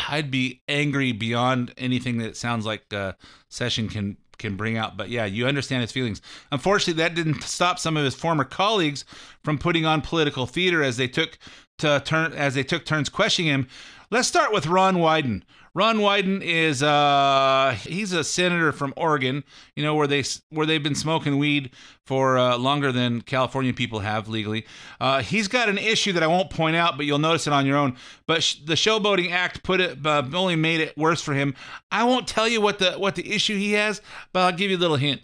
I'd 0.09 0.31
be 0.31 0.61
angry 0.67 1.11
beyond 1.11 1.73
anything 1.77 2.17
that 2.19 2.37
sounds 2.37 2.65
like 2.65 2.91
uh, 2.93 3.13
Session 3.49 3.89
can 3.89 4.17
can 4.37 4.55
bring 4.55 4.77
out. 4.77 4.97
But 4.97 5.09
yeah, 5.09 5.25
you 5.25 5.47
understand 5.47 5.81
his 5.81 5.91
feelings. 5.91 6.21
Unfortunately, 6.51 7.01
that 7.01 7.15
didn't 7.15 7.43
stop 7.43 7.79
some 7.79 7.97
of 7.97 8.03
his 8.03 8.15
former 8.15 8.43
colleagues 8.43 9.05
from 9.43 9.57
putting 9.57 9.85
on 9.85 10.01
political 10.01 10.45
theater 10.45 10.83
as 10.83 10.97
they 10.97 11.07
took 11.07 11.37
to 11.79 12.01
turn 12.05 12.33
as 12.33 12.55
they 12.55 12.63
took 12.63 12.85
turns 12.85 13.09
questioning 13.09 13.51
him. 13.51 13.67
Let's 14.11 14.27
start 14.27 14.53
with 14.53 14.67
Ron 14.67 14.97
Wyden. 14.97 15.43
Ron 15.75 15.97
Wyden 15.97 16.41
is 16.41 16.81
uh 16.81 17.75
he's 17.81 18.13
a 18.13 18.23
senator 18.23 18.71
from 18.71 18.93
Oregon, 18.95 19.43
you 19.75 19.83
know 19.83 19.93
where 19.93 20.07
they 20.07 20.23
where 20.49 20.65
they've 20.65 20.81
been 20.81 20.95
smoking 20.95 21.37
weed 21.37 21.71
for 22.05 22.37
uh, 22.37 22.57
longer 22.57 22.93
than 22.93 23.21
California 23.21 23.73
people 23.73 23.99
have 23.99 24.29
legally. 24.29 24.65
Uh, 25.01 25.21
he's 25.21 25.49
got 25.49 25.67
an 25.67 25.77
issue 25.77 26.13
that 26.13 26.23
I 26.23 26.27
won't 26.27 26.49
point 26.49 26.77
out, 26.77 26.95
but 26.95 27.05
you'll 27.05 27.19
notice 27.19 27.45
it 27.45 27.51
on 27.51 27.65
your 27.65 27.75
own. 27.75 27.97
But 28.25 28.41
sh- 28.41 28.61
the 28.65 28.75
Showboating 28.75 29.31
Act 29.31 29.63
put 29.63 29.81
it 29.81 30.05
uh, 30.05 30.23
only 30.33 30.55
made 30.55 30.79
it 30.79 30.97
worse 30.97 31.21
for 31.21 31.33
him. 31.33 31.53
I 31.91 32.05
won't 32.05 32.27
tell 32.27 32.47
you 32.47 32.61
what 32.61 32.79
the 32.79 32.93
what 32.93 33.15
the 33.15 33.29
issue 33.33 33.57
he 33.57 33.73
has, 33.73 34.01
but 34.31 34.41
I'll 34.41 34.57
give 34.57 34.71
you 34.71 34.77
a 34.77 34.79
little 34.79 34.95
hint. 34.97 35.23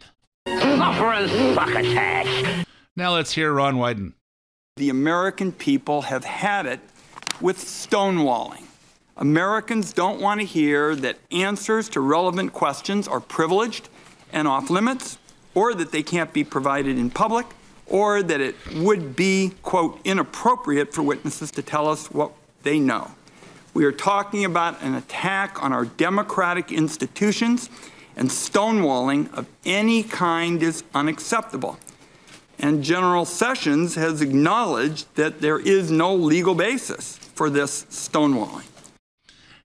Now 2.97 3.13
let's 3.13 3.31
hear 3.31 3.53
Ron 3.53 3.75
Wyden. 3.75 4.13
The 4.81 4.89
American 4.89 5.51
people 5.51 6.01
have 6.01 6.25
had 6.25 6.65
it 6.65 6.79
with 7.39 7.59
stonewalling. 7.59 8.63
Americans 9.15 9.93
don't 9.93 10.19
want 10.19 10.39
to 10.39 10.43
hear 10.47 10.95
that 10.95 11.19
answers 11.29 11.87
to 11.89 11.99
relevant 11.99 12.53
questions 12.53 13.07
are 13.07 13.19
privileged 13.19 13.89
and 14.33 14.47
off 14.47 14.71
limits, 14.71 15.19
or 15.53 15.75
that 15.75 15.91
they 15.91 16.01
can't 16.01 16.33
be 16.33 16.43
provided 16.43 16.97
in 16.97 17.11
public, 17.11 17.45
or 17.85 18.23
that 18.23 18.41
it 18.41 18.55
would 18.73 19.15
be, 19.15 19.51
quote, 19.61 19.99
inappropriate 20.03 20.95
for 20.95 21.03
witnesses 21.03 21.51
to 21.51 21.61
tell 21.61 21.87
us 21.87 22.09
what 22.09 22.31
they 22.63 22.79
know. 22.79 23.11
We 23.75 23.85
are 23.85 23.91
talking 23.91 24.45
about 24.45 24.81
an 24.81 24.95
attack 24.95 25.61
on 25.61 25.71
our 25.73 25.85
democratic 25.85 26.71
institutions, 26.71 27.69
and 28.15 28.29
stonewalling 28.29 29.31
of 29.31 29.45
any 29.63 30.01
kind 30.01 30.63
is 30.63 30.83
unacceptable. 30.95 31.77
And 32.61 32.83
General 32.83 33.25
Sessions 33.25 33.95
has 33.95 34.21
acknowledged 34.21 35.15
that 35.15 35.41
there 35.41 35.59
is 35.59 35.89
no 35.89 36.13
legal 36.13 36.53
basis 36.53 37.17
for 37.17 37.49
this 37.49 37.85
stonewalling. 37.85 38.67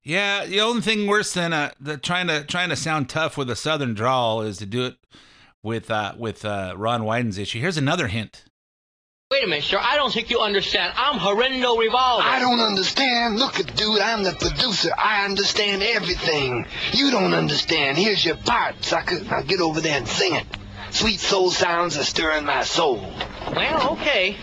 Yeah, 0.03 0.47
the 0.47 0.61
only 0.61 0.81
thing 0.81 1.07
worse 1.07 1.35
than 1.35 1.53
uh, 1.53 1.73
the 1.79 1.99
trying 1.99 2.29
to 2.29 2.45
trying 2.45 2.71
to 2.71 2.77
sound 2.77 3.11
tough 3.11 3.37
with 3.37 3.51
a 3.51 3.57
southern 3.57 3.93
drawl 3.93 4.41
is 4.41 4.57
to 4.59 4.67
do 4.67 4.87
it 4.87 4.97
with 5.63 5.91
uh, 5.91 6.15
with 6.17 6.45
uh, 6.45 6.75
Ron 6.77 7.05
Wyden's 7.05 7.39
issue. 7.39 7.61
Here's 7.61 7.77
another 7.77 8.07
hint. 8.07 8.45
Wait 9.33 9.43
a 9.43 9.49
minute, 9.49 9.65
sir. 9.65 9.79
I 9.81 9.97
don't 9.97 10.13
think 10.13 10.31
you 10.31 10.41
understand. 10.41 10.95
I'm 10.97 11.19
Horrendo 11.19 11.77
Revolver. 11.77 12.23
I 12.23 12.39
don't 12.39 12.61
understand. 12.61 13.41
Look 13.41 13.59
at 13.59 13.75
dude, 13.77 14.01
I'm 14.01 14.23
the 14.23 14.33
producer. 14.33 14.91
I 14.97 15.25
understand 15.25 15.83
everything. 15.83 16.65
You 16.93 17.11
don't 17.11 17.35
understand. 17.35 17.99
Here's 17.99 18.25
your 18.25 18.37
part, 18.37 18.85
sucker. 18.85 19.21
Now 19.25 19.43
get 19.43 19.61
over 19.61 19.81
there 19.81 19.99
and 19.99 20.07
sing 20.07 20.37
it. 20.37 20.47
Sweet 20.97 21.21
soul 21.21 21.51
sounds 21.51 21.99
are 21.99 22.05
stirring 22.05 22.47
my 22.47 22.65
soul. 22.65 22.97
Well, 23.55 23.91
okay. 23.93 24.35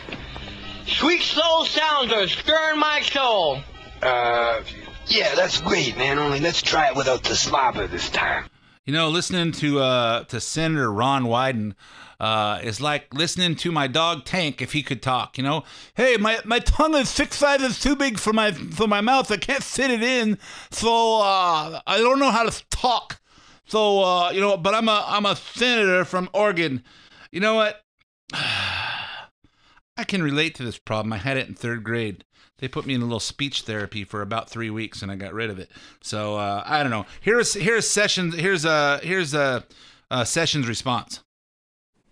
Sweet 0.85 1.23
soul 1.23 1.65
sounds 1.65 2.13
are 2.13 2.27
stirring 2.27 2.79
my 2.79 3.01
soul. 3.01 3.57
Uh, 4.03 4.61
yeah, 5.07 5.33
that's 5.33 5.59
great, 5.59 5.97
man. 5.97 6.19
Only 6.19 6.39
let's 6.39 6.61
try 6.61 6.89
it 6.89 6.95
without 6.95 7.23
the 7.23 7.35
slobber 7.35 7.87
this 7.87 8.07
time. 8.11 8.45
You 8.85 8.93
know, 8.93 9.09
listening 9.09 9.51
to 9.53 9.79
uh 9.79 10.25
to 10.25 10.39
Senator 10.39 10.93
Ron 10.93 11.23
Wyden 11.23 11.73
uh, 12.19 12.59
is 12.63 12.79
like 12.79 13.11
listening 13.15 13.55
to 13.55 13.71
my 13.71 13.87
dog 13.87 14.23
Tank 14.23 14.61
if 14.61 14.73
he 14.73 14.83
could 14.83 15.01
talk. 15.01 15.39
You 15.39 15.43
know, 15.43 15.63
hey, 15.95 16.17
my, 16.17 16.37
my 16.45 16.59
tongue 16.59 16.93
is 16.93 17.09
six 17.09 17.37
sizes 17.37 17.79
too 17.79 17.95
big 17.95 18.19
for 18.19 18.31
my 18.31 18.51
for 18.51 18.87
my 18.87 19.01
mouth. 19.01 19.31
I 19.31 19.37
can't 19.37 19.63
fit 19.63 19.89
it 19.89 20.03
in, 20.03 20.37
so 20.69 21.21
uh, 21.21 21.81
I 21.87 21.97
don't 21.97 22.19
know 22.19 22.29
how 22.29 22.47
to 22.47 22.63
talk. 22.69 23.19
So 23.65 24.04
uh, 24.04 24.32
you 24.32 24.41
know, 24.41 24.58
but 24.58 24.73
I'm 24.73 24.88
a 24.88 25.06
I'm 25.08 25.26
a 25.26 25.36
senator 25.36 26.06
from 26.06 26.30
Oregon. 26.34 26.84
You 27.32 27.39
know 27.39 27.56
what? 27.56 27.82
I 28.34 30.04
can 30.06 30.23
relate 30.23 30.56
to 30.56 30.63
this 30.63 30.80
problem. 30.80 31.13
I 31.13 31.17
had 31.17 31.38
it 31.38 31.47
in 31.47 31.54
third 31.54 31.84
grade 31.84 32.23
they 32.63 32.69
put 32.69 32.86
me 32.86 32.93
in 32.93 33.02
a 33.02 33.04
little 33.04 33.19
speech 33.19 33.63
therapy 33.63 34.06
for 34.06 34.21
about 34.21 34.49
three 34.49 34.69
weeks, 34.69 35.02
and 35.02 35.12
I 35.12 35.17
got 35.17 35.34
rid 35.34 35.49
of 35.49 35.60
it. 35.60 35.69
So 36.02 36.36
uh, 36.36 36.63
I 36.65 36.82
don't 36.82 36.91
know. 36.91 37.06
Here's 37.19 37.54
here's 37.56 37.89
sessions. 37.89 38.36
Here's 38.36 38.63
a 38.63 39.02
here's 39.04 39.34
a, 39.34 39.65
a 40.10 40.26
sessions 40.26 40.65
response. 40.65 41.19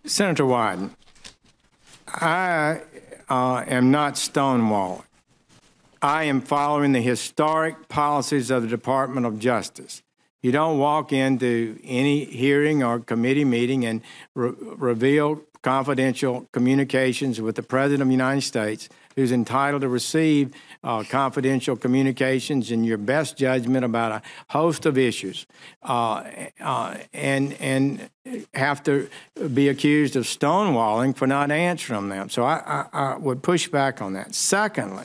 Senator 0.04 0.44
Wyden, 0.44 0.90
I 2.06 2.82
uh, 3.30 3.64
am 3.66 3.90
not 3.90 4.16
stonewalling. 4.16 5.04
I 6.02 6.24
am 6.24 6.42
following 6.42 6.92
the 6.92 7.00
historic 7.00 7.88
policies 7.88 8.50
of 8.50 8.60
the 8.60 8.68
Department 8.68 9.24
of 9.24 9.38
Justice. 9.38 10.02
You 10.42 10.50
don't 10.50 10.78
walk 10.78 11.12
into 11.12 11.78
any 11.84 12.24
hearing 12.24 12.82
or 12.82 12.98
committee 12.98 13.44
meeting 13.44 13.86
and 13.86 14.02
re- 14.34 14.52
reveal 14.58 15.40
confidential 15.62 16.48
communications 16.50 17.40
with 17.40 17.54
the 17.54 17.62
President 17.62 18.02
of 18.02 18.08
the 18.08 18.14
United 18.14 18.42
States 18.42 18.88
who's 19.14 19.30
entitled 19.30 19.82
to 19.82 19.88
receive 19.88 20.52
uh, 20.82 21.04
confidential 21.08 21.76
communications 21.76 22.70
in 22.70 22.82
your 22.82 22.98
best 22.98 23.36
judgment 23.36 23.84
about 23.84 24.10
a 24.10 24.22
host 24.48 24.86
of 24.86 24.98
issues, 24.98 25.46
uh, 25.82 26.24
uh, 26.60 26.96
and 27.12 27.52
and 27.60 28.10
have 28.54 28.82
to 28.82 29.08
be 29.54 29.68
accused 29.68 30.16
of 30.16 30.24
stonewalling 30.24 31.14
for 31.16 31.26
not 31.26 31.50
answering 31.50 32.08
them. 32.08 32.28
So 32.28 32.44
I, 32.44 32.86
I, 32.92 33.12
I 33.12 33.16
would 33.16 33.42
push 33.42 33.68
back 33.68 34.02
on 34.02 34.14
that. 34.14 34.34
Secondly. 34.34 35.04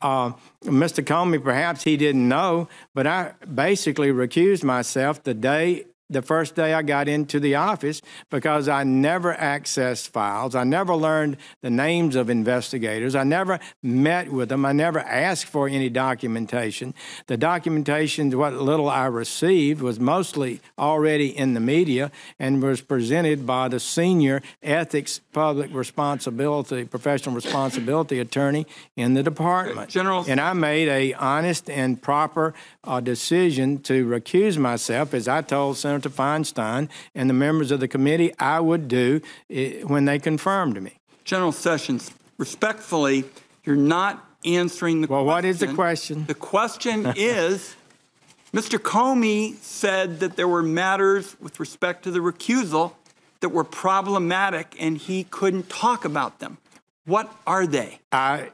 Uh, 0.00 0.32
Mr. 0.64 1.02
Comey, 1.02 1.42
perhaps 1.42 1.84
he 1.84 1.96
didn't 1.96 2.28
know, 2.28 2.68
but 2.94 3.06
I 3.06 3.34
basically 3.52 4.08
recused 4.08 4.62
myself 4.62 5.22
the 5.22 5.34
day 5.34 5.86
the 6.14 6.22
first 6.22 6.54
day 6.54 6.72
I 6.72 6.82
got 6.82 7.08
into 7.08 7.38
the 7.38 7.56
office 7.56 8.00
because 8.30 8.68
I 8.68 8.84
never 8.84 9.34
accessed 9.34 10.08
files. 10.08 10.54
I 10.54 10.64
never 10.64 10.94
learned 10.94 11.36
the 11.60 11.70
names 11.70 12.16
of 12.16 12.30
investigators. 12.30 13.14
I 13.14 13.24
never 13.24 13.60
met 13.82 14.32
with 14.32 14.48
them. 14.48 14.64
I 14.64 14.72
never 14.72 15.00
asked 15.00 15.46
for 15.46 15.68
any 15.68 15.90
documentation. 15.90 16.94
The 17.26 17.36
documentation, 17.36 18.36
what 18.38 18.54
little 18.54 18.88
I 18.88 19.06
received, 19.06 19.82
was 19.82 20.00
mostly 20.00 20.60
already 20.78 21.36
in 21.36 21.54
the 21.54 21.60
media 21.60 22.10
and 22.38 22.62
was 22.62 22.80
presented 22.80 23.46
by 23.46 23.68
the 23.68 23.80
senior 23.80 24.40
ethics, 24.62 25.20
public 25.32 25.74
responsibility, 25.74 26.84
professional 26.84 27.34
responsibility 27.34 28.20
attorney 28.20 28.66
in 28.96 29.14
the 29.14 29.22
department. 29.22 29.90
General, 29.90 30.24
and 30.26 30.40
I 30.40 30.52
made 30.52 30.88
a 30.88 31.12
honest 31.14 31.68
and 31.68 32.00
proper 32.00 32.54
uh, 32.84 33.00
decision 33.00 33.80
to 33.82 34.06
recuse 34.06 34.56
myself, 34.56 35.12
as 35.14 35.28
I 35.28 35.42
told 35.42 35.76
Senator 35.76 36.03
Feinstein 36.10 36.88
and 37.14 37.28
the 37.28 37.34
members 37.34 37.70
of 37.70 37.80
the 37.80 37.88
committee 37.88 38.32
I 38.38 38.60
would 38.60 38.88
do 38.88 39.20
it, 39.48 39.88
when 39.88 40.04
they 40.04 40.18
confirmed 40.18 40.80
me. 40.82 40.98
General 41.24 41.52
Sessions, 41.52 42.10
respectfully, 42.38 43.24
you're 43.64 43.76
not 43.76 44.24
answering 44.44 45.00
the 45.00 45.06
well, 45.06 45.24
question. 45.24 45.26
Well, 45.26 45.36
what 45.36 45.44
is 45.44 45.60
the 45.60 45.72
question? 45.72 46.24
The 46.26 46.34
question 46.34 47.12
is 47.16 47.76
Mr. 48.54 48.78
Comey 48.78 49.56
said 49.56 50.20
that 50.20 50.36
there 50.36 50.46
were 50.46 50.62
matters 50.62 51.34
with 51.40 51.58
respect 51.58 52.04
to 52.04 52.10
the 52.10 52.20
recusal 52.20 52.92
that 53.40 53.48
were 53.48 53.64
problematic 53.64 54.76
and 54.78 54.96
he 54.96 55.24
couldn't 55.24 55.68
talk 55.68 56.04
about 56.04 56.38
them. 56.38 56.58
What 57.04 57.34
are 57.46 57.66
they? 57.66 57.98
I, 58.12 58.50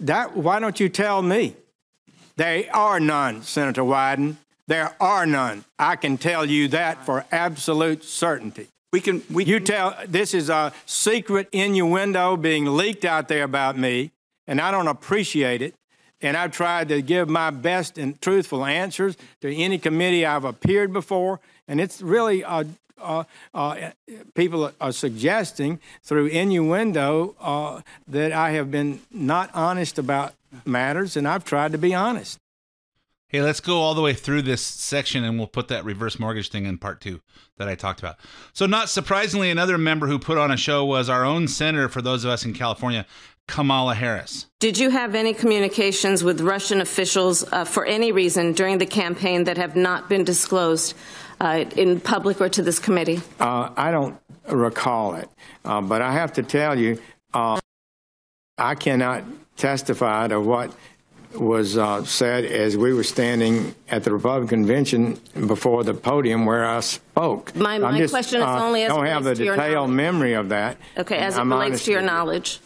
that, 0.00 0.36
why 0.36 0.58
don't 0.58 0.80
you 0.80 0.88
tell 0.88 1.22
me? 1.22 1.54
They 2.36 2.68
are 2.68 2.98
none, 2.98 3.42
Senator 3.42 3.82
Wyden. 3.82 4.36
There 4.68 4.94
are 5.00 5.24
none. 5.24 5.64
I 5.78 5.96
can 5.96 6.18
tell 6.18 6.44
you 6.44 6.68
that 6.68 7.04
for 7.06 7.24
absolute 7.32 8.04
certainty. 8.04 8.68
We 8.92 9.00
can. 9.00 9.22
We 9.30 9.44
you 9.44 9.56
can, 9.56 9.64
tell 9.64 9.96
this 10.06 10.34
is 10.34 10.50
a 10.50 10.74
secret 10.84 11.48
innuendo 11.52 12.36
being 12.36 12.66
leaked 12.66 13.06
out 13.06 13.28
there 13.28 13.44
about 13.44 13.78
me, 13.78 14.12
and 14.46 14.60
I 14.60 14.70
don't 14.70 14.86
appreciate 14.86 15.62
it. 15.62 15.74
And 16.20 16.36
I've 16.36 16.52
tried 16.52 16.88
to 16.88 17.00
give 17.00 17.28
my 17.28 17.50
best 17.50 17.96
and 17.96 18.20
truthful 18.20 18.64
answers 18.64 19.16
to 19.40 19.54
any 19.54 19.78
committee 19.78 20.26
I've 20.26 20.44
appeared 20.44 20.92
before, 20.92 21.40
and 21.66 21.80
it's 21.80 22.02
really 22.02 22.44
uh, 22.44 22.64
uh, 23.00 23.24
uh, 23.54 23.90
people 24.34 24.70
are 24.80 24.92
suggesting 24.92 25.80
through 26.02 26.26
innuendo 26.26 27.36
uh, 27.40 27.80
that 28.08 28.32
I 28.32 28.50
have 28.50 28.70
been 28.70 29.00
not 29.10 29.50
honest 29.54 29.98
about 29.98 30.34
matters, 30.66 31.16
and 31.16 31.26
I've 31.26 31.44
tried 31.44 31.72
to 31.72 31.78
be 31.78 31.94
honest. 31.94 32.38
Hey, 33.30 33.42
let's 33.42 33.60
go 33.60 33.82
all 33.82 33.92
the 33.92 34.00
way 34.00 34.14
through 34.14 34.40
this 34.40 34.62
section 34.62 35.22
and 35.22 35.36
we'll 35.36 35.48
put 35.48 35.68
that 35.68 35.84
reverse 35.84 36.18
mortgage 36.18 36.48
thing 36.48 36.64
in 36.64 36.78
part 36.78 37.02
two 37.02 37.20
that 37.58 37.68
I 37.68 37.74
talked 37.74 38.00
about. 38.00 38.16
So, 38.54 38.64
not 38.64 38.88
surprisingly, 38.88 39.50
another 39.50 39.76
member 39.76 40.06
who 40.06 40.18
put 40.18 40.38
on 40.38 40.50
a 40.50 40.56
show 40.56 40.82
was 40.82 41.10
our 41.10 41.26
own 41.26 41.46
senator 41.46 41.90
for 41.90 42.00
those 42.00 42.24
of 42.24 42.30
us 42.30 42.46
in 42.46 42.54
California, 42.54 43.04
Kamala 43.46 43.94
Harris. 43.94 44.46
Did 44.60 44.78
you 44.78 44.88
have 44.88 45.14
any 45.14 45.34
communications 45.34 46.24
with 46.24 46.40
Russian 46.40 46.80
officials 46.80 47.44
uh, 47.52 47.66
for 47.66 47.84
any 47.84 48.12
reason 48.12 48.54
during 48.54 48.78
the 48.78 48.86
campaign 48.86 49.44
that 49.44 49.58
have 49.58 49.76
not 49.76 50.08
been 50.08 50.24
disclosed 50.24 50.94
uh, 51.38 51.66
in 51.76 52.00
public 52.00 52.40
or 52.40 52.48
to 52.48 52.62
this 52.62 52.78
committee? 52.78 53.20
Uh, 53.38 53.68
I 53.76 53.90
don't 53.90 54.18
recall 54.48 55.16
it, 55.16 55.28
uh, 55.66 55.82
but 55.82 56.00
I 56.00 56.12
have 56.12 56.32
to 56.34 56.42
tell 56.42 56.78
you, 56.78 56.98
uh, 57.34 57.60
I 58.56 58.74
cannot 58.74 59.24
testify 59.58 60.28
to 60.28 60.40
what 60.40 60.72
was 61.34 61.76
uh, 61.76 62.04
said 62.04 62.44
as 62.44 62.76
we 62.76 62.92
were 62.94 63.02
standing 63.04 63.74
at 63.88 64.04
the 64.04 64.12
Republican 64.12 64.48
convention 64.48 65.20
before 65.46 65.84
the 65.84 65.94
podium 65.94 66.46
where 66.46 66.64
I 66.64 66.80
spoke. 66.80 67.54
My, 67.54 67.78
my 67.78 67.98
just, 67.98 68.12
question 68.12 68.40
is 68.40 68.46
uh, 68.46 68.64
only 68.64 68.84
as 68.84 68.88
don't 68.88 69.04
have 69.06 69.22
relates 69.24 69.38
the 69.38 69.42
to 69.42 69.44
your 69.44 69.56
detailed 69.56 69.90
knowledge. 69.90 69.96
memory 69.96 70.32
of 70.34 70.48
that. 70.50 70.78
Okay, 70.96 71.18
as 71.18 71.36
it 71.36 71.40
I'm 71.40 71.52
relates 71.52 71.70
honest 71.72 71.84
to 71.84 71.90
your 71.92 72.00
with 72.00 72.10
you. 72.10 72.14
knowledge. 72.16 72.60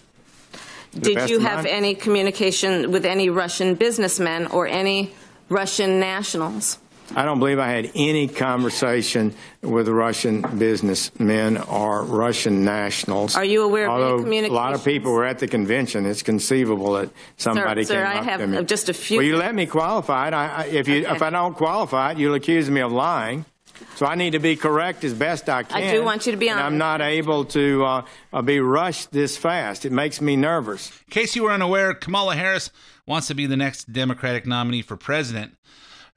Did 0.98 1.14
best 1.16 1.31
you 1.31 1.37
of 1.38 1.42
have 1.42 1.64
my- 1.64 1.70
any 1.70 1.94
communication 1.94 2.92
with 2.92 3.05
any 3.07 3.31
Russian 3.31 3.75
businessmen 3.75 4.46
or 4.48 4.66
any 4.66 5.12
Russian 5.48 5.98
nationals? 5.98 6.79
I 7.14 7.25
don't 7.25 7.38
believe 7.38 7.59
I 7.59 7.68
had 7.68 7.90
any 7.94 8.27
conversation 8.29 9.35
with 9.61 9.88
Russian 9.88 10.40
businessmen 10.59 11.59
or 11.59 12.05
Russian 12.05 12.64
nationals. 12.64 13.37
Are 13.37 13.44
you 13.44 13.62
aware 13.64 13.90
of 13.90 14.25
any 14.27 14.38
Although 14.46 14.48
a 14.48 14.55
lot 14.55 14.75
of 14.75 14.85
people 14.85 15.12
were 15.12 15.25
at 15.25 15.38
the 15.38 15.46
convention, 15.48 16.07
it's 16.07 16.22
conceivable 16.22 16.92
that 16.94 17.11
somebody 17.37 17.85
sir, 17.85 17.94
came 17.96 18.07
I 18.07 18.18
up 18.20 18.25
have 18.25 18.40
to 18.40 18.46
me. 18.46 18.64
just 18.64 18.88
a 18.88 18.94
few- 18.94 19.18
Will 19.18 19.25
you 19.25 19.37
let 19.37 19.55
me 19.55 19.66
qualify 19.66 20.29
it? 20.29 20.35
I, 20.35 20.46
I, 20.48 20.64
if 20.66 20.88
you, 20.88 21.05
Okay. 21.05 21.14
if 21.16 21.22
I 21.22 21.31
don't 21.31 21.55
qualify 21.55 22.12
it, 22.12 22.18
you'll 22.18 22.35
accuse 22.35 22.70
me 22.70 22.81
of 22.81 22.92
lying. 22.92 23.44
So 23.96 24.07
I 24.07 24.14
need 24.14 24.31
to 24.31 24.38
be 24.38 24.57
correct 24.57 25.03
as 25.05 25.12
best 25.12 25.48
I 25.48 25.64
can. 25.64 25.77
I 25.83 25.90
do 25.92 26.03
want 26.05 26.25
you 26.27 26.33
to 26.33 26.38
be 26.38 26.48
and 26.48 26.59
I'm 26.59 26.66
honest. 26.66 26.79
not 26.79 27.01
able 27.03 27.44
to 27.46 27.85
uh, 27.85 28.03
uh, 28.33 28.42
be 28.42 28.61
rushed 28.61 29.11
this 29.12 29.37
fast. 29.37 29.85
It 29.85 29.92
makes 29.92 30.20
me 30.20 30.37
nervous. 30.37 30.90
In 31.09 31.11
case 31.11 31.35
you 31.37 31.42
were 31.42 31.53
unaware, 31.53 31.92
Kamala 31.92 32.37
Harris 32.37 32.70
wants 33.07 33.27
to 33.27 33.35
be 33.35 33.46
the 33.46 33.57
next 33.57 33.92
Democratic 33.92 34.46
nominee 34.46 34.83
for 34.83 34.96
president. 34.96 35.57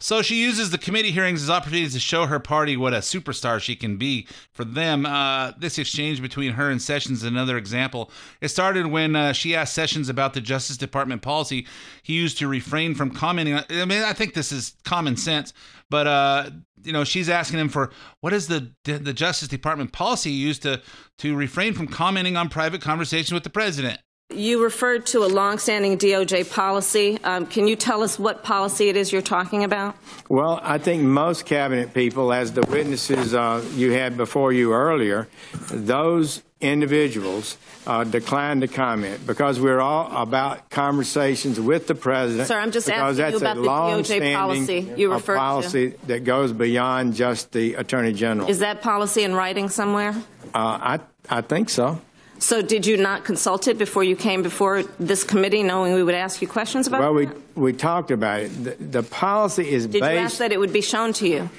So 0.01 0.21
she 0.21 0.35
uses 0.35 0.71
the 0.71 0.77
committee 0.77 1.11
hearings 1.11 1.41
as 1.41 1.49
opportunities 1.49 1.93
to 1.93 1.99
show 1.99 2.25
her 2.25 2.39
party 2.39 2.75
what 2.75 2.93
a 2.93 2.97
superstar 2.97 3.61
she 3.61 3.77
can 3.77 3.95
be 3.95 4.27
for 4.51 4.65
them. 4.65 5.05
Uh, 5.05 5.53
this 5.57 5.77
exchange 5.77 6.21
between 6.21 6.53
her 6.53 6.69
and 6.69 6.81
Sessions 6.81 7.19
is 7.19 7.23
another 7.23 7.57
example. 7.57 8.11
It 8.41 8.49
started 8.49 8.87
when 8.87 9.15
uh, 9.15 9.31
she 9.31 9.55
asked 9.55 9.73
Sessions 9.73 10.09
about 10.09 10.33
the 10.33 10.41
Justice 10.41 10.75
Department 10.75 11.21
policy 11.21 11.65
he 12.03 12.13
used 12.13 12.37
to 12.39 12.47
refrain 12.47 12.93
from 12.93 13.09
commenting. 13.09 13.53
on 13.53 13.63
I 13.69 13.85
mean, 13.85 14.03
I 14.03 14.11
think 14.11 14.33
this 14.33 14.51
is 14.51 14.75
common 14.83 15.15
sense, 15.15 15.53
but 15.89 16.07
uh, 16.07 16.49
you 16.83 16.91
know, 16.91 17.05
she's 17.05 17.29
asking 17.29 17.59
him 17.59 17.69
for 17.69 17.91
what 18.19 18.33
is 18.33 18.47
the 18.47 18.71
the 18.83 19.13
Justice 19.13 19.47
Department 19.47 19.93
policy 19.93 20.31
used 20.31 20.61
to 20.63 20.81
to 21.19 21.35
refrain 21.37 21.73
from 21.73 21.87
commenting 21.87 22.35
on 22.35 22.49
private 22.49 22.81
conversations 22.81 23.31
with 23.31 23.43
the 23.43 23.49
president. 23.49 23.99
You 24.33 24.63
referred 24.63 25.05
to 25.07 25.23
a 25.23 25.27
longstanding 25.27 25.99
DOJ 25.99 26.51
policy. 26.51 27.19
Um, 27.23 27.45
can 27.45 27.67
you 27.67 27.75
tell 27.75 28.01
us 28.01 28.17
what 28.17 28.43
policy 28.43 28.89
it 28.89 28.95
is 28.97 29.11
you're 29.11 29.21
talking 29.21 29.63
about? 29.63 29.95
Well, 30.29 30.59
I 30.63 30.79
think 30.79 31.03
most 31.03 31.45
cabinet 31.45 31.93
people, 31.93 32.33
as 32.33 32.51
the 32.51 32.63
witnesses 32.63 33.35
uh, 33.35 33.63
you 33.75 33.91
had 33.91 34.17
before 34.17 34.51
you 34.51 34.73
earlier, 34.73 35.27
those 35.69 36.41
individuals 36.59 37.57
uh, 37.85 38.03
declined 38.03 38.61
to 38.61 38.67
comment 38.67 39.27
because 39.27 39.59
we're 39.59 39.79
all 39.79 40.11
about 40.19 40.71
conversations 40.71 41.59
with 41.59 41.85
the 41.85 41.93
president. 41.93 42.47
Sir, 42.47 42.57
I'm 42.57 42.71
just 42.71 42.87
because 42.87 43.19
asking 43.19 43.39
you 43.39 43.45
about 43.45 43.57
a 43.57 43.61
the 43.61 43.67
DOJ 44.15 44.35
policy 44.35 44.91
you 44.97 45.11
uh, 45.11 45.15
referred 45.15 45.35
to. 45.35 45.39
policy 45.39 45.87
that 46.07 46.23
goes 46.23 46.51
beyond 46.51 47.13
just 47.13 47.51
the 47.51 47.75
attorney 47.75 48.11
general. 48.11 48.49
Is 48.49 48.57
that 48.59 48.81
policy 48.81 49.21
in 49.21 49.35
writing 49.35 49.69
somewhere? 49.69 50.15
uh, 50.55 50.97
I 50.97 50.99
I 51.29 51.41
think 51.41 51.69
so. 51.69 52.01
So 52.39 52.61
did 52.61 52.85
you 52.85 52.97
not 52.97 53.23
consult 53.23 53.67
it 53.67 53.77
before 53.77 54.03
you 54.03 54.15
came 54.15 54.43
before 54.43 54.83
this 54.99 55.23
committee, 55.23 55.63
knowing 55.63 55.93
we 55.93 56.03
would 56.03 56.15
ask 56.15 56.41
you 56.41 56.47
questions 56.47 56.87
about 56.87 56.97
it? 56.97 57.01
Well, 57.01 57.13
we 57.13 57.27
it? 57.27 57.37
we 57.55 57.73
talked 57.73 58.11
about 58.11 58.41
it. 58.41 58.63
The, 58.63 58.71
the 58.99 59.03
policy 59.03 59.69
is 59.69 59.87
Did 59.87 60.01
you 60.01 60.03
ask 60.03 60.33
based. 60.33 60.39
that 60.39 60.51
it 60.51 60.59
would 60.59 60.73
be 60.73 60.81
shown 60.81 61.13
to 61.13 61.27
you? 61.27 61.49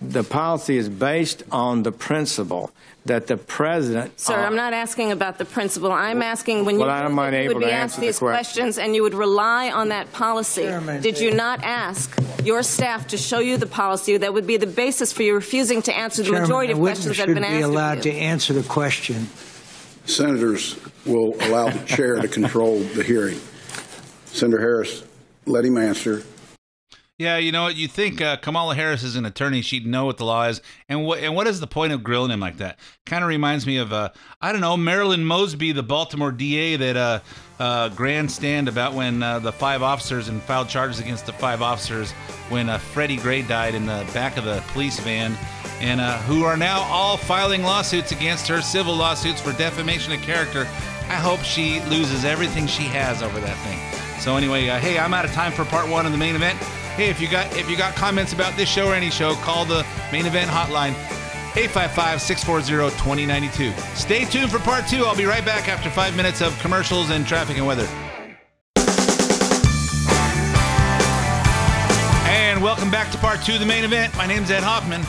The 0.00 0.24
policy 0.24 0.76
is 0.76 0.88
based 0.88 1.42
on 1.50 1.82
the 1.82 1.92
principle 1.92 2.70
that 3.06 3.28
the 3.28 3.36
president. 3.36 4.18
Sir, 4.20 4.34
uh, 4.34 4.46
I'm 4.46 4.56
not 4.56 4.72
asking 4.72 5.12
about 5.12 5.38
the 5.38 5.44
principle. 5.44 5.90
I'm 5.90 6.22
asking 6.22 6.64
when 6.64 6.78
Well, 6.78 6.88
you 6.88 6.92
I'm 6.92 7.34
you 7.34 7.48
would 7.48 7.58
be 7.58 7.64
asked 7.66 7.94
answer 7.94 8.00
the 8.00 8.06
these 8.08 8.18
questions 8.18 8.78
and 8.78 8.94
you 8.94 9.02
would 9.02 9.14
rely 9.14 9.70
on 9.70 9.88
that 9.88 10.12
policy. 10.12 10.62
Chairman, 10.62 11.00
Did 11.00 11.18
you 11.18 11.32
not 11.32 11.62
ask 11.62 12.12
your 12.44 12.62
staff 12.62 13.08
to 13.08 13.16
show 13.16 13.38
you 13.38 13.56
the 13.56 13.66
policy 13.66 14.16
that 14.16 14.34
would 14.34 14.46
be 14.46 14.56
the 14.56 14.66
basis 14.66 15.12
for 15.12 15.22
you 15.22 15.34
refusing 15.34 15.82
to 15.82 15.96
answer 15.96 16.22
the 16.22 16.28
Chairman, 16.28 16.42
majority 16.42 16.72
of 16.72 16.78
questions 16.78 17.16
that 17.16 17.28
have 17.28 17.34
been 17.34 17.44
asked? 17.44 17.52
I 17.52 17.54
would 17.54 17.58
be 17.58 17.62
allowed 17.62 17.98
of 17.98 18.02
to 18.04 18.12
answer 18.12 18.52
the 18.52 18.62
question. 18.64 19.28
Senators 20.06 20.78
will 21.04 21.34
allow 21.42 21.68
the 21.68 21.84
chair 21.86 22.20
to 22.20 22.28
control 22.28 22.78
the 22.78 23.02
hearing. 23.02 23.38
Senator 24.26 24.60
Harris, 24.60 25.04
let 25.46 25.64
him 25.64 25.76
answer. 25.76 26.22
Yeah, 27.18 27.38
you 27.38 27.50
know 27.50 27.62
what? 27.62 27.76
You 27.76 27.88
think 27.88 28.20
uh, 28.20 28.36
Kamala 28.36 28.74
Harris 28.74 29.02
is 29.02 29.16
an 29.16 29.24
attorney; 29.24 29.62
she'd 29.62 29.86
know 29.86 30.04
what 30.04 30.18
the 30.18 30.26
law 30.26 30.48
is, 30.48 30.60
and 30.86 31.06
what 31.06 31.20
and 31.20 31.34
what 31.34 31.46
is 31.46 31.60
the 31.60 31.66
point 31.66 31.94
of 31.94 32.04
grilling 32.04 32.30
him 32.30 32.40
like 32.40 32.58
that? 32.58 32.78
Kind 33.06 33.24
of 33.24 33.28
reminds 33.28 33.66
me 33.66 33.78
of 33.78 33.90
uh, 33.90 34.10
I 34.42 34.52
don't 34.52 34.60
know 34.60 34.76
Marilyn 34.76 35.24
Mosby, 35.24 35.72
the 35.72 35.82
Baltimore 35.82 36.30
DA 36.30 36.76
that 36.76 36.96
uh, 36.96 37.20
uh, 37.58 37.88
grandstand 37.90 38.68
about 38.68 38.94
when 38.94 39.22
uh, 39.22 39.38
the 39.38 39.52
five 39.52 39.82
officers 39.82 40.28
and 40.28 40.42
filed 40.42 40.68
charges 40.68 41.00
against 41.00 41.26
the 41.26 41.32
five 41.32 41.62
officers 41.62 42.12
when 42.50 42.68
uh, 42.68 42.78
Freddie 42.78 43.16
Gray 43.16 43.42
died 43.42 43.74
in 43.74 43.86
the 43.86 44.06
back 44.12 44.36
of 44.36 44.44
the 44.44 44.62
police 44.68 45.00
van, 45.00 45.36
and 45.80 46.00
uh, 46.00 46.18
who 46.22 46.44
are 46.44 46.56
now 46.56 46.80
all 46.82 47.16
filing 47.16 47.62
lawsuits 47.62 48.12
against 48.12 48.46
her, 48.48 48.60
civil 48.60 48.94
lawsuits 48.94 49.40
for 49.40 49.52
defamation 49.52 50.12
of 50.12 50.20
character 50.22 50.66
I 51.08 51.14
hope 51.14 51.40
she 51.44 51.80
loses 51.82 52.24
everything 52.24 52.66
she 52.66 52.82
has 52.84 53.22
over 53.22 53.38
that 53.38 53.56
thing. 53.62 53.78
So 54.20 54.36
anyway, 54.36 54.68
uh, 54.68 54.78
hey, 54.80 54.98
I'm 54.98 55.14
out 55.14 55.24
of 55.24 55.30
time 55.30 55.52
for 55.52 55.64
part 55.64 55.88
one 55.88 56.04
of 56.04 56.10
the 56.10 56.18
main 56.18 56.34
event. 56.34 56.58
Hey, 56.98 57.10
if 57.10 57.20
you 57.20 57.28
got 57.30 57.56
if 57.56 57.70
you 57.70 57.76
got 57.76 57.94
comments 57.94 58.32
about 58.32 58.56
this 58.56 58.68
show 58.68 58.88
or 58.88 58.94
any 58.94 59.10
show, 59.10 59.34
call 59.36 59.64
the 59.64 59.86
main 60.10 60.26
event 60.26 60.50
hotline 60.50 60.94
855-640-2092. 61.56 63.72
Stay 63.96 64.26
tuned 64.26 64.52
for 64.52 64.58
part 64.58 64.86
two. 64.86 65.06
I'll 65.06 65.16
be 65.16 65.24
right 65.24 65.42
back 65.42 65.68
after 65.68 65.88
five 65.88 66.14
minutes 66.14 66.42
of 66.42 66.56
commercials 66.58 67.08
and 67.08 67.26
traffic 67.26 67.56
and 67.56 67.66
weather. 67.66 67.88
And 72.28 72.62
welcome 72.62 72.90
back 72.90 73.10
to 73.12 73.18
part 73.18 73.42
two 73.42 73.54
of 73.54 73.60
the 73.60 73.66
main 73.66 73.84
event. 73.84 74.14
My 74.18 74.26
name's 74.26 74.50
Ed 74.50 74.62
Hoffman, 74.62 75.02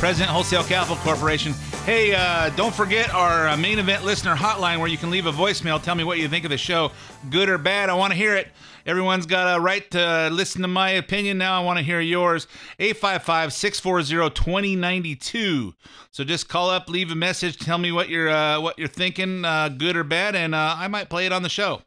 President 0.00 0.28
Wholesale 0.28 0.64
Capital 0.64 0.96
Corporation. 0.96 1.52
Hey, 1.84 2.16
uh, 2.16 2.50
don't 2.50 2.74
forget 2.74 3.14
our 3.14 3.46
uh, 3.48 3.56
main 3.56 3.78
event 3.78 4.04
listener 4.04 4.34
hotline 4.34 4.78
where 4.78 4.88
you 4.88 4.98
can 4.98 5.10
leave 5.10 5.26
a 5.26 5.32
voicemail. 5.32 5.80
Tell 5.80 5.94
me 5.94 6.02
what 6.02 6.18
you 6.18 6.28
think 6.28 6.44
of 6.44 6.50
the 6.50 6.58
show, 6.58 6.90
good 7.30 7.48
or 7.48 7.58
bad. 7.58 7.90
I 7.90 7.94
want 7.94 8.10
to 8.12 8.16
hear 8.16 8.34
it. 8.34 8.48
Everyone's 8.86 9.26
got 9.26 9.56
a 9.56 9.60
right 9.60 9.88
to 9.92 10.28
listen 10.30 10.62
to 10.62 10.68
my 10.68 10.90
opinion. 10.90 11.38
Now 11.38 11.60
I 11.60 11.64
want 11.64 11.78
to 11.78 11.84
hear 11.84 12.00
yours. 12.00 12.46
855 12.78 13.52
640 13.52 14.34
2092. 14.34 15.74
So 16.10 16.24
just 16.24 16.48
call 16.48 16.70
up, 16.70 16.88
leave 16.88 17.10
a 17.10 17.14
message, 17.14 17.58
tell 17.58 17.78
me 17.78 17.92
what 17.92 18.08
you're, 18.08 18.28
uh, 18.28 18.60
what 18.60 18.78
you're 18.78 18.88
thinking, 18.88 19.44
uh, 19.44 19.68
good 19.68 19.96
or 19.96 20.04
bad, 20.04 20.34
and 20.34 20.54
uh, 20.54 20.74
I 20.78 20.88
might 20.88 21.08
play 21.08 21.26
it 21.26 21.32
on 21.32 21.42
the 21.42 21.48
show. 21.48 21.82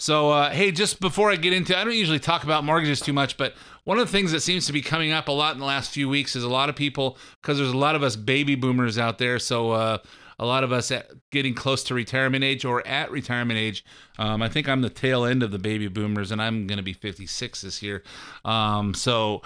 So, 0.00 0.30
uh, 0.30 0.48
hey, 0.48 0.72
just 0.72 0.98
before 0.98 1.30
I 1.30 1.36
get 1.36 1.52
into, 1.52 1.76
I 1.76 1.84
don't 1.84 1.92
usually 1.92 2.18
talk 2.18 2.42
about 2.42 2.64
mortgages 2.64 3.00
too 3.00 3.12
much, 3.12 3.36
but 3.36 3.54
one 3.84 3.98
of 3.98 4.06
the 4.06 4.10
things 4.10 4.32
that 4.32 4.40
seems 4.40 4.64
to 4.64 4.72
be 4.72 4.80
coming 4.80 5.12
up 5.12 5.28
a 5.28 5.32
lot 5.32 5.52
in 5.52 5.60
the 5.60 5.66
last 5.66 5.90
few 5.90 6.08
weeks 6.08 6.34
is 6.34 6.42
a 6.42 6.48
lot 6.48 6.70
of 6.70 6.74
people, 6.74 7.18
because 7.42 7.58
there's 7.58 7.72
a 7.72 7.76
lot 7.76 7.94
of 7.94 8.02
us 8.02 8.16
baby 8.16 8.54
boomers 8.54 8.96
out 8.96 9.18
there. 9.18 9.38
So, 9.38 9.72
uh, 9.72 9.98
a 10.40 10.46
lot 10.46 10.64
of 10.64 10.72
us 10.72 10.90
getting 11.30 11.54
close 11.54 11.84
to 11.84 11.94
retirement 11.94 12.42
age 12.42 12.64
or 12.64 12.84
at 12.86 13.10
retirement 13.10 13.58
age. 13.58 13.84
Um, 14.18 14.40
I 14.40 14.48
think 14.48 14.68
I'm 14.68 14.80
the 14.80 14.88
tail 14.88 15.24
end 15.26 15.42
of 15.42 15.50
the 15.50 15.58
baby 15.58 15.86
boomers, 15.86 16.32
and 16.32 16.40
I'm 16.40 16.66
going 16.66 16.78
to 16.78 16.82
be 16.82 16.94
56 16.94 17.60
this 17.60 17.82
year. 17.82 18.02
Um, 18.42 18.94
so, 18.94 19.42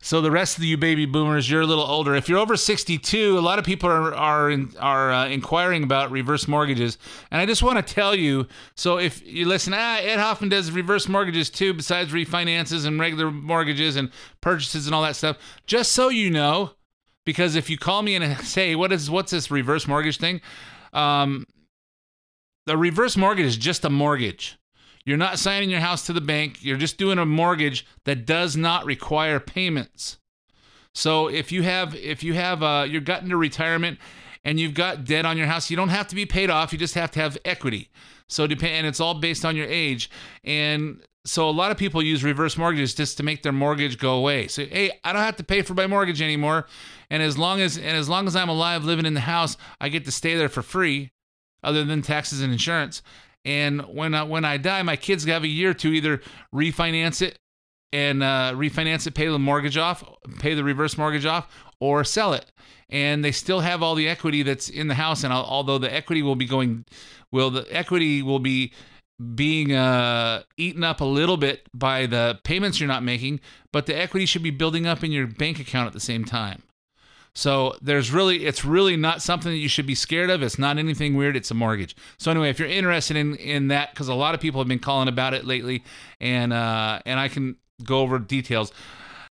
so 0.00 0.20
the 0.20 0.30
rest 0.30 0.56
of 0.56 0.62
you 0.62 0.76
baby 0.76 1.06
boomers, 1.06 1.50
you're 1.50 1.62
a 1.62 1.66
little 1.66 1.84
older. 1.84 2.14
If 2.14 2.28
you're 2.28 2.38
over 2.38 2.56
62, 2.56 3.36
a 3.36 3.40
lot 3.40 3.58
of 3.58 3.64
people 3.64 3.90
are 3.90 4.14
are 4.14 4.56
are 4.78 5.12
uh, 5.12 5.26
inquiring 5.26 5.82
about 5.82 6.12
reverse 6.12 6.46
mortgages, 6.46 6.98
and 7.32 7.40
I 7.40 7.46
just 7.46 7.64
want 7.64 7.84
to 7.84 7.94
tell 7.94 8.14
you. 8.14 8.46
So 8.76 8.98
if 8.98 9.26
you 9.26 9.44
listen, 9.44 9.74
ah, 9.74 9.98
Ed 9.98 10.20
Hoffman 10.20 10.50
does 10.50 10.70
reverse 10.70 11.08
mortgages 11.08 11.50
too, 11.50 11.74
besides 11.74 12.12
refinances 12.12 12.86
and 12.86 13.00
regular 13.00 13.32
mortgages 13.32 13.96
and 13.96 14.12
purchases 14.40 14.86
and 14.86 14.94
all 14.94 15.02
that 15.02 15.16
stuff. 15.16 15.36
Just 15.66 15.90
so 15.90 16.10
you 16.10 16.30
know, 16.30 16.74
because 17.28 17.56
if 17.56 17.68
you 17.68 17.76
call 17.76 18.00
me 18.00 18.14
and 18.14 18.40
say, 18.46 18.74
"What 18.74 18.90
is 18.90 19.10
what's 19.10 19.32
this 19.32 19.50
reverse 19.50 19.86
mortgage 19.86 20.16
thing?" 20.16 20.40
Um, 20.94 21.44
the 22.64 22.74
reverse 22.74 23.18
mortgage 23.18 23.44
is 23.44 23.58
just 23.58 23.84
a 23.84 23.90
mortgage. 23.90 24.56
You're 25.04 25.18
not 25.18 25.38
signing 25.38 25.68
your 25.68 25.80
house 25.80 26.06
to 26.06 26.14
the 26.14 26.22
bank. 26.22 26.64
You're 26.64 26.78
just 26.78 26.96
doing 26.96 27.18
a 27.18 27.26
mortgage 27.26 27.86
that 28.04 28.24
does 28.24 28.56
not 28.56 28.86
require 28.86 29.40
payments. 29.40 30.16
So 30.94 31.28
if 31.28 31.52
you 31.52 31.64
have 31.64 31.94
if 31.94 32.24
you 32.24 32.32
have 32.32 32.62
uh, 32.62 32.86
you're 32.88 33.02
gotten 33.02 33.28
to 33.28 33.36
retirement 33.36 33.98
and 34.42 34.58
you've 34.58 34.72
got 34.72 35.04
debt 35.04 35.26
on 35.26 35.36
your 35.36 35.48
house, 35.48 35.68
you 35.68 35.76
don't 35.76 35.90
have 35.90 36.08
to 36.08 36.14
be 36.14 36.24
paid 36.24 36.48
off. 36.48 36.72
You 36.72 36.78
just 36.78 36.94
have 36.94 37.10
to 37.10 37.20
have 37.20 37.36
equity. 37.44 37.90
So 38.26 38.46
depend 38.46 38.72
and 38.72 38.86
it's 38.86 39.00
all 39.00 39.12
based 39.12 39.44
on 39.44 39.54
your 39.54 39.66
age. 39.66 40.08
And 40.44 41.02
so 41.28 41.48
a 41.48 41.50
lot 41.50 41.70
of 41.70 41.76
people 41.76 42.02
use 42.02 42.24
reverse 42.24 42.56
mortgages 42.56 42.94
just 42.94 43.16
to 43.18 43.22
make 43.22 43.42
their 43.42 43.52
mortgage 43.52 43.98
go 43.98 44.14
away. 44.14 44.48
So 44.48 44.64
hey, 44.64 44.90
I 45.04 45.12
don't 45.12 45.22
have 45.22 45.36
to 45.36 45.44
pay 45.44 45.62
for 45.62 45.74
my 45.74 45.86
mortgage 45.86 46.22
anymore. 46.22 46.66
And 47.10 47.22
as 47.22 47.36
long 47.36 47.60
as 47.60 47.76
and 47.76 47.96
as 47.96 48.08
long 48.08 48.26
as 48.26 48.34
I'm 48.34 48.48
alive 48.48 48.84
living 48.84 49.06
in 49.06 49.14
the 49.14 49.20
house, 49.20 49.56
I 49.80 49.88
get 49.88 50.04
to 50.06 50.12
stay 50.12 50.36
there 50.36 50.48
for 50.48 50.62
free, 50.62 51.10
other 51.62 51.84
than 51.84 52.02
taxes 52.02 52.40
and 52.40 52.52
insurance. 52.52 53.02
And 53.44 53.82
when 53.82 54.14
I, 54.14 54.24
when 54.24 54.44
I 54.44 54.56
die, 54.56 54.82
my 54.82 54.96
kids 54.96 55.24
have 55.24 55.44
a 55.44 55.48
year 55.48 55.72
to 55.74 55.88
either 55.88 56.20
refinance 56.54 57.22
it 57.22 57.38
and 57.92 58.22
uh, 58.22 58.52
refinance 58.54 59.06
it, 59.06 59.14
pay 59.14 59.26
the 59.26 59.38
mortgage 59.38 59.76
off, 59.76 60.04
pay 60.38 60.54
the 60.54 60.64
reverse 60.64 60.98
mortgage 60.98 61.24
off, 61.24 61.48
or 61.80 62.04
sell 62.04 62.34
it. 62.34 62.50
And 62.90 63.24
they 63.24 63.32
still 63.32 63.60
have 63.60 63.82
all 63.82 63.94
the 63.94 64.08
equity 64.08 64.42
that's 64.42 64.68
in 64.68 64.88
the 64.88 64.94
house. 64.94 65.24
And 65.24 65.32
although 65.32 65.78
the 65.78 65.92
equity 65.92 66.22
will 66.22 66.36
be 66.36 66.46
going, 66.46 66.84
will 67.30 67.50
the 67.50 67.66
equity 67.74 68.22
will 68.22 68.38
be 68.38 68.72
being 69.34 69.72
uh, 69.72 70.42
eaten 70.56 70.84
up 70.84 71.00
a 71.00 71.04
little 71.04 71.36
bit 71.36 71.68
by 71.74 72.06
the 72.06 72.38
payments 72.44 72.78
you're 72.78 72.88
not 72.88 73.02
making, 73.02 73.40
but 73.72 73.86
the 73.86 73.96
equity 73.96 74.26
should 74.26 74.42
be 74.42 74.50
building 74.50 74.86
up 74.86 75.02
in 75.02 75.10
your 75.10 75.26
bank 75.26 75.58
account 75.58 75.86
at 75.86 75.92
the 75.92 76.00
same 76.00 76.24
time. 76.24 76.62
So 77.34 77.76
there's 77.80 78.10
really, 78.10 78.46
it's 78.46 78.64
really 78.64 78.96
not 78.96 79.22
something 79.22 79.50
that 79.50 79.58
you 79.58 79.68
should 79.68 79.86
be 79.86 79.94
scared 79.94 80.30
of. 80.30 80.42
It's 80.42 80.58
not 80.58 80.78
anything 80.78 81.14
weird. 81.14 81.36
It's 81.36 81.50
a 81.50 81.54
mortgage. 81.54 81.94
So 82.18 82.30
anyway, 82.30 82.50
if 82.50 82.58
you're 82.58 82.68
interested 82.68 83.16
in 83.16 83.36
in 83.36 83.68
that, 83.68 83.92
because 83.92 84.08
a 84.08 84.14
lot 84.14 84.34
of 84.34 84.40
people 84.40 84.60
have 84.60 84.68
been 84.68 84.78
calling 84.78 85.08
about 85.08 85.34
it 85.34 85.44
lately, 85.44 85.84
and 86.20 86.52
uh, 86.52 87.00
and 87.06 87.20
I 87.20 87.28
can 87.28 87.56
go 87.84 88.00
over 88.00 88.18
details. 88.18 88.72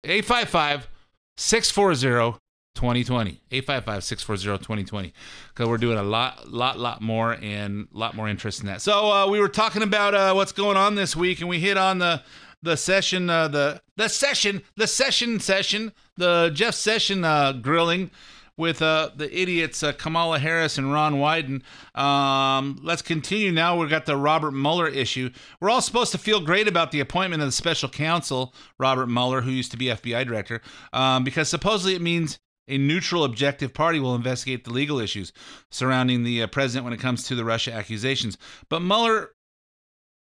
855 0.05 0.89
640 1.37 2.39
2020 2.75 3.41
855-640-2020 3.51 5.13
because 5.49 5.69
we're 5.69 5.79
doing 5.79 5.99
a 5.99 6.03
lot 6.03 6.51
lot 6.51 6.79
lot 6.79 7.01
more 7.01 7.37
and 7.41 7.89
a 7.95 7.99
lot 7.99 8.15
more 8.15 8.29
interest 8.29 8.61
in 8.61 8.67
that 8.67 8.83
so 8.83 9.11
uh, 9.11 9.29
we 9.29 9.39
were 9.39 9.49
talking 9.49 9.83
about 9.83 10.15
uh, 10.15 10.33
what's 10.33 10.53
going 10.53 10.77
on 10.77 10.95
this 10.95 11.15
week 11.15 11.41
and 11.41 11.49
we 11.49 11.61
hit 11.61 11.77
on 11.77 11.99
the 11.99 12.23
the 12.65 12.77
session, 12.77 13.31
uh, 13.31 13.47
the 13.47 13.81
the 13.97 14.09
session, 14.09 14.63
the 14.77 14.87
session 14.87 15.39
session, 15.39 15.93
the 16.17 16.51
Jeff 16.53 16.75
Session 16.75 17.23
uh, 17.23 17.53
grilling 17.53 18.11
with 18.57 18.81
uh, 18.81 19.11
the 19.15 19.37
idiots 19.37 19.83
uh, 19.83 19.93
Kamala 19.93 20.39
Harris 20.39 20.79
and 20.79 20.93
Ron 20.93 21.15
Wyden. 21.17 21.63
Um, 21.99 22.81
let's 22.83 23.03
continue 23.03 23.53
now. 23.53 23.79
We've 23.79 23.91
got 23.91 24.07
the 24.07 24.17
Robert 24.17 24.53
Mueller 24.53 24.89
issue. 24.89 25.31
We're 25.61 25.71
all 25.71 25.83
supposed 25.83 26.13
to 26.13 26.19
feel 26.19 26.41
great 26.41 26.69
about 26.69 26.91
the 26.91 27.01
appointment 27.01 27.43
of 27.43 27.49
the 27.49 27.53
special 27.53 27.89
counsel, 27.89 28.55
Robert 28.79 29.09
Mueller, 29.09 29.43
who 29.43 29.51
used 29.51 29.73
to 29.73 29.77
be 29.77 29.87
FBI 29.87 30.27
director, 30.27 30.63
um, 30.93 31.25
because 31.25 31.49
supposedly 31.49 31.95
it 31.95 32.03
means 32.03 32.39
a 32.69 32.79
neutral, 32.79 33.25
objective 33.25 33.75
party 33.75 34.01
will 34.01 34.15
investigate 34.15 34.65
the 34.65 34.73
legal 34.73 34.99
issues 34.99 35.33
surrounding 35.71 36.23
the 36.25 36.43
uh, 36.43 36.47
president 36.47 36.85
when 36.85 36.93
it 36.93 37.01
comes 37.01 37.25
to 37.25 37.35
the 37.35 37.45
Russia 37.45 37.73
accusations. 37.73 38.39
But 38.69 38.81
Mueller, 38.81 39.33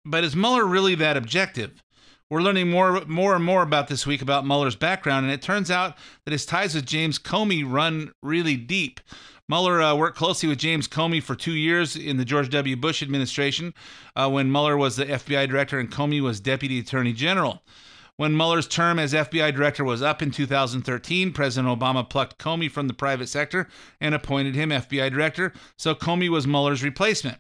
but 0.05 0.25
is 0.25 0.37
Mueller 0.37 0.65
really 0.65 0.95
that 0.97 1.17
objective? 1.17 1.83
We're 2.29 2.43
learning 2.43 2.71
more, 2.71 3.05
more 3.07 3.37
and 3.37 3.45
more 3.45 3.63
about 3.63 3.87
this 3.87 4.05
week 4.05 4.21
about 4.21 4.45
Mueller's 4.45 4.75
background, 4.75 5.25
and 5.25 5.33
it 5.33 5.43
turns 5.43 5.71
out 5.71 5.97
that 6.25 6.33
his 6.33 6.45
ties 6.45 6.75
with 6.75 6.85
James 6.85 7.21
Comey 7.21 7.65
run 7.65 8.13
really 8.21 8.57
deep. 8.57 9.01
Mueller 9.49 9.81
uh, 9.81 9.95
worked 9.95 10.19
closely 10.19 10.49
with 10.49 10.59
James 10.59 10.89
Comey 10.89 11.23
for 11.23 11.37
two 11.37 11.53
years 11.53 11.95
in 11.95 12.17
the 12.17 12.25
George 12.25 12.51
W. 12.51 12.75
Bush 12.75 13.01
administration 13.01 13.73
uh, 14.17 14.29
when 14.29 14.51
Mueller 14.51 14.77
was 14.77 14.97
the 14.97 15.05
FBI 15.05 15.49
director 15.49 15.79
and 15.79 15.89
Comey 15.89 16.21
was 16.21 16.41
deputy 16.41 16.81
attorney 16.81 17.13
general. 17.13 17.63
When 18.19 18.35
Mueller's 18.35 18.67
term 18.67 18.99
as 18.99 19.13
FBI 19.13 19.55
director 19.55 19.85
was 19.85 20.01
up 20.01 20.23
in 20.23 20.31
2013, 20.31 21.33
President 21.33 21.79
Obama 21.79 22.09
plucked 22.09 22.39
Comey 22.39 22.71
from 22.71 22.89
the 22.89 22.95
private 22.95 23.29
sector 23.29 23.69
and 24.01 24.15
appointed 24.15 24.55
him 24.55 24.71
FBI 24.71 25.11
director, 25.11 25.53
so 25.77 25.95
Comey 25.95 26.31
was 26.31 26.47
Mueller's 26.47 26.83
replacement. 26.83 27.39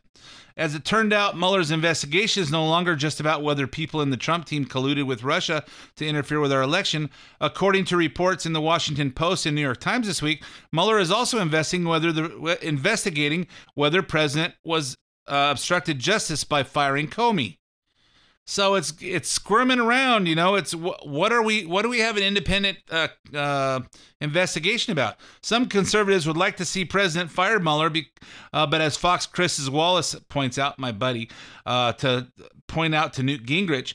As 0.54 0.74
it 0.74 0.84
turned 0.84 1.12
out, 1.12 1.36
Mueller's 1.36 1.70
investigation 1.70 2.42
is 2.42 2.50
no 2.50 2.66
longer 2.66 2.94
just 2.94 3.20
about 3.20 3.42
whether 3.42 3.66
people 3.66 4.02
in 4.02 4.10
the 4.10 4.16
Trump 4.18 4.46
team 4.46 4.64
colluded 4.64 5.06
with 5.06 5.22
Russia 5.22 5.64
to 5.96 6.06
interfere 6.06 6.40
with 6.40 6.52
our 6.52 6.62
election. 6.62 7.10
According 7.40 7.86
to 7.86 7.96
reports 7.96 8.46
in 8.46 8.54
the 8.54 8.60
Washington 8.60 9.12
Post 9.12 9.44
and 9.44 9.54
New 9.54 9.62
York 9.62 9.80
Times 9.80 10.06
this 10.06 10.22
week, 10.22 10.42
Mueller 10.72 10.98
is 10.98 11.10
also 11.10 11.40
investigating 11.40 11.88
whether 11.88 12.12
the 12.12 12.58
investigating 12.66 13.46
whether 13.74 14.02
President 14.02 14.54
was 14.64 14.96
uh, 15.26 15.48
obstructed 15.50 15.98
justice 15.98 16.44
by 16.44 16.62
firing 16.62 17.08
Comey. 17.08 17.58
So 18.48 18.76
it's 18.76 18.94
it's 19.00 19.28
squirming 19.28 19.80
around, 19.80 20.26
you 20.26 20.36
know. 20.36 20.54
It's 20.54 20.72
what 20.72 21.32
are 21.32 21.42
we? 21.42 21.66
What 21.66 21.82
do 21.82 21.88
we 21.88 21.98
have 21.98 22.16
an 22.16 22.22
independent 22.22 22.78
uh, 22.88 23.08
uh, 23.34 23.80
investigation 24.20 24.92
about? 24.92 25.16
Some 25.42 25.66
conservatives 25.66 26.28
would 26.28 26.36
like 26.36 26.56
to 26.58 26.64
see 26.64 26.84
President 26.84 27.32
fire 27.32 27.58
Mueller, 27.58 27.90
be, 27.90 28.06
uh, 28.52 28.64
but 28.68 28.80
as 28.80 28.96
Fox 28.96 29.26
Chris 29.26 29.68
Wallace 29.68 30.14
points 30.28 30.58
out, 30.58 30.78
my 30.78 30.92
buddy, 30.92 31.28
uh, 31.66 31.92
to 31.94 32.28
point 32.68 32.94
out 32.94 33.14
to 33.14 33.24
Newt 33.24 33.44
Gingrich, 33.44 33.94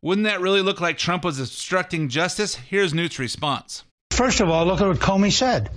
wouldn't 0.00 0.26
that 0.26 0.40
really 0.40 0.62
look 0.62 0.80
like 0.80 0.96
Trump 0.96 1.24
was 1.24 1.40
obstructing 1.40 2.08
justice? 2.08 2.54
Here's 2.54 2.94
Newt's 2.94 3.18
response. 3.18 3.82
First 4.12 4.38
of 4.38 4.48
all, 4.48 4.64
look 4.64 4.80
at 4.80 4.86
what 4.86 4.98
Comey 4.98 5.32
said. 5.32 5.70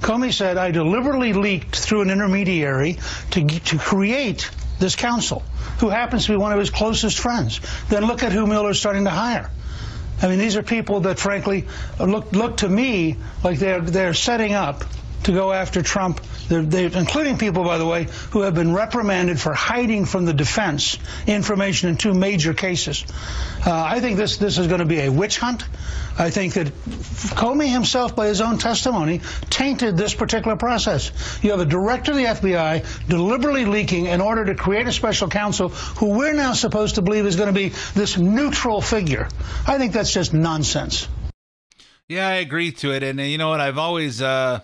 Comey 0.00 0.32
said, 0.32 0.56
"I 0.56 0.70
deliberately 0.70 1.34
leaked 1.34 1.76
through 1.76 2.00
an 2.00 2.10
intermediary 2.10 2.96
to 3.32 3.46
to 3.46 3.76
create 3.76 4.50
this 4.80 4.96
counsel." 4.96 5.42
who 5.80 5.88
happens 5.88 6.26
to 6.26 6.32
be 6.32 6.36
one 6.36 6.52
of 6.52 6.58
his 6.58 6.70
closest 6.70 7.18
friends. 7.18 7.60
Then 7.88 8.04
look 8.04 8.22
at 8.22 8.32
who 8.32 8.46
Mueller 8.46 8.70
is 8.70 8.78
starting 8.78 9.04
to 9.04 9.10
hire. 9.10 9.50
I 10.22 10.28
mean, 10.28 10.38
these 10.38 10.56
are 10.56 10.62
people 10.62 11.00
that, 11.00 11.18
frankly, 11.18 11.66
look 11.98 12.32
look 12.32 12.58
to 12.58 12.68
me 12.68 13.16
like 13.42 13.58
they're 13.58 13.80
they're 13.80 14.14
setting 14.14 14.52
up 14.52 14.84
to 15.24 15.32
go 15.32 15.52
after 15.52 15.82
Trump, 15.82 16.20
they're, 16.48 16.62
they're, 16.62 16.90
including 16.98 17.38
people, 17.38 17.64
by 17.64 17.78
the 17.78 17.86
way, 17.86 18.06
who 18.30 18.42
have 18.42 18.54
been 18.54 18.74
reprimanded 18.74 19.40
for 19.40 19.52
hiding 19.52 20.04
from 20.04 20.24
the 20.24 20.32
defense 20.32 20.98
information 21.26 21.88
in 21.88 21.96
two 21.96 22.14
major 22.14 22.54
cases. 22.54 23.04
Uh, 23.64 23.72
I 23.72 24.00
think 24.00 24.16
this 24.16 24.38
this 24.38 24.58
is 24.58 24.66
going 24.66 24.80
to 24.80 24.86
be 24.86 25.00
a 25.00 25.10
witch 25.10 25.38
hunt. 25.38 25.64
I 26.18 26.30
think 26.30 26.54
that 26.54 26.66
Comey 26.66 27.70
himself, 27.70 28.16
by 28.16 28.26
his 28.26 28.40
own 28.40 28.58
testimony, 28.58 29.20
tainted 29.48 29.96
this 29.96 30.14
particular 30.14 30.56
process. 30.56 31.12
You 31.42 31.52
have 31.52 31.60
a 31.60 31.64
director 31.64 32.12
of 32.12 32.16
the 32.16 32.24
FBI 32.24 33.08
deliberately 33.08 33.64
leaking 33.64 34.06
in 34.06 34.20
order 34.20 34.44
to 34.46 34.54
create 34.54 34.86
a 34.86 34.92
special 34.92 35.28
counsel 35.28 35.68
who 35.68 36.10
we're 36.10 36.34
now 36.34 36.52
supposed 36.54 36.96
to 36.96 37.02
believe 37.02 37.26
is 37.26 37.36
going 37.36 37.48
to 37.48 37.58
be 37.58 37.68
this 37.94 38.18
neutral 38.18 38.80
figure. 38.80 39.28
I 39.66 39.78
think 39.78 39.92
that's 39.92 40.12
just 40.12 40.34
nonsense. 40.34 41.08
Yeah, 42.08 42.26
I 42.26 42.34
agree 42.34 42.72
to 42.72 42.92
it, 42.92 43.04
and 43.04 43.20
uh, 43.20 43.22
you 43.22 43.38
know 43.38 43.50
what? 43.50 43.60
I've 43.60 43.78
always. 43.78 44.20
Uh 44.20 44.60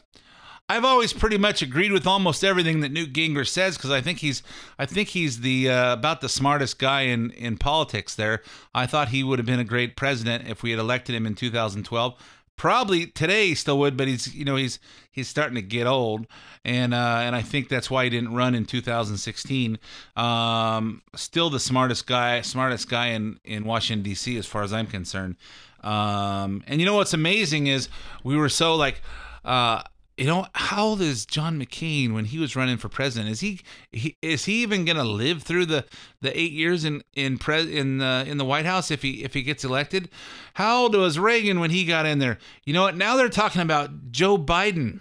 I've 0.68 0.85
always 0.85 1.12
pretty 1.12 1.38
much 1.38 1.62
agreed 1.62 1.92
with 1.92 2.09
almost 2.09 2.42
everything 2.42 2.81
that 2.81 2.90
Newt 2.90 3.12
Gingrich 3.12 3.48
says 3.48 3.76
because 3.76 3.92
I 3.92 4.00
think 4.00 4.18
he's 4.18 4.42
I 4.79 4.87
think 4.87 5.11
he's 5.11 5.40
the 5.40 5.70
uh, 5.70 5.92
about 5.92 6.20
the 6.20 6.29
smartest 6.29 6.79
guy 6.81 7.02
in 7.02 7.31
in 7.33 7.57
politics. 7.57 8.16
There, 8.16 8.42
I 8.74 8.87
thought 8.87 9.09
he 9.09 9.22
would 9.22 9.38
have 9.38 9.46
been 9.46 9.61
a 9.61 9.64
great 9.64 9.94
president 9.94 10.48
if 10.48 10.64
we 10.64 10.72
had 10.72 10.81
elected 10.81 11.14
him 11.14 11.24
in 11.24 11.37
2012. 11.37 12.14
Probably 12.57 13.07
today 13.07 13.48
he 13.48 13.55
still 13.55 13.79
would, 13.79 13.96
but 13.96 14.09
he's 14.09 14.35
you 14.35 14.44
know 14.44 14.57
he's 14.57 14.81
he's 15.12 15.29
starting 15.29 15.55
to 15.55 15.62
get 15.62 15.87
old, 15.87 16.26
and 16.64 16.92
uh, 16.92 17.18
and 17.20 17.37
I 17.37 17.42
think 17.42 17.68
that's 17.68 17.88
why 17.88 18.02
he 18.02 18.11
didn't 18.11 18.35
run 18.35 18.57
in 18.57 18.64
2016. 18.64 19.79
Um, 20.16 21.02
still 21.14 21.48
the 21.48 21.61
smartest 21.61 22.09
guy, 22.09 22.40
smartest 22.40 22.88
guy 22.88 23.09
in 23.09 23.38
in 23.44 23.64
Washington 23.64 24.02
D.C. 24.02 24.37
as 24.37 24.46
far 24.46 24.64
as 24.64 24.72
I'm 24.72 24.88
concerned. 24.88 25.37
Um, 25.85 26.64
and 26.66 26.81
you 26.81 26.87
know 26.87 26.96
what's 26.96 27.14
amazing 27.14 27.68
is 27.68 27.88
we 28.24 28.37
were 28.37 28.48
so 28.48 28.74
like. 28.74 29.00
Uh, 29.44 29.83
you 30.16 30.24
know 30.26 30.46
how 30.55 30.87
old 30.87 31.00
is 31.02 31.26
John 31.26 31.61
McCain 31.61 32.14
when 32.14 32.24
he 32.24 32.38
was 32.38 32.57
running 32.57 32.79
for 32.79 32.88
president? 32.88 33.31
Is 33.31 33.40
he, 33.40 33.61
he 33.92 34.16
is 34.22 34.46
he 34.46 34.62
even 34.62 34.87
going 34.87 34.96
to 34.96 35.05
live 35.05 35.42
through 35.42 35.66
the, 35.66 35.85
the 36.22 36.38
eight 36.38 36.52
years 36.52 36.85
in 36.85 37.02
in 37.14 37.37
pre, 37.37 37.76
in 37.76 37.98
the 37.98 38.24
in 38.26 38.38
the 38.38 38.44
White 38.44 38.64
House 38.64 38.90
if 38.90 39.02
he 39.02 39.24
if 39.24 39.35
he 39.35 39.42
gets 39.42 39.62
elected? 39.62 40.09
How 40.55 40.83
old 40.83 40.94
was 40.94 41.18
Reagan 41.18 41.61
when 41.61 41.70
he 41.70 41.85
got 41.85 42.07
in 42.07 42.18
there? 42.18 42.38
You 42.64 42.72
know 42.72 42.83
what? 42.83 42.96
Now 42.96 43.16
they're 43.16 43.29
talking 43.29 43.61
about 43.61 44.11
Joe 44.11 44.38
Biden. 44.38 45.00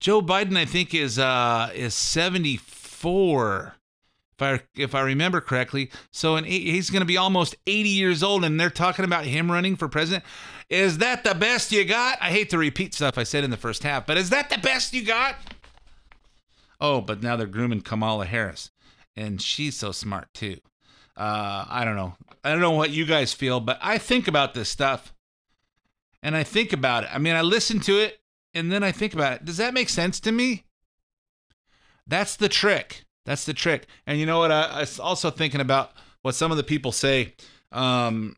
Joe 0.00 0.22
Biden, 0.22 0.56
I 0.56 0.64
think, 0.64 0.94
is 0.94 1.18
uh 1.18 1.70
is 1.74 1.94
seventy 1.94 2.56
four. 2.56 3.74
If 4.38 4.42
I 4.42 4.60
if 4.74 4.94
I 4.94 5.00
remember 5.00 5.42
correctly, 5.42 5.90
so 6.10 6.36
in 6.36 6.46
eight, 6.46 6.66
he's 6.66 6.90
going 6.90 7.00
to 7.00 7.06
be 7.06 7.16
almost 7.16 7.54
80 7.66 7.88
years 7.88 8.22
old, 8.22 8.44
and 8.44 8.60
they're 8.60 8.68
talking 8.68 9.04
about 9.04 9.24
him 9.24 9.50
running 9.50 9.76
for 9.76 9.88
president. 9.88 10.24
Is 10.68 10.98
that 10.98 11.22
the 11.22 11.34
best 11.34 11.70
you 11.70 11.84
got? 11.84 12.18
I 12.20 12.30
hate 12.30 12.50
to 12.50 12.58
repeat 12.58 12.94
stuff 12.94 13.18
I 13.18 13.22
said 13.22 13.44
in 13.44 13.50
the 13.50 13.56
first 13.56 13.82
half, 13.84 14.06
but 14.06 14.16
is 14.16 14.30
that 14.30 14.50
the 14.50 14.58
best 14.58 14.92
you 14.92 15.04
got? 15.04 15.36
Oh, 16.80 17.00
but 17.00 17.22
now 17.22 17.36
they're 17.36 17.46
grooming 17.46 17.82
Kamala 17.82 18.26
Harris, 18.26 18.70
and 19.16 19.40
she's 19.40 19.76
so 19.76 19.92
smart 19.92 20.28
too. 20.34 20.58
Uh, 21.16 21.64
I 21.68 21.84
don't 21.84 21.96
know. 21.96 22.14
I 22.44 22.50
don't 22.50 22.60
know 22.60 22.72
what 22.72 22.90
you 22.90 23.06
guys 23.06 23.32
feel, 23.32 23.60
but 23.60 23.78
I 23.80 23.98
think 23.98 24.28
about 24.28 24.54
this 24.54 24.68
stuff, 24.68 25.14
and 26.22 26.36
I 26.36 26.42
think 26.42 26.72
about 26.72 27.04
it. 27.04 27.10
I 27.12 27.18
mean, 27.18 27.34
I 27.34 27.42
listen 27.42 27.80
to 27.80 27.98
it, 27.98 28.18
and 28.52 28.70
then 28.70 28.82
I 28.82 28.92
think 28.92 29.14
about 29.14 29.34
it. 29.34 29.44
Does 29.44 29.56
that 29.58 29.72
make 29.72 29.88
sense 29.88 30.20
to 30.20 30.32
me? 30.32 30.64
That's 32.06 32.36
the 32.36 32.48
trick. 32.48 33.04
That's 33.24 33.44
the 33.44 33.54
trick. 33.54 33.86
And 34.06 34.18
you 34.18 34.26
know 34.26 34.38
what? 34.38 34.52
I, 34.52 34.62
I 34.62 34.80
was 34.80 35.00
also 35.00 35.30
thinking 35.30 35.60
about 35.60 35.92
what 36.22 36.34
some 36.34 36.50
of 36.50 36.56
the 36.56 36.62
people 36.62 36.92
say. 36.92 37.34
Um, 37.72 38.36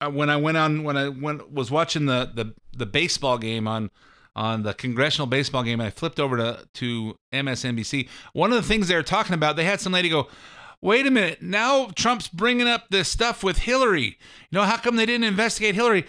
Uh, 0.00 0.10
when 0.10 0.28
I 0.28 0.36
went 0.36 0.56
on, 0.56 0.84
when 0.84 0.96
I 0.96 1.08
went 1.08 1.52
was 1.52 1.70
watching 1.70 2.06
the 2.06 2.30
the 2.32 2.54
the 2.76 2.86
baseball 2.86 3.38
game 3.38 3.66
on 3.66 3.90
on 4.34 4.62
the 4.62 4.74
congressional 4.74 5.26
baseball 5.26 5.62
game, 5.62 5.80
and 5.80 5.86
I 5.86 5.90
flipped 5.90 6.20
over 6.20 6.36
to 6.36 6.66
to 6.74 7.16
MSNBC. 7.32 8.08
One 8.32 8.52
of 8.52 8.56
the 8.56 8.68
things 8.68 8.88
they 8.88 8.94
were 8.94 9.02
talking 9.02 9.34
about, 9.34 9.56
they 9.56 9.64
had 9.64 9.80
some 9.80 9.92
lady 9.92 10.08
go, 10.08 10.28
"Wait 10.82 11.06
a 11.06 11.10
minute! 11.10 11.40
Now 11.40 11.86
Trump's 11.94 12.28
bringing 12.28 12.68
up 12.68 12.88
this 12.90 13.08
stuff 13.08 13.42
with 13.42 13.58
Hillary. 13.58 14.18
You 14.50 14.58
know 14.58 14.64
how 14.64 14.76
come 14.76 14.96
they 14.96 15.06
didn't 15.06 15.24
investigate 15.24 15.74
Hillary? 15.74 16.04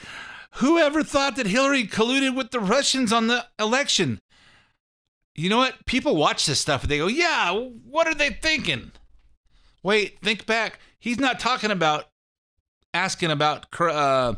Whoever 0.55 1.03
thought 1.03 1.35
that 1.35 1.47
Hillary 1.47 1.85
colluded 1.85 2.35
with 2.35 2.51
the 2.51 2.59
Russians 2.59 3.13
on 3.13 3.27
the 3.27 3.45
election? 3.59 4.19
You 5.35 5.49
know 5.49 5.57
what? 5.57 5.85
People 5.85 6.15
watch 6.15 6.47
this 6.47 6.59
stuff 6.59 6.81
and 6.81 6.91
they 6.91 6.97
go, 6.97 7.05
yeah, 7.05 7.51
what 7.51 8.07
are 8.07 8.15
they 8.15 8.31
thinking? 8.31 8.91
Wait, 9.83 10.19
think 10.19 10.47
back. 10.47 10.79
He's 10.97 11.19
not 11.19 11.39
talking 11.39 11.69
about 11.69 12.05
asking 12.97 13.31
about 13.31 13.67
uh, 13.79 14.33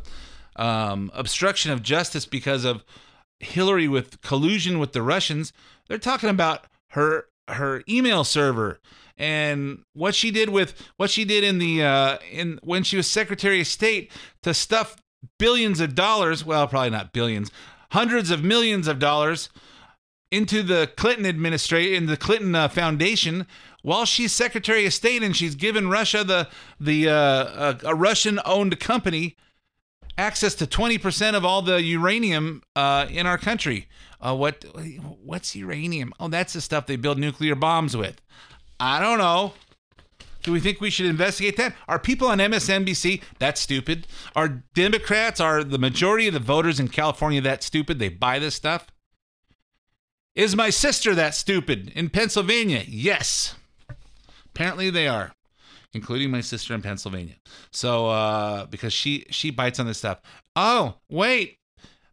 um, 0.57 1.11
obstruction 1.13 1.71
of 1.71 1.81
justice 1.81 2.25
because 2.25 2.65
of 2.65 2.83
Hillary 3.39 3.87
with 3.87 4.21
collusion 4.21 4.79
with 4.79 4.91
the 4.91 5.01
Russians. 5.01 5.53
They're 5.87 5.97
talking 5.97 6.29
about 6.29 6.65
her 6.89 7.25
her 7.47 7.83
email 7.89 8.23
server 8.23 8.79
and 9.17 9.83
what 9.93 10.13
she 10.13 10.29
did 10.29 10.49
with 10.49 10.73
what 10.97 11.09
she 11.09 11.25
did 11.25 11.43
in 11.43 11.57
the 11.57 11.83
uh, 11.83 12.17
in 12.31 12.59
when 12.63 12.83
she 12.83 12.97
was 12.97 13.07
Secretary 13.07 13.61
of 13.61 13.67
State 13.67 14.11
to 14.43 14.53
stuff 14.53 14.97
billions 15.37 15.79
of 15.79 15.95
dollars. 15.95 16.45
Well, 16.45 16.67
probably 16.67 16.89
not 16.89 17.13
billions, 17.13 17.49
hundreds 17.91 18.29
of 18.29 18.43
millions 18.43 18.87
of 18.87 18.99
dollars 18.99 19.49
into 20.31 20.61
the 20.61 20.91
Clinton 20.95 21.25
administration, 21.25 21.93
in 21.93 22.05
the 22.05 22.17
Clinton 22.17 22.53
uh, 22.53 22.67
Foundation, 22.67 23.47
while 23.81 24.05
she's 24.05 24.31
Secretary 24.31 24.85
of 24.85 24.93
State 24.93 25.23
and 25.23 25.35
she's 25.35 25.55
given 25.55 25.89
Russia 25.89 26.23
the 26.23 26.47
the 26.79 27.09
uh, 27.09 27.75
a, 27.83 27.87
a 27.87 27.95
Russian-owned 27.95 28.79
company 28.79 29.35
access 30.17 30.53
to 30.53 30.67
20% 30.67 31.33
of 31.33 31.45
all 31.45 31.61
the 31.61 31.81
uranium 31.81 32.61
uh, 32.75 33.07
in 33.09 33.25
our 33.25 33.37
country. 33.37 33.87
Uh, 34.19 34.35
what 34.35 34.65
what's 35.23 35.55
uranium? 35.55 36.13
Oh, 36.19 36.27
that's 36.27 36.53
the 36.53 36.61
stuff 36.61 36.85
they 36.85 36.97
build 36.97 37.17
nuclear 37.17 37.55
bombs 37.55 37.95
with. 37.95 38.21
I 38.79 38.99
don't 38.99 39.17
know. 39.17 39.53
Do 40.41 40.53
we 40.53 40.59
think 40.59 40.79
we 40.79 40.89
should 40.89 41.05
investigate 41.05 41.57
that? 41.57 41.75
Are 41.87 41.99
people 41.99 42.27
on 42.27 42.37
MSNBC 42.37 43.21
that 43.39 43.57
stupid? 43.57 44.07
Are 44.35 44.63
Democrats, 44.73 45.39
are 45.41 45.63
the 45.63 45.77
majority 45.77 46.27
of 46.27 46.33
the 46.33 46.39
voters 46.39 46.79
in 46.79 46.87
California 46.87 47.41
that 47.41 47.61
stupid? 47.61 47.99
They 47.99 48.09
buy 48.09 48.39
this 48.39 48.55
stuff? 48.55 48.87
Is 50.35 50.55
my 50.55 50.69
sister 50.69 51.13
that 51.15 51.35
stupid 51.35 51.91
in 51.93 52.09
Pennsylvania? 52.09 52.83
Yes. 52.87 53.55
Apparently 54.59 54.89
they 54.89 55.07
are, 55.07 55.31
including 55.93 56.31
my 56.31 56.41
sister 56.41 56.73
in 56.73 56.81
Pennsylvania. 56.81 57.35
So 57.71 58.09
uh 58.09 58.65
because 58.65 58.91
she 58.91 59.25
she 59.29 59.51
bites 59.51 59.79
on 59.79 59.85
this 59.85 59.99
stuff. 59.99 60.19
Oh, 60.53 60.95
wait. 61.09 61.59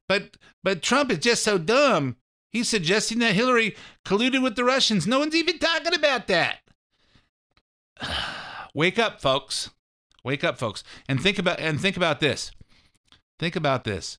But 0.09 0.37
but 0.63 0.81
Trump 0.81 1.11
is 1.11 1.19
just 1.19 1.43
so 1.43 1.59
dumb. 1.59 2.15
He's 2.53 2.69
suggesting 2.69 3.19
that 3.19 3.35
Hillary 3.35 3.75
colluded 4.05 4.45
with 4.45 4.55
the 4.55 4.63
Russians. 4.63 5.09
No 5.09 5.19
one's 5.19 5.35
even 5.35 5.59
talking 5.59 5.93
about 5.93 6.29
that. 6.29 6.59
Wake 8.75 9.01
up, 9.01 9.21
folks. 9.21 9.71
Wake 10.23 10.45
up, 10.45 10.57
folks. 10.57 10.85
And 11.09 11.21
think 11.21 11.41
about 11.41 11.59
and 11.59 11.81
think 11.81 11.97
about 11.97 12.21
this. 12.21 12.53
Think 13.41 13.57
about 13.57 13.83
this. 13.83 14.19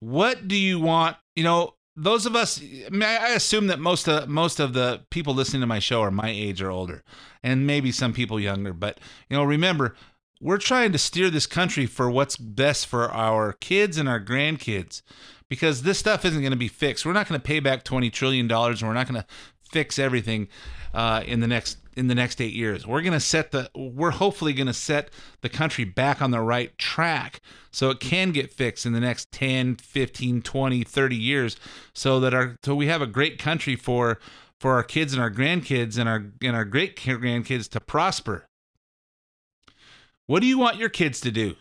What 0.00 0.48
do 0.48 0.56
you 0.56 0.80
want? 0.80 1.18
You 1.36 1.44
know, 1.44 1.74
those 1.96 2.26
of 2.26 2.34
us 2.34 2.60
I, 2.60 2.90
mean, 2.90 3.02
I 3.02 3.30
assume 3.30 3.68
that 3.68 3.78
most 3.78 4.08
of 4.08 4.28
most 4.28 4.60
of 4.60 4.72
the 4.72 5.02
people 5.10 5.34
listening 5.34 5.60
to 5.60 5.66
my 5.66 5.78
show 5.78 6.02
are 6.02 6.10
my 6.10 6.28
age 6.28 6.60
or 6.60 6.70
older 6.70 7.02
and 7.42 7.66
maybe 7.66 7.92
some 7.92 8.12
people 8.12 8.40
younger 8.40 8.72
but 8.72 8.98
you 9.28 9.36
know 9.36 9.44
remember 9.44 9.94
we're 10.40 10.58
trying 10.58 10.92
to 10.92 10.98
steer 10.98 11.30
this 11.30 11.46
country 11.46 11.86
for 11.86 12.10
what's 12.10 12.36
best 12.36 12.86
for 12.86 13.10
our 13.10 13.52
kids 13.54 13.96
and 13.96 14.08
our 14.08 14.20
grandkids 14.20 15.02
because 15.48 15.82
this 15.82 15.98
stuff 15.98 16.24
isn't 16.24 16.40
going 16.40 16.50
to 16.50 16.56
be 16.56 16.68
fixed. 16.68 17.06
We're 17.06 17.12
not 17.12 17.28
going 17.28 17.40
to 17.40 17.46
pay 17.46 17.60
back 17.60 17.84
20 17.84 18.10
trillion 18.10 18.48
dollars 18.48 18.82
and 18.82 18.88
we're 18.88 18.94
not 18.94 19.08
going 19.08 19.20
to 19.20 19.26
fix 19.70 19.98
everything 19.98 20.48
uh, 20.92 21.22
in 21.26 21.40
the 21.40 21.46
next 21.46 21.78
in 21.96 22.08
the 22.08 22.14
next 22.14 22.40
eight 22.40 22.52
years. 22.52 22.86
We're 22.86 23.02
to 23.12 23.20
set 23.20 23.50
the 23.50 23.70
we're 23.74 24.12
hopefully 24.12 24.52
to 24.66 24.74
set 24.74 25.10
the 25.42 25.48
country 25.48 25.84
back 25.84 26.20
on 26.20 26.30
the 26.30 26.40
right 26.40 26.76
track 26.78 27.40
so 27.70 27.90
it 27.90 28.00
can 28.00 28.30
get 28.30 28.52
fixed 28.52 28.86
in 28.86 28.92
the 28.92 29.00
next 29.00 29.30
10, 29.32 29.76
15, 29.76 30.42
20, 30.42 30.84
30 30.84 31.16
years 31.16 31.56
so 31.94 32.20
that 32.20 32.34
our 32.34 32.56
so 32.64 32.74
we 32.74 32.86
have 32.86 33.02
a 33.02 33.06
great 33.06 33.38
country 33.38 33.76
for 33.76 34.18
for 34.60 34.74
our 34.74 34.82
kids 34.82 35.12
and 35.12 35.20
our 35.20 35.30
grandkids 35.30 35.98
and 35.98 36.08
our 36.08 36.26
and 36.42 36.56
our 36.56 36.64
great 36.64 36.96
grandkids 36.96 37.68
to 37.70 37.80
prosper. 37.80 38.46
What 40.26 40.40
do 40.40 40.46
you 40.46 40.58
want 40.58 40.78
your 40.78 40.88
kids 40.88 41.20
to 41.20 41.30
do? 41.30 41.56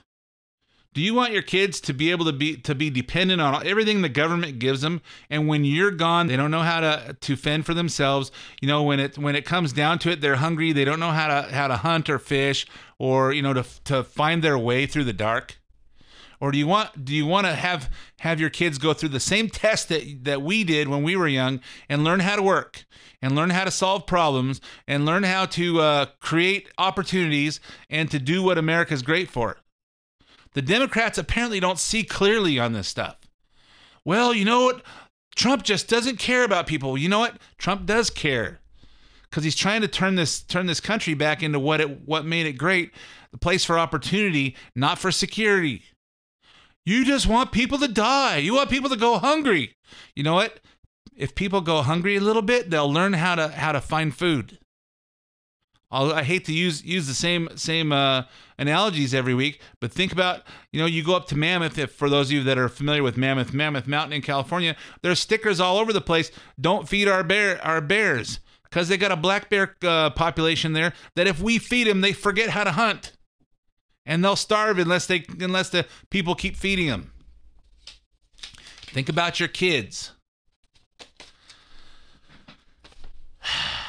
Do 0.94 1.02
you 1.02 1.16
want 1.16 1.34
your 1.34 1.42
kids 1.42 1.82
to 1.82 1.94
be 1.94 2.12
able 2.12 2.26
to 2.26 2.34
be 2.34 2.56
to 2.58 2.76
be 2.76 2.92
dependent 2.92 3.42
on 3.42 3.66
everything 3.66 4.02
the 4.02 4.10
government 4.10 4.60
gives 4.60 4.82
them 4.82 5.02
and 5.28 5.48
when 5.48 5.66
you're 5.66 5.92
gone 5.92 6.28
they 6.28 6.38
don't 6.38 6.52
know 6.52 6.62
how 6.62 6.82
to 6.82 7.18
to 7.20 7.36
fend 7.36 7.66
for 7.66 7.74
themselves. 7.74 8.32
You 8.62 8.68
know 8.68 8.84
when 8.84 9.00
it 9.00 9.18
when 9.18 9.36
it 9.36 9.44
comes 9.44 9.74
down 9.74 10.00
to 10.00 10.12
it 10.12 10.22
they're 10.22 10.36
hungry, 10.36 10.72
they 10.72 10.86
don't 10.86 11.00
know 11.00 11.12
how 11.12 11.28
to 11.28 11.54
how 11.54 11.68
to 11.68 11.78
hunt 11.78 12.10
or 12.10 12.20
fish 12.20 12.68
or 13.00 13.34
you 13.34 13.42
know 13.42 13.54
to 13.54 13.66
to 13.86 14.04
find 14.04 14.44
their 14.44 14.58
way 14.58 14.86
through 14.86 15.06
the 15.06 15.14
dark? 15.14 15.58
Or 16.40 16.52
do 16.52 16.58
you 16.60 16.68
want 16.68 17.06
do 17.06 17.16
you 17.16 17.26
want 17.26 17.48
to 17.48 17.56
have 17.56 17.90
have 18.20 18.40
your 18.40 18.52
kids 18.52 18.78
go 18.78 18.94
through 18.94 19.10
the 19.10 19.20
same 19.20 19.50
test 19.50 19.90
that 19.90 20.26
that 20.26 20.44
we 20.44 20.64
did 20.64 20.90
when 20.90 21.02
we 21.02 21.16
were 21.16 21.28
young 21.28 21.60
and 21.90 22.04
learn 22.04 22.20
how 22.20 22.36
to 22.36 22.44
work 22.44 22.86
and 23.20 23.34
learn 23.34 23.50
how 23.50 23.64
to 23.64 23.72
solve 23.72 24.06
problems 24.06 24.62
and 24.88 25.06
learn 25.06 25.24
how 25.24 25.46
to 25.48 25.80
uh, 25.80 26.06
create 26.20 26.70
opportunities 26.78 27.60
and 27.90 28.12
to 28.12 28.20
do 28.20 28.44
what 28.44 28.60
America's 28.60 29.02
great 29.02 29.30
for? 29.30 29.58
The 30.54 30.62
Democrats 30.62 31.18
apparently 31.18 31.60
don't 31.60 31.80
see 31.80 32.04
clearly 32.04 32.60
on 32.60 32.74
this 32.74 32.88
stuff. 32.88 33.18
Well, 34.06 34.34
you 34.34 34.46
know 34.46 34.66
what? 34.66 34.84
Trump 35.36 35.64
just 35.64 35.88
doesn't 35.88 36.20
care 36.20 36.44
about 36.44 36.68
people. 36.68 36.98
You 36.98 37.10
know 37.10 37.20
what? 37.20 37.40
Trump 37.58 37.86
does 37.86 38.10
care 38.10 38.60
because 39.30 39.44
he's 39.44 39.56
trying 39.56 39.82
to 39.82 39.88
turn 39.88 40.16
this 40.16 40.42
turn 40.42 40.68
this 40.68 40.80
country 40.80 41.16
back 41.16 41.42
into 41.42 41.60
what 41.60 41.82
it 41.82 42.02
what 42.08 42.26
made 42.26 42.46
it 42.46 42.54
great, 42.54 42.92
the 43.32 43.38
place 43.40 43.66
for 43.66 43.80
opportunity, 43.80 44.56
not 44.76 45.00
for 45.00 45.12
security. 45.12 45.84
You 46.86 47.06
just 47.06 47.28
want 47.28 47.52
people 47.52 47.80
to 47.80 47.88
die. 47.88 48.38
You 48.38 48.56
want 48.56 48.70
people 48.70 48.90
to 48.90 48.96
go 48.98 49.18
hungry. 49.18 49.76
You 50.16 50.24
know 50.24 50.36
what? 50.36 50.60
If 51.16 51.34
people 51.34 51.62
go 51.62 51.82
hungry 51.82 52.16
a 52.16 52.22
little 52.22 52.42
bit, 52.42 52.70
they'll 52.70 52.92
learn 52.92 53.14
how 53.14 53.36
to 53.36 53.48
how 53.48 53.72
to 53.72 53.82
find 53.82 54.16
food. 54.16 54.60
I 55.94 56.24
hate 56.24 56.46
to 56.46 56.54
use 56.54 56.84
use 56.84 57.06
the 57.06 57.14
same 57.14 57.50
same 57.56 57.92
uh, 57.92 58.24
analogies 58.58 59.14
every 59.14 59.36
week, 59.36 59.62
but 59.80 59.92
think 59.92 60.12
about 60.12 60.42
you 60.72 60.80
know 60.80 60.88
you 60.88 61.04
go 61.04 61.16
up 61.16 61.28
to 61.28 61.36
Mammoth. 61.38 61.78
If 61.78 61.92
for 61.92 62.10
those 62.10 62.28
of 62.28 62.32
you 62.34 62.44
that 62.44 62.58
are 62.58 62.68
familiar 62.68 63.04
with 63.04 63.16
Mammoth, 63.16 63.54
Mammoth 63.54 63.88
Mountain 63.88 64.14
in 64.14 64.22
California, 64.24 64.76
there's 65.04 65.20
stickers 65.20 65.60
all 65.60 65.78
over 65.78 65.94
the 65.94 66.02
place. 66.02 66.32
Don't 66.60 66.90
feed 66.90 67.08
our 67.08 67.24
bear 67.24 67.64
our 67.64 67.80
bears 67.80 68.40
because 68.64 68.88
they 68.88 68.98
got 68.98 69.12
a 69.12 69.16
black 69.16 69.52
bear 69.52 69.76
uh, 69.84 70.10
population 70.10 70.74
there. 70.74 70.94
That 71.16 71.28
if 71.28 71.40
we 71.40 71.60
feed 71.60 71.86
them, 71.86 72.02
they 72.02 72.12
forget 72.12 72.50
how 72.50 72.64
to 72.64 72.72
hunt, 72.72 73.12
and 74.04 74.24
they'll 74.24 74.36
starve 74.36 74.80
unless 74.80 75.06
they 75.06 75.24
unless 75.40 75.70
the 75.70 75.86
people 76.10 76.34
keep 76.34 76.56
feeding 76.56 76.88
them. 76.88 77.12
Think 78.82 79.10
about 79.10 79.40
your 79.40 79.50
kids. 79.50 80.12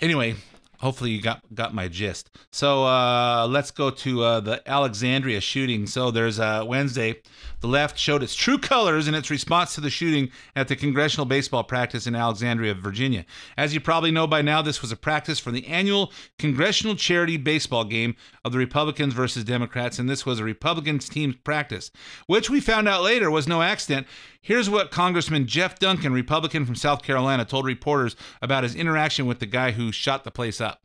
Anyway, 0.00 0.34
hopefully 0.82 1.10
you 1.10 1.22
got 1.22 1.42
got 1.54 1.72
my 1.72 1.88
gist. 1.88 2.30
So 2.50 2.84
uh, 2.84 3.46
let's 3.48 3.70
go 3.70 3.88
to 3.90 4.22
uh, 4.22 4.40
the 4.40 4.68
Alexandria 4.68 5.40
shooting. 5.40 5.86
So 5.86 6.10
there's 6.10 6.40
uh, 6.40 6.64
Wednesday, 6.66 7.22
the 7.60 7.68
left 7.68 7.96
showed 7.96 8.22
its 8.22 8.34
true 8.34 8.58
colors 8.58 9.06
in 9.06 9.14
its 9.14 9.30
response 9.30 9.74
to 9.76 9.80
the 9.80 9.88
shooting 9.88 10.30
at 10.56 10.66
the 10.66 10.74
congressional 10.76 11.24
baseball 11.24 11.62
practice 11.62 12.06
in 12.06 12.16
Alexandria, 12.16 12.74
Virginia. 12.74 13.24
As 13.56 13.72
you 13.72 13.80
probably 13.80 14.10
know 14.10 14.26
by 14.26 14.42
now, 14.42 14.60
this 14.60 14.82
was 14.82 14.90
a 14.90 14.96
practice 14.96 15.38
for 15.38 15.52
the 15.52 15.66
annual 15.68 16.12
congressional 16.38 16.96
charity 16.96 17.36
baseball 17.36 17.84
game 17.84 18.16
of 18.44 18.50
the 18.50 18.58
Republicans 18.58 19.14
versus 19.14 19.44
Democrats, 19.44 20.00
and 20.00 20.10
this 20.10 20.26
was 20.26 20.40
a 20.40 20.44
Republicans 20.44 21.08
team 21.08 21.38
practice, 21.44 21.92
which 22.26 22.50
we 22.50 22.60
found 22.60 22.88
out 22.88 23.02
later 23.02 23.30
was 23.30 23.46
no 23.46 23.62
accident. 23.62 24.06
Here's 24.44 24.68
what 24.68 24.90
Congressman 24.90 25.46
Jeff 25.46 25.78
Duncan, 25.78 26.12
Republican 26.12 26.66
from 26.66 26.74
South 26.74 27.04
Carolina, 27.04 27.44
told 27.44 27.64
reporters 27.64 28.16
about 28.42 28.64
his 28.64 28.74
interaction 28.74 29.26
with 29.26 29.38
the 29.38 29.46
guy 29.46 29.70
who 29.70 29.92
shot 29.92 30.24
the 30.24 30.32
place 30.32 30.60
up. 30.60 30.82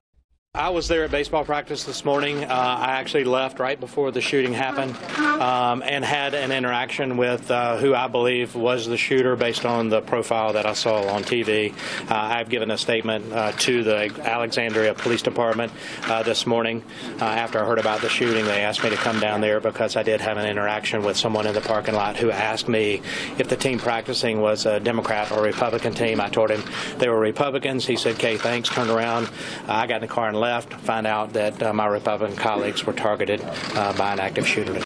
I 0.58 0.70
was 0.70 0.88
there 0.88 1.04
at 1.04 1.12
baseball 1.12 1.46
practice 1.46 1.84
this 1.84 2.04
morning. 2.04 2.44
Uh, 2.44 2.48
I 2.48 2.94
actually 2.94 3.26
left 3.26 3.60
right 3.60 3.80
before 3.80 4.10
the 4.10 4.22
shooting 4.22 4.54
happened 4.54 4.98
um, 5.40 5.84
and 5.86 6.04
had 6.04 6.34
an 6.34 6.52
interaction 6.52 7.16
with 7.16 7.52
uh, 7.52 7.78
who 7.78 7.94
I 7.94 8.08
believe 8.08 8.56
was 8.56 8.88
the 8.88 8.98
shooter 8.98 9.36
based 9.36 9.66
on 9.68 9.90
the 9.90 10.02
profile 10.02 10.54
that 10.54 10.66
I 10.66 10.74
saw 10.74 11.10
on 11.10 11.22
TV. 11.22 11.74
Uh, 12.10 12.16
I've 12.16 12.50
given 12.50 12.72
a 12.72 12.78
statement 12.78 13.32
uh, 13.32 13.52
to 13.52 13.84
the 13.84 14.12
Alexandria 14.24 14.96
Police 14.96 15.22
Department 15.22 15.72
uh, 16.06 16.24
this 16.24 16.48
morning. 16.48 16.84
Uh, 17.22 17.26
after 17.26 17.64
I 17.64 17.68
heard 17.68 17.78
about 17.78 18.02
the 18.02 18.10
shooting, 18.10 18.46
they 18.46 18.64
asked 18.64 18.84
me 18.84 18.90
to 18.90 18.96
come 18.96 19.20
down 19.20 19.42
there 19.42 19.60
because 19.60 19.96
I 19.96 20.02
did 20.02 20.22
have 20.22 20.38
an 20.38 20.48
interaction 20.48 21.04
with 21.04 21.18
someone 21.18 21.46
in 21.46 21.54
the 21.54 21.62
parking 21.62 21.94
lot 21.94 22.18
who 22.18 22.32
asked 22.32 22.68
me 22.68 23.04
if 23.38 23.48
the 23.48 23.58
team 23.58 23.78
practicing 23.78 24.42
was 24.42 24.66
a 24.66 24.80
Democrat 24.80 25.32
or 25.32 25.44
Republican 25.44 25.94
team. 25.94 26.20
I 26.20 26.30
told 26.30 26.50
him 26.50 26.64
they 26.98 27.10
were 27.10 27.20
Republicans. 27.20 27.86
He 27.86 27.96
said, 27.96 28.16
okay, 28.16 28.38
thanks, 28.38 28.70
turned 28.70 28.90
around. 28.90 29.30
I 29.68 29.86
got 29.86 29.98
in 29.98 30.02
the 30.02 30.08
car 30.08 30.28
and 30.28 30.37
left 30.38 30.48
left, 30.70 30.82
find 30.86 31.06
out 31.06 31.34
that 31.34 31.62
uh, 31.62 31.74
my 31.74 31.88
Republican 31.88 32.38
colleagues 32.38 32.86
were 32.86 32.94
targeted 32.94 33.42
uh, 33.76 33.94
by 33.94 34.14
an 34.14 34.20
active 34.20 34.48
shooter. 34.48 34.84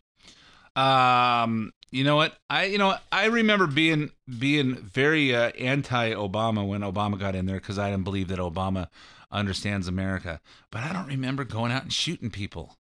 Um, 0.75 1.71
you 1.91 2.03
know 2.03 2.15
what? 2.15 2.37
I 2.49 2.65
you 2.65 2.77
know 2.77 2.95
I 3.11 3.25
remember 3.25 3.67
being 3.67 4.11
being 4.39 4.75
very 4.75 5.35
uh, 5.35 5.49
anti-Obama 5.51 6.67
when 6.67 6.81
Obama 6.81 7.19
got 7.19 7.35
in 7.35 7.45
there 7.45 7.59
because 7.59 7.77
I 7.77 7.89
didn't 7.89 8.05
believe 8.05 8.29
that 8.29 8.39
Obama 8.39 8.87
understands 9.31 9.87
America. 9.87 10.39
But 10.71 10.83
I 10.83 10.93
don't 10.93 11.07
remember 11.07 11.43
going 11.43 11.71
out 11.71 11.83
and 11.83 11.93
shooting 11.93 12.31
people. 12.31 12.77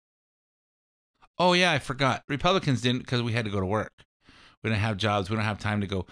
Oh 1.39 1.53
yeah, 1.53 1.73
I 1.73 1.79
forgot. 1.79 2.23
Republicans 2.29 2.81
didn't 2.83 3.01
because 3.01 3.23
we 3.23 3.33
had 3.33 3.45
to 3.45 3.51
go 3.51 3.61
to 3.61 3.67
work. 3.67 4.05
We 4.63 4.71
didn't 4.71 4.83
have 4.83 4.97
jobs. 4.97 5.31
We 5.31 5.37
don't 5.37 5.45
have 5.45 5.59
time 5.59 5.81
to 5.81 5.87
go 5.87 6.07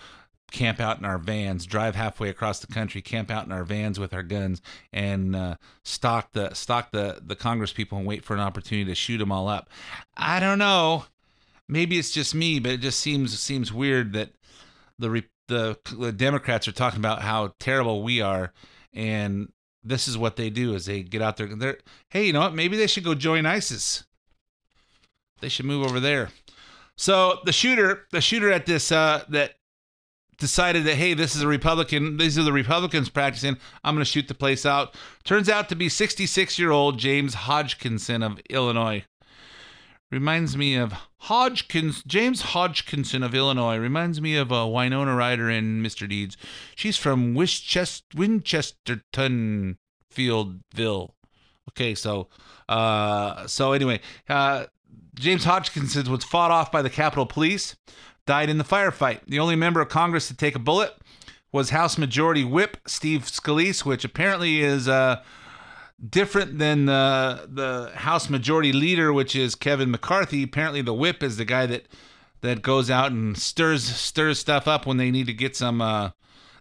camp 0.50 0.80
out 0.80 0.98
in 0.98 1.04
our 1.04 1.18
vans, 1.18 1.66
drive 1.66 1.94
halfway 1.94 2.28
across 2.28 2.60
the 2.60 2.66
country, 2.66 3.02
camp 3.02 3.30
out 3.30 3.46
in 3.46 3.52
our 3.52 3.64
vans 3.64 4.00
with 4.00 4.14
our 4.14 4.22
guns, 4.22 4.62
and 4.92 5.36
uh, 5.36 5.56
stalk 5.84 6.32
the 6.32 6.54
stalk 6.54 6.90
the 6.90 7.20
the 7.24 7.36
Congress 7.36 7.72
people 7.72 7.98
and 7.98 8.06
wait 8.06 8.24
for 8.24 8.34
an 8.34 8.40
opportunity 8.40 8.84
to 8.90 8.94
shoot 8.94 9.18
them 9.18 9.32
all 9.32 9.48
up. 9.48 9.68
I 10.16 10.40
don't 10.40 10.58
know. 10.58 11.04
Maybe 11.68 11.98
it's 11.98 12.10
just 12.10 12.34
me, 12.34 12.58
but 12.60 12.72
it 12.72 12.80
just 12.80 13.00
seems 13.00 13.38
seems 13.38 13.72
weird 13.72 14.12
that 14.14 14.30
the 14.98 15.24
the, 15.48 15.78
the 15.98 16.12
Democrats 16.12 16.68
are 16.68 16.72
talking 16.72 16.98
about 16.98 17.22
how 17.22 17.54
terrible 17.58 18.02
we 18.02 18.20
are, 18.20 18.52
and 18.92 19.50
this 19.82 20.08
is 20.08 20.16
what 20.16 20.36
they 20.36 20.50
do: 20.50 20.74
is 20.74 20.86
they 20.86 21.02
get 21.02 21.22
out 21.22 21.36
there. 21.36 21.54
They're 21.54 21.78
hey, 22.10 22.26
you 22.26 22.32
know 22.32 22.40
what? 22.40 22.54
Maybe 22.54 22.76
they 22.76 22.86
should 22.86 23.04
go 23.04 23.14
join 23.14 23.46
ISIS. 23.46 24.04
They 25.40 25.48
should 25.48 25.66
move 25.66 25.86
over 25.86 26.00
there. 26.00 26.30
So 26.96 27.38
the 27.44 27.52
shooter, 27.52 28.06
the 28.10 28.20
shooter 28.20 28.50
at 28.50 28.66
this 28.66 28.90
uh, 28.90 29.24
that 29.28 29.54
decided 30.38 30.84
that 30.84 30.94
hey 30.94 31.14
this 31.14 31.34
is 31.34 31.42
a 31.42 31.48
republican 31.48 32.16
these 32.16 32.38
are 32.38 32.42
the 32.42 32.52
republicans 32.52 33.08
practicing. 33.08 33.58
I'm 33.84 33.94
going 33.94 34.04
to 34.04 34.10
shoot 34.10 34.28
the 34.28 34.34
place 34.34 34.64
out. 34.64 34.94
Turns 35.24 35.48
out 35.48 35.68
to 35.68 35.76
be 35.76 35.88
66 35.88 36.58
year 36.58 36.70
old 36.70 36.98
james 36.98 37.34
hodgkinson 37.34 38.22
of 38.22 38.40
illinois. 38.48 39.04
Reminds 40.10 40.56
me 40.56 40.76
of 40.76 40.94
hodgkins 41.22 42.02
james 42.04 42.40
hodgkinson 42.40 43.22
of 43.22 43.34
illinois. 43.34 43.76
Reminds 43.76 44.20
me 44.20 44.36
of 44.36 44.52
a 44.52 44.66
winona 44.66 45.14
ryder 45.14 45.50
in 45.50 45.82
mr 45.82 46.08
deeds. 46.08 46.36
She's 46.76 46.96
from 46.96 47.34
winchester 47.34 48.16
winchesterton 48.16 49.76
fieldville. 50.14 51.10
Okay 51.70 51.94
so 51.94 52.28
uh 52.68 53.46
so 53.46 53.72
anyway 53.72 54.00
uh 54.28 54.66
james 55.16 55.44
hodgkinson 55.44 56.10
was 56.10 56.22
fought 56.22 56.52
off 56.52 56.70
by 56.70 56.80
the 56.80 56.90
capitol 56.90 57.26
police 57.26 57.76
died 58.28 58.50
in 58.50 58.58
the 58.58 58.64
firefight. 58.64 59.20
The 59.26 59.40
only 59.40 59.56
member 59.56 59.80
of 59.80 59.88
Congress 59.88 60.28
to 60.28 60.36
take 60.36 60.54
a 60.54 60.58
bullet 60.60 60.94
was 61.50 61.70
House 61.70 61.96
Majority 61.96 62.44
Whip 62.44 62.76
Steve 62.86 63.22
Scalise, 63.22 63.86
which 63.86 64.04
apparently 64.04 64.60
is 64.60 64.86
uh, 64.86 65.22
different 66.06 66.58
than 66.58 66.84
the 66.84 67.48
the 67.50 67.90
House 67.94 68.28
Majority 68.28 68.72
Leader, 68.72 69.14
which 69.14 69.34
is 69.34 69.54
Kevin 69.54 69.90
McCarthy. 69.90 70.42
Apparently, 70.42 70.82
the 70.82 70.92
Whip 70.92 71.22
is 71.22 71.38
the 71.38 71.46
guy 71.46 71.64
that 71.66 71.86
that 72.42 72.60
goes 72.60 72.90
out 72.90 73.10
and 73.10 73.36
stirs 73.38 73.82
stirs 73.84 74.38
stuff 74.38 74.68
up 74.68 74.86
when 74.86 74.98
they 74.98 75.10
need 75.10 75.26
to 75.26 75.32
get 75.32 75.56
some. 75.56 75.80
Uh, 75.80 76.10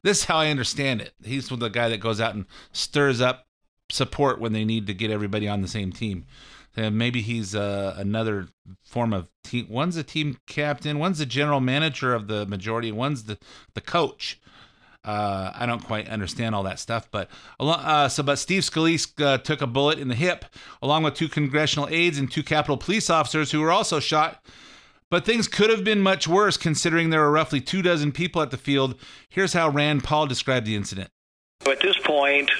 this 0.04 0.20
is 0.20 0.26
how 0.26 0.38
I 0.38 0.48
understand 0.48 1.02
it. 1.02 1.14
He's 1.22 1.50
the 1.50 1.68
guy 1.68 1.90
that 1.90 2.00
goes 2.00 2.22
out 2.22 2.34
and 2.34 2.46
stirs 2.72 3.20
up 3.20 3.46
support 3.90 4.40
when 4.40 4.54
they 4.54 4.64
need 4.64 4.88
to 4.88 4.94
get 4.94 5.12
everybody 5.12 5.50
on 5.50 5.62
the 5.62 5.68
same 5.68 5.92
team. 5.92 6.26
And 6.78 6.98
maybe 6.98 7.22
he's 7.22 7.56
uh, 7.56 7.96
another 7.98 8.48
form 8.86 9.12
of 9.12 9.28
team. 9.44 9.68
One's 9.70 9.98
a 9.98 10.04
team 10.04 10.38
captain, 10.48 11.00
one's 11.00 11.18
the 11.18 11.26
general 11.26 11.60
manager 11.60 12.14
of 12.14 12.28
the 12.28 12.46
majority, 12.46 12.92
one's 12.92 13.24
the 13.24 13.38
the 13.74 13.82
coach. 13.82 14.40
Uh, 15.04 15.52
I 15.56 15.66
don't 15.66 15.84
quite 15.84 16.10
understand 16.10 16.54
all 16.54 16.64
that 16.64 16.80
stuff, 16.80 17.08
but 17.10 17.30
uh, 17.60 18.10
so 18.10 18.24
but 18.24 18.36
Steve 18.36 18.64
Scalise 18.64 19.10
uh, 19.24 19.38
took 19.38 19.62
a 19.62 19.68
bullet 19.68 20.00
in 20.00 20.10
the 20.10 20.16
hip, 20.16 20.46
along 20.82 21.04
with 21.04 21.16
two 21.16 21.30
congressional 21.30 21.88
aides 21.90 22.20
and 22.20 22.30
two 22.30 22.44
Capitol 22.44 22.78
police 22.78 23.10
officers 23.10 23.52
who 23.52 23.62
were 23.62 23.72
also 23.72 24.00
shot. 24.00 24.44
But 25.10 25.26
things 25.26 25.48
could 25.48 25.70
have 25.70 25.86
been 25.86 26.02
much 26.02 26.28
worse, 26.28 26.58
considering 26.58 27.10
there 27.10 27.22
were 27.22 27.32
roughly 27.32 27.62
two 27.62 27.82
dozen 27.82 28.12
people 28.12 28.42
at 28.42 28.52
the 28.52 28.58
field. 28.58 28.96
Here's 29.30 29.54
how 29.54 29.70
Rand 29.70 30.04
Paul 30.04 30.28
described 30.28 30.68
the 30.68 30.76
incident. 30.76 31.10
At 31.66 31.80
this 31.80 31.98
point, 31.98 32.52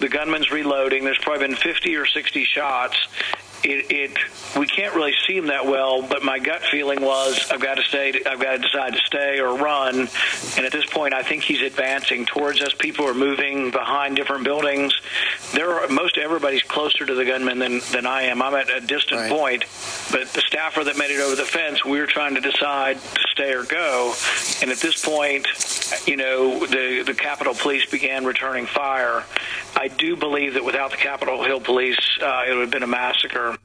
the 0.00 0.08
gunman's 0.08 0.50
reloading. 0.50 1.04
There's 1.04 1.18
probably 1.18 1.48
been 1.48 1.56
50 1.56 1.94
or 1.96 2.06
60 2.06 2.44
shots, 2.44 2.96
it, 3.62 3.86
it 3.90 4.18
we 4.56 4.66
can't 4.66 4.94
really 4.94 5.14
see 5.26 5.36
him 5.36 5.46
that 5.48 5.66
well. 5.66 6.02
But 6.02 6.22
my 6.22 6.38
gut 6.38 6.62
feeling 6.62 7.00
was 7.02 7.50
I've 7.50 7.60
got 7.60 7.76
to 7.76 7.82
stay. 7.82 8.12
I've 8.26 8.40
got 8.40 8.52
to 8.52 8.58
decide 8.58 8.94
to 8.94 9.00
stay 9.00 9.40
or 9.40 9.56
run. 9.56 10.08
And 10.56 10.66
at 10.66 10.72
this 10.72 10.86
point, 10.86 11.14
I 11.14 11.22
think 11.22 11.42
he's 11.42 11.62
advancing 11.62 12.26
towards 12.26 12.62
us. 12.62 12.72
People 12.74 13.06
are 13.06 13.14
moving 13.14 13.70
behind 13.70 14.16
different 14.16 14.44
buildings. 14.44 14.98
There 15.52 15.80
are 15.80 15.88
most 15.88 16.18
everybody's 16.18 16.62
closer 16.62 17.04
to 17.04 17.14
the 17.14 17.24
gunman 17.24 17.58
than 17.58 17.80
than 17.92 18.06
I 18.06 18.22
am. 18.22 18.42
I'm 18.42 18.54
at 18.54 18.70
a 18.70 18.80
distant 18.80 19.22
right. 19.22 19.30
point. 19.30 19.64
But 20.10 20.28
the 20.28 20.42
staffer 20.46 20.84
that 20.84 20.96
made 20.96 21.10
it 21.10 21.20
over 21.20 21.34
the 21.34 21.44
fence, 21.44 21.84
we 21.84 22.00
were 22.00 22.06
trying 22.06 22.34
to 22.36 22.40
decide 22.40 23.00
to 23.00 23.20
stay 23.28 23.52
or 23.52 23.64
go. 23.64 24.14
And 24.62 24.70
at 24.70 24.78
this 24.78 25.04
point, 25.04 25.46
you 26.06 26.16
know, 26.16 26.66
the 26.66 27.02
the 27.04 27.14
Capitol 27.14 27.54
Police 27.54 27.86
began 27.90 28.24
returning 28.24 28.66
fire. 28.66 29.24
I 29.76 29.88
do 29.88 30.16
believe 30.16 30.54
that 30.54 30.64
without 30.64 30.90
the 30.90 30.96
Capitol 30.96 31.44
Hill 31.44 31.60
Police, 31.60 31.98
uh, 32.22 32.44
it 32.48 32.52
would 32.52 32.60
have 32.62 32.70
been 32.70 32.82
a 32.82 32.86
massacre. 32.86 33.55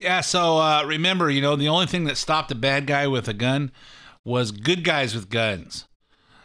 Yeah, 0.00 0.22
so 0.22 0.56
uh, 0.58 0.84
remember, 0.86 1.30
you 1.30 1.42
know, 1.42 1.56
the 1.56 1.68
only 1.68 1.86
thing 1.86 2.04
that 2.04 2.16
stopped 2.16 2.50
a 2.50 2.54
bad 2.54 2.86
guy 2.86 3.06
with 3.06 3.28
a 3.28 3.34
gun 3.34 3.70
was 4.24 4.50
good 4.50 4.82
guys 4.82 5.14
with 5.14 5.28
guns. 5.28 5.86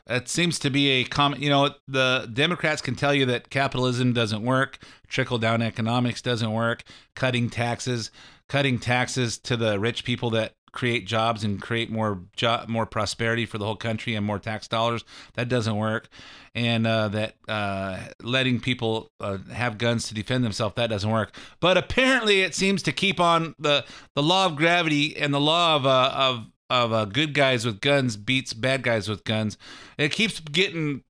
That 0.07 0.27
seems 0.27 0.59
to 0.59 0.69
be 0.69 0.89
a 0.89 1.03
common, 1.05 1.41
you 1.41 1.49
know, 1.49 1.69
the 1.87 2.29
Democrats 2.31 2.81
can 2.81 2.95
tell 2.95 3.13
you 3.13 3.25
that 3.27 3.49
capitalism 3.49 4.11
doesn't 4.11 4.43
work, 4.43 4.77
trickle 5.07 5.37
down 5.37 5.61
economics 5.61 6.21
doesn't 6.21 6.51
work, 6.51 6.83
cutting 7.15 7.49
taxes, 7.49 8.11
cutting 8.49 8.77
taxes 8.77 9.37
to 9.39 9.55
the 9.55 9.79
rich 9.79 10.03
people 10.03 10.29
that 10.31 10.53
create 10.75 11.07
jobs 11.07 11.43
and 11.43 11.59
create 11.59 11.89
more 11.89 12.19
jo- 12.35 12.65
more 12.67 12.85
prosperity 12.85 13.47
for 13.47 13.57
the 13.57 13.65
whole 13.65 13.75
country 13.75 14.13
and 14.13 14.23
more 14.23 14.37
tax 14.37 14.67
dollars. 14.67 15.03
That 15.33 15.49
doesn't 15.49 15.75
work, 15.75 16.09
and 16.53 16.85
uh, 16.85 17.07
that 17.07 17.35
uh, 17.47 17.99
letting 18.21 18.59
people 18.59 19.09
uh, 19.19 19.39
have 19.51 19.79
guns 19.79 20.07
to 20.09 20.13
defend 20.13 20.43
themselves 20.43 20.75
that 20.75 20.91
doesn't 20.91 21.09
work. 21.09 21.35
But 21.59 21.77
apparently, 21.77 22.41
it 22.41 22.53
seems 22.53 22.83
to 22.83 22.91
keep 22.91 23.19
on 23.19 23.55
the 23.57 23.83
the 24.13 24.21
law 24.21 24.45
of 24.45 24.55
gravity 24.55 25.17
and 25.17 25.33
the 25.33 25.41
law 25.41 25.75
of 25.77 25.85
uh, 25.87 26.11
of 26.13 26.45
of 26.69 26.93
uh, 26.93 27.05
good 27.05 27.33
guys 27.33 27.65
with 27.65 27.81
guns 27.81 28.17
beats 28.17 28.53
bad 28.53 28.83
guys 28.83 29.09
with 29.09 29.23
guns. 29.23 29.57
It 29.97 30.11
keeps 30.11 30.39
getting 30.39 31.03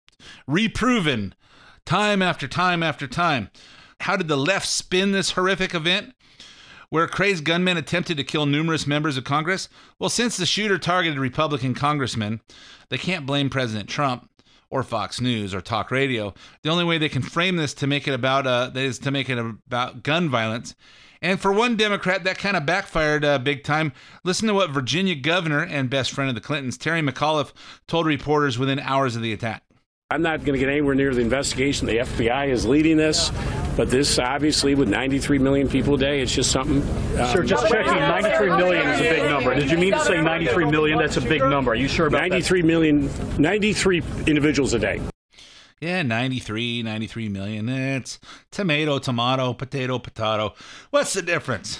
reproven 0.48 1.34
time 1.86 2.22
after 2.22 2.48
time 2.48 2.82
after 2.82 3.08
time. 3.08 3.50
How 4.02 4.18
did 4.18 4.28
the 4.28 4.38
left 4.38 4.68
spin 4.68 5.12
this 5.12 5.32
horrific 5.32 5.74
event? 5.74 6.15
Where 6.90 7.04
a 7.04 7.10
crazed 7.10 7.44
gunman 7.46 7.78
attempted 7.78 8.18
to 8.18 8.24
kill 8.24 8.46
numerous 8.46 8.86
members 8.86 9.18
of 9.18 9.24
Congress? 9.24 9.70
Well, 10.00 10.10
since 10.10 10.38
the 10.38 10.46
shooter 10.46 10.78
targeted 10.78 11.20
Republican 11.20 11.74
congressmen, 11.74 12.42
they 12.90 12.98
can't 12.98 13.26
blame 13.26 13.50
President 13.50 13.90
Trump 13.90 14.30
or 14.70 14.84
Fox 14.84 15.22
News 15.22 15.54
or 15.54 15.62
talk 15.62 15.92
radio. 15.92 16.34
The 16.62 16.70
only 16.70 16.84
way 16.84 16.98
they 16.98 17.10
can 17.10 17.22
frame 17.22 17.56
this 17.56 17.74
to 17.76 17.88
make 17.88 18.08
it 18.08 18.14
about 18.14 18.48
uh, 18.48 18.72
is 18.76 19.00
to 19.00 19.12
make 19.12 19.30
it 19.30 19.38
about 19.38 20.04
gun 20.04 20.30
violence. 20.30 20.76
And 21.22 21.40
for 21.40 21.52
one 21.52 21.76
Democrat, 21.76 22.24
that 22.24 22.38
kind 22.38 22.56
of 22.56 22.66
backfired 22.66 23.26
uh, 23.26 23.40
big 23.40 23.64
time. 23.64 23.94
Listen 24.24 24.48
to 24.48 24.54
what 24.54 24.70
Virginia 24.70 25.16
governor 25.16 25.62
and 25.64 25.90
best 25.90 26.12
friend 26.12 26.30
of 26.30 26.36
the 26.36 26.42
Clintons, 26.42 26.78
Terry 26.78 27.02
McAuliffe, 27.02 27.54
told 27.88 28.06
reporters 28.06 28.60
within 28.60 28.80
hours 28.80 29.16
of 29.16 29.22
the 29.22 29.34
attack. 29.34 29.65
I'm 30.12 30.22
not 30.22 30.46
going 30.46 30.54
to 30.54 30.60
get 30.60 30.70
anywhere 30.70 30.94
near 30.94 31.16
the 31.16 31.22
investigation. 31.22 31.88
The 31.88 31.98
FBI 31.98 32.50
is 32.50 32.64
leading 32.64 32.96
this, 32.96 33.32
but 33.76 33.90
this 33.90 34.20
obviously, 34.20 34.76
with 34.76 34.88
93 34.88 35.40
million 35.40 35.68
people 35.68 35.96
a 35.96 35.98
day, 35.98 36.22
it's 36.22 36.32
just 36.32 36.52
something. 36.52 36.84
Um, 37.20 37.34
Sir, 37.34 37.42
just 37.42 37.68
checking. 37.68 37.92
93 37.92 38.50
million 38.50 38.88
is 38.88 39.00
a 39.00 39.04
big 39.04 39.24
number. 39.24 39.56
Did 39.56 39.72
you 39.72 39.80
mean 39.80 39.94
to 39.94 40.00
say 40.02 40.22
93 40.22 40.66
million? 40.66 41.00
That's 41.00 41.18
a 41.18 41.22
big 41.22 41.42
number. 41.42 41.72
Are 41.72 41.76
you 41.76 41.88
sure 41.88 42.06
about 42.06 42.20
93 42.20 42.62
million, 42.62 43.10
93 43.42 44.04
individuals 44.28 44.76
a 44.76 44.80
day. 44.80 45.02
Yeah, 45.82 46.04
93, 46.04 46.84
93 46.84 47.30
million. 47.30 47.68
It's 47.68 48.20
tomato, 48.52 49.00
tomato, 49.00 49.54
potato, 49.54 49.98
potato. 49.98 50.54
What's 50.92 51.14
the 51.14 51.24
difference? 51.24 51.80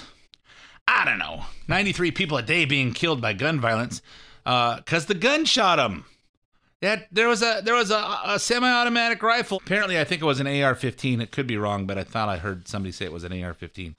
I 0.88 1.04
don't 1.04 1.18
know. 1.18 1.44
93 1.68 2.10
people 2.10 2.38
a 2.38 2.42
day 2.42 2.64
being 2.64 2.92
killed 2.92 3.20
by 3.20 3.34
gun 3.34 3.60
violence 3.60 4.02
because 4.42 5.04
uh, 5.04 5.06
the 5.06 5.14
gun 5.14 5.44
shot 5.44 5.76
them. 5.76 6.06
That 6.82 7.08
there 7.10 7.28
was 7.28 7.42
a 7.42 7.62
there 7.64 7.74
was 7.74 7.90
a, 7.90 8.18
a, 8.24 8.38
semi-automatic 8.38 9.22
rifle. 9.22 9.58
Apparently, 9.64 9.98
I 9.98 10.04
think 10.04 10.20
it 10.20 10.26
was 10.26 10.40
an 10.40 10.46
AR-15. 10.46 11.22
It 11.22 11.30
could 11.30 11.46
be 11.46 11.56
wrong, 11.56 11.86
but 11.86 11.96
I 11.96 12.04
thought 12.04 12.28
I 12.28 12.36
heard 12.36 12.68
somebody 12.68 12.92
say 12.92 13.06
it 13.06 13.12
was 13.12 13.24
an 13.24 13.32
AR-15. 13.32 13.94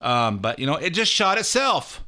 Um, 0.00 0.38
but 0.38 0.58
you 0.58 0.66
know, 0.66 0.74
it 0.74 0.90
just 0.90 1.12
shot 1.12 1.38
itself. 1.38 2.04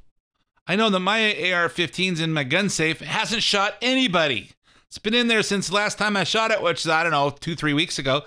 I 0.67 0.75
know 0.75 0.91
that 0.91 1.01
my 1.01 1.27
AR-15's 1.53 2.21
in 2.21 2.33
my 2.33 2.45
gun 2.45 2.69
safe. 2.69 3.01
It 3.01 3.09
hasn't 3.09 3.45
shot 3.45 3.75
anybody. 3.81 4.51
It's 4.89 4.99
been 4.99 5.15
in 5.15 5.29
there 5.29 5.43
since 5.43 5.71
last 5.71 5.99
time 5.99 6.17
I 6.17 6.25
shot 6.25 6.51
it, 6.51 6.61
which 6.61 6.81
is, 6.81 6.89
I 6.89 7.05
don't 7.05 7.13
know, 7.13 7.31
two 7.31 7.55
three 7.55 7.73
weeks 7.73 7.97
ago. 7.97 8.23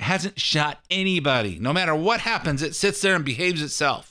It 0.00 0.04
hasn't 0.04 0.40
shot 0.40 0.80
anybody. 0.90 1.58
No 1.60 1.74
matter 1.74 1.94
what 1.94 2.20
happens, 2.20 2.62
it 2.62 2.74
sits 2.74 3.02
there 3.02 3.14
and 3.14 3.24
behaves 3.24 3.60
itself. 3.60 4.07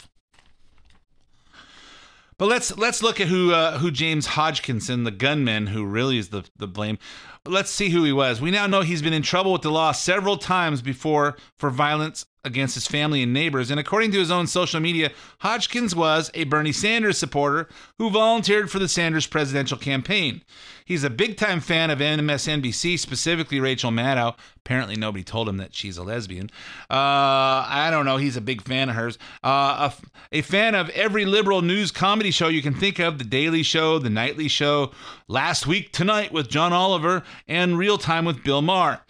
But 2.38 2.49
let's 2.49 2.77
let's 2.77 3.01
look 3.01 3.19
at 3.19 3.27
who 3.27 3.51
uh, 3.51 3.79
who 3.79 3.89
James 3.89 4.27
Hodgkinson, 4.27 5.03
the 5.03 5.11
gunman, 5.11 5.67
who 5.67 5.85
really 5.85 6.19
is 6.19 6.29
the 6.29 6.43
the 6.55 6.67
blame. 6.67 6.99
Let's 7.45 7.71
see 7.71 7.89
who 7.89 8.03
he 8.03 8.13
was. 8.13 8.39
We 8.39 8.51
now 8.51 8.67
know 8.67 8.81
he's 8.81 9.01
been 9.01 9.13
in 9.13 9.23
trouble 9.23 9.53
with 9.53 9.63
the 9.63 9.71
law 9.71 9.91
several 9.91 10.38
times 10.38 10.81
before 10.81 11.35
for 11.55 11.69
violence 11.69 12.25
against 12.48 12.74
his 12.74 12.88
family 12.88 13.22
and 13.22 13.32
neighbors. 13.32 13.70
And 13.70 13.80
according 13.80 14.12
to 14.14 14.20
his 14.20 14.32
own 14.32 14.48
social 14.48 14.80
media, 14.80 15.12
Hodgkins 15.39 15.95
was 15.95 16.32
a 16.34 16.45
Bernie 16.45 16.72
Sanders 16.72 17.18
supporter 17.18 17.70
who 18.00 18.10
volunteered 18.10 18.72
for 18.72 18.80
the 18.80 18.88
Sanders 18.88 19.28
presidential 19.28 19.78
campaign. 19.78 20.41
He's 20.88 21.04
a 21.04 21.10
big 21.10 21.36
time 21.36 21.60
fan 21.60 21.89
of 21.89 22.00
MSNBC, 22.00 22.98
specifically 22.98 23.60
Rachel 23.60 23.91
Maddow. 23.91 24.36
Apparently, 24.56 24.95
nobody 24.95 25.22
told 25.22 25.50
him 25.50 25.58
that 25.58 25.76
she's 25.76 25.98
a 25.98 26.04
lesbian. 26.04 26.50
Uh, 26.89 27.68
I 27.68 27.89
don't 27.91 28.06
know. 28.06 28.16
He's 28.16 28.38
a 28.38 28.41
big 28.41 28.62
fan 28.62 28.88
of 28.88 28.95
hers. 28.95 29.18
Uh, 29.43 29.91
a, 29.91 30.38
a 30.38 30.41
fan 30.41 30.76
of 30.76 30.89
every 30.91 31.26
liberal 31.26 31.62
news 31.62 31.91
comedy 31.91 32.32
show 32.32 32.48
you 32.48 32.62
can 32.62 32.74
think 32.74 33.00
of 33.00 33.18
The 33.18 33.26
Daily 33.26 33.64
Show, 33.64 34.00
The 34.00 34.10
Nightly 34.10 34.48
Show, 34.48 34.91
Last 35.28 35.68
Week 35.68 35.91
Tonight 35.91 36.32
with 36.32 36.48
John 36.48 36.72
Oliver, 36.72 37.24
and 37.50 37.78
Real 37.78 37.98
Time 37.98 38.24
with 38.24 38.41
Bill 38.41 38.62
Maher. 38.62 39.02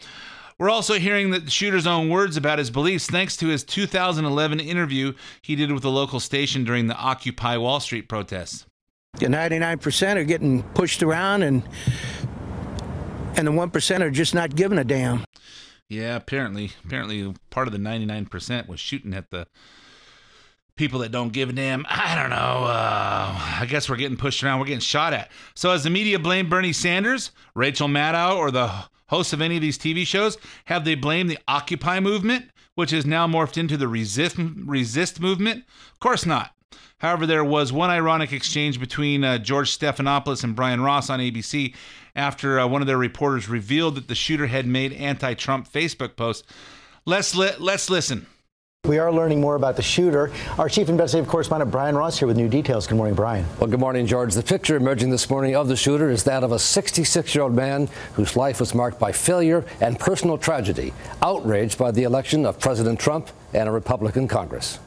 We're 0.60 0.72
also 0.72 0.96
hearing 0.96 1.30
the 1.30 1.50
shooter's 1.52 1.86
own 1.86 2.10
words 2.10 2.36
about 2.36 2.58
his 2.58 2.72
beliefs 2.72 3.06
thanks 3.06 3.38
to 3.38 3.48
his 3.48 3.64
2011 3.64 4.60
interview 4.60 5.14
he 5.42 5.56
did 5.56 5.72
with 5.72 5.86
a 5.86 5.90
local 5.90 6.20
station 6.20 6.64
during 6.64 6.88
the 6.88 6.96
Occupy 6.96 7.58
Wall 7.58 7.80
Street 7.80 8.10
protests. 8.10 8.66
The 9.20 9.28
99% 9.28 10.16
are 10.16 10.24
getting 10.24 10.64
pushed 10.64 11.04
around 11.04 11.44
and 11.44 11.64
and 13.36 13.46
the 13.46 13.52
1% 13.52 14.02
are 14.02 14.10
just 14.10 14.34
not 14.34 14.56
giving 14.56 14.80
a 14.80 14.84
damn. 14.84 15.24
Yeah, 15.90 16.16
apparently 16.16 16.72
apparently 16.84 17.34
part 17.52 17.68
of 17.68 17.72
the 17.72 17.80
99% 17.80 18.68
was 18.68 18.80
shooting 18.80 19.14
at 19.14 19.30
the 19.30 19.48
people 20.76 21.00
that 21.00 21.12
don't 21.12 21.34
give 21.34 21.50
a 21.50 21.54
damn. 21.54 21.86
I 21.88 22.16
don't 22.16 22.32
know. 22.32 22.66
Uh, 22.66 23.60
I 23.60 23.66
guess 23.70 23.90
we're 23.90 23.96
getting 23.96 24.18
pushed 24.18 24.44
around. 24.44 24.60
We're 24.60 24.66
getting 24.66 24.80
shot 24.80 25.14
at. 25.14 25.32
So, 25.56 25.72
as 25.72 25.84
the 25.84 25.90
media 25.90 26.20
blame 26.20 26.50
Bernie 26.50 26.74
Sanders, 26.74 27.32
Rachel 27.56 27.88
Maddow, 27.88 28.38
or 28.38 28.52
the 28.52 28.72
hosts 29.10 29.34
of 29.34 29.42
any 29.42 29.56
of 29.56 29.62
these 29.62 29.78
TV 29.78 30.06
shows, 30.06 30.38
have 30.66 30.86
they 30.86 30.96
blamed 30.96 31.30
the 31.30 31.40
Occupy 31.48 32.00
movement, 32.00 32.50
which 32.76 32.92
has 32.92 33.06
now 33.06 33.28
morphed 33.28 33.58
into 33.58 33.78
the 33.78 33.88
resist 33.88 34.38
resist 34.38 35.20
movement? 35.20 35.66
Of 35.94 36.00
course 36.00 36.26
not. 36.26 36.54
However, 37.00 37.28
there 37.28 37.44
was 37.44 37.72
one 37.72 37.90
ironic 37.92 38.34
exchange 38.34 38.80
between 38.80 39.24
uh, 39.24 39.38
George 39.38 39.78
Stephanopoulos 39.78 40.44
and 40.44 40.56
Brian 40.56 40.82
Ross 40.82 41.10
on 41.10 41.20
ABC 41.20 41.76
after 42.16 42.60
uh, 42.60 42.68
one 42.68 42.82
of 42.82 42.88
their 42.88 42.98
reporters 42.98 43.48
revealed 43.48 43.96
that 43.96 44.08
the 44.08 44.16
shooter 44.16 44.48
had 44.48 44.66
made 44.66 44.94
anti-Trump 44.94 45.72
Facebook 45.72 46.16
posts. 46.16 46.48
Let's 47.06 47.36
li- 47.36 47.52
let's 47.60 47.90
listen. 47.90 48.26
We 48.88 49.00
are 49.00 49.12
learning 49.12 49.42
more 49.42 49.56
about 49.56 49.76
the 49.76 49.82
shooter. 49.82 50.32
Our 50.58 50.70
chief 50.70 50.88
investigative 50.88 51.30
correspondent 51.30 51.72
Brian 51.72 51.98
Ross 51.98 52.18
here 52.18 52.28
with 52.28 52.38
new 52.38 52.48
details. 52.48 52.88
Good 52.88 52.96
morning, 52.96 53.16
Brian. 53.16 53.46
Well, 53.60 53.70
good 53.70 53.82
morning, 53.82 54.08
George. 54.08 54.34
The 54.34 54.42
picture 54.42 54.78
emerging 54.78 55.10
this 55.10 55.30
morning 55.30 55.58
of 55.58 55.68
the 55.68 55.76
shooter 55.76 56.10
is 56.10 56.24
that 56.24 56.42
of 56.42 56.54
a 56.54 56.60
66 56.60 57.36
year 57.36 57.44
old 57.44 57.54
man 57.54 57.90
whose 58.14 58.38
life 58.38 58.62
was 58.62 58.74
marked 58.74 58.98
by 58.98 59.12
failure 59.12 59.66
and 59.82 60.00
personal 60.00 60.38
tragedy, 60.38 60.94
outraged 61.22 61.78
by 61.78 61.92
the 61.92 62.04
election 62.04 62.46
of 62.46 62.62
President 62.62 62.98
Trump 62.98 63.30
and 63.54 63.68
a 63.68 63.72
Republican 63.74 64.26
Congress. 64.26 64.80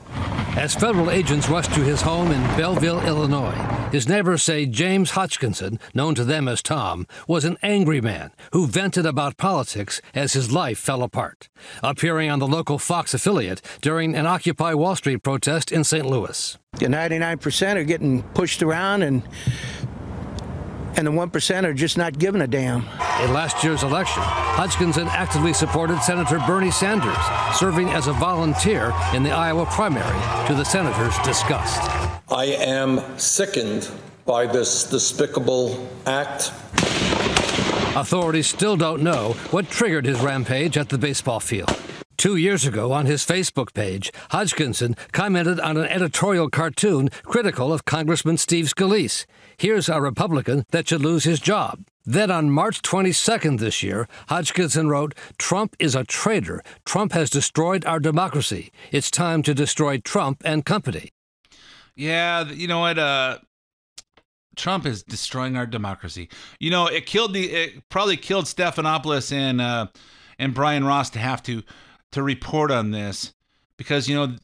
As 0.57 0.75
federal 0.75 1.11
agents 1.11 1.49
rushed 1.49 1.73
to 1.75 1.81
his 1.81 2.03
home 2.03 2.33
in 2.33 2.43
Belleville, 2.57 3.01
Illinois, 3.07 3.55
his 3.93 4.09
neighbors 4.09 4.43
say 4.43 4.67
James 4.67 5.13
Hodgkinson, 5.13 5.79
known 5.95 6.15
to 6.17 6.25
them 6.25 6.49
as 6.49 6.63
Tom, 6.63 7.07
was 7.27 7.45
an 7.45 7.57
angry 7.63 8.01
man 8.01 8.33
who 8.53 8.67
vented 8.67 9.07
about 9.07 9.37
politics 9.37 10.01
as 10.15 10.33
his 10.33 10.53
life 10.53 10.79
fell 10.79 11.03
apart, 11.03 11.49
appearing 11.83 12.31
on 12.31 12.41
the 12.41 12.49
local 12.49 12.79
Fox 12.79 13.15
affiliate 13.15 13.63
during 13.81 14.15
an 14.15 14.27
Occupy 14.27 14.75
Wall 14.75 14.97
Street 14.97 15.23
protest 15.23 15.73
in 15.73 15.85
St. 15.85 16.05
Louis. 16.05 16.59
The 16.75 16.87
99% 16.87 17.77
are 17.77 17.85
getting 17.85 18.23
pushed 18.23 18.63
around 18.63 19.03
and 19.03 19.23
and 20.97 21.07
the 21.07 21.11
1% 21.11 21.65
are 21.65 21.75
just 21.75 21.97
not 21.97 22.19
giving 22.19 22.43
a 22.43 22.47
damn. 22.47 22.81
In 23.23 23.33
last 23.33 23.63
year's 23.63 23.83
election, 23.83 24.23
Hodgkinson 24.23 25.09
actively 25.09 25.53
supported 25.53 26.01
Senator 26.03 26.39
Bernie 26.47 26.71
Sanders, 26.71 27.17
serving 27.55 27.91
as 27.91 28.07
a 28.07 28.13
volunteer 28.13 28.93
in 29.15 29.23
the 29.23 29.31
Iowa 29.31 29.67
primary 29.67 30.47
to 30.47 30.55
the 30.55 30.65
senator's 30.65 31.17
disgust. 31.19 31.81
I 32.31 32.45
am 32.45 33.01
sickened 33.19 33.91
by 34.25 34.47
this 34.47 34.89
despicable 34.89 35.89
act. 36.07 36.53
Authorities 37.97 38.47
still 38.47 38.77
don't 38.77 39.03
know 39.03 39.33
what 39.51 39.69
triggered 39.69 40.05
his 40.05 40.21
rampage 40.21 40.77
at 40.79 40.89
the 40.89 40.99
baseball 40.99 41.41
field. 41.41 41.71
Two 42.21 42.37
years 42.37 42.67
ago, 42.67 42.93
on 42.93 43.07
his 43.07 43.25
Facebook 43.25 43.73
page, 43.73 44.13
Hodgkinson 44.31 44.95
commented 45.11 45.59
on 45.59 45.79
an 45.79 45.87
editorial 45.87 46.51
cartoon 46.51 47.09
critical 47.25 47.73
of 47.73 47.87
Congressman 47.87 48.37
Steve 48.37 48.67
Scalise. 48.67 49.25
Here's 49.57 49.89
a 49.89 50.03
Republican 50.03 50.67
that 50.69 50.87
should 50.87 51.01
lose 51.01 51.25
his 51.25 51.41
job. 51.41 51.87
Then 52.05 52.31
on 52.31 52.51
March 52.51 52.83
22nd 52.83 53.59
this 53.59 53.83
year, 53.83 54.07
Hodgkinson 54.29 54.91
wrote, 54.91 55.15
Trump 55.39 55.75
is 55.79 55.95
a 55.95 56.05
traitor. 56.05 56.63
Trump 56.85 57.13
has 57.13 57.31
destroyed 57.31 57.87
our 57.87 57.99
democracy. 57.99 58.71
It's 58.93 59.11
time 59.11 59.43
to 59.45 59.55
destroy 59.55 59.97
Trump 59.97 60.43
and 60.45 60.67
company. 60.67 61.09
Yeah, 61.97 62.45
you 62.51 62.69
know 62.69 62.81
what? 62.81 62.99
Uh, 62.99 63.39
Trump 64.57 64.85
is 64.85 65.03
destroying 65.03 65.57
our 65.57 65.65
democracy. 65.65 66.29
You 66.59 66.69
know, 66.69 66.87
it 66.87 67.07
killed 67.07 67.33
the, 67.33 67.51
it 67.51 67.89
probably 67.89 68.19
killed 68.19 68.45
Stephanopoulos 68.45 69.33
and, 69.33 69.59
uh, 69.63 69.87
and 70.39 70.53
Brian 70.53 70.85
Ross 70.85 71.09
to 71.11 71.19
have 71.19 71.43
to 71.45 71.63
to 72.13 72.23
report 72.23 72.71
on 72.71 72.91
this 72.91 73.33
because 73.77 74.09
you 74.09 74.15
know 74.15 74.37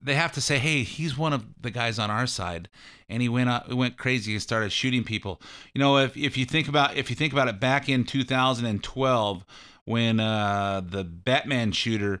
they 0.00 0.14
have 0.14 0.32
to 0.32 0.40
say, 0.40 0.58
"Hey, 0.58 0.82
he's 0.82 1.18
one 1.18 1.32
of 1.32 1.44
the 1.60 1.70
guys 1.70 1.98
on 1.98 2.10
our 2.10 2.26
side," 2.26 2.68
and 3.08 3.20
he 3.20 3.28
went 3.28 3.50
out, 3.50 3.72
went 3.72 3.96
crazy 3.98 4.32
and 4.32 4.42
started 4.42 4.70
shooting 4.70 5.04
people. 5.04 5.40
You 5.74 5.80
know, 5.80 5.98
if 5.98 6.16
if 6.16 6.36
you 6.36 6.44
think 6.44 6.68
about 6.68 6.96
if 6.96 7.10
you 7.10 7.16
think 7.16 7.32
about 7.32 7.48
it, 7.48 7.58
back 7.58 7.88
in 7.88 8.04
2012, 8.04 9.44
when 9.84 10.20
uh, 10.20 10.82
the 10.84 11.04
Batman 11.04 11.72
shooter, 11.72 12.20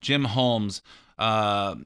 Jim 0.00 0.24
Holmes, 0.24 0.82
uh, 1.18 1.76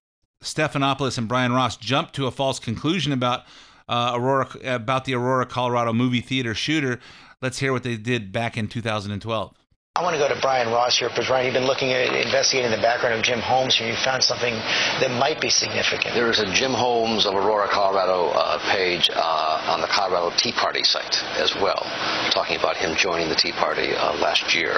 Stephanopoulos, 0.43 1.17
and 1.17 1.29
Brian 1.29 1.53
Ross 1.53 1.77
jumped 1.77 2.15
to 2.17 2.27
a 2.27 2.31
false 2.31 2.59
conclusion 2.59 3.13
about 3.13 3.45
uh, 3.89 4.13
Aurora 4.15 4.49
about 4.65 5.05
the 5.05 5.15
Aurora, 5.15 5.47
Colorado 5.47 5.93
movie 5.93 6.21
theater 6.21 6.55
shooter. 6.55 7.01
Let's 7.41 7.59
hear 7.59 7.73
what 7.73 7.83
they 7.83 7.97
did 7.97 8.33
back 8.33 8.59
in 8.59 8.69
2012. 8.69 9.55
I 10.01 10.03
want 10.03 10.17
to 10.17 10.19
go 10.19 10.35
to 10.35 10.41
Brian 10.41 10.73
Ross 10.73 10.97
here 10.97 11.11
because 11.11 11.27
Brian, 11.27 11.45
you've 11.45 11.53
been 11.53 11.67
looking 11.67 11.93
at 11.93 12.09
investigating 12.25 12.71
the 12.71 12.81
background 12.81 13.17
of 13.17 13.23
Jim 13.23 13.39
Holmes 13.39 13.79
and 13.79 13.87
You 13.91 13.95
found 13.97 14.25
something 14.25 14.55
that 14.55 15.11
might 15.11 15.43
be 15.43 15.51
significant. 15.51 16.15
There 16.15 16.31
is 16.31 16.39
a 16.39 16.51
Jim 16.55 16.73
Holmes 16.73 17.27
of 17.27 17.35
Aurora, 17.35 17.69
Colorado 17.69 18.29
uh, 18.29 18.59
page 18.73 19.11
uh, 19.13 19.69
on 19.69 19.83
the 19.83 19.87
Colorado 19.89 20.35
Tea 20.39 20.53
Party 20.53 20.85
site 20.85 21.23
as 21.37 21.55
well, 21.55 21.85
talking 22.33 22.57
about 22.57 22.79
him 22.79 22.97
joining 22.97 23.29
the 23.29 23.35
Tea 23.35 23.53
Party 23.53 23.93
uh, 23.93 24.15
last 24.15 24.55
year. 24.55 24.73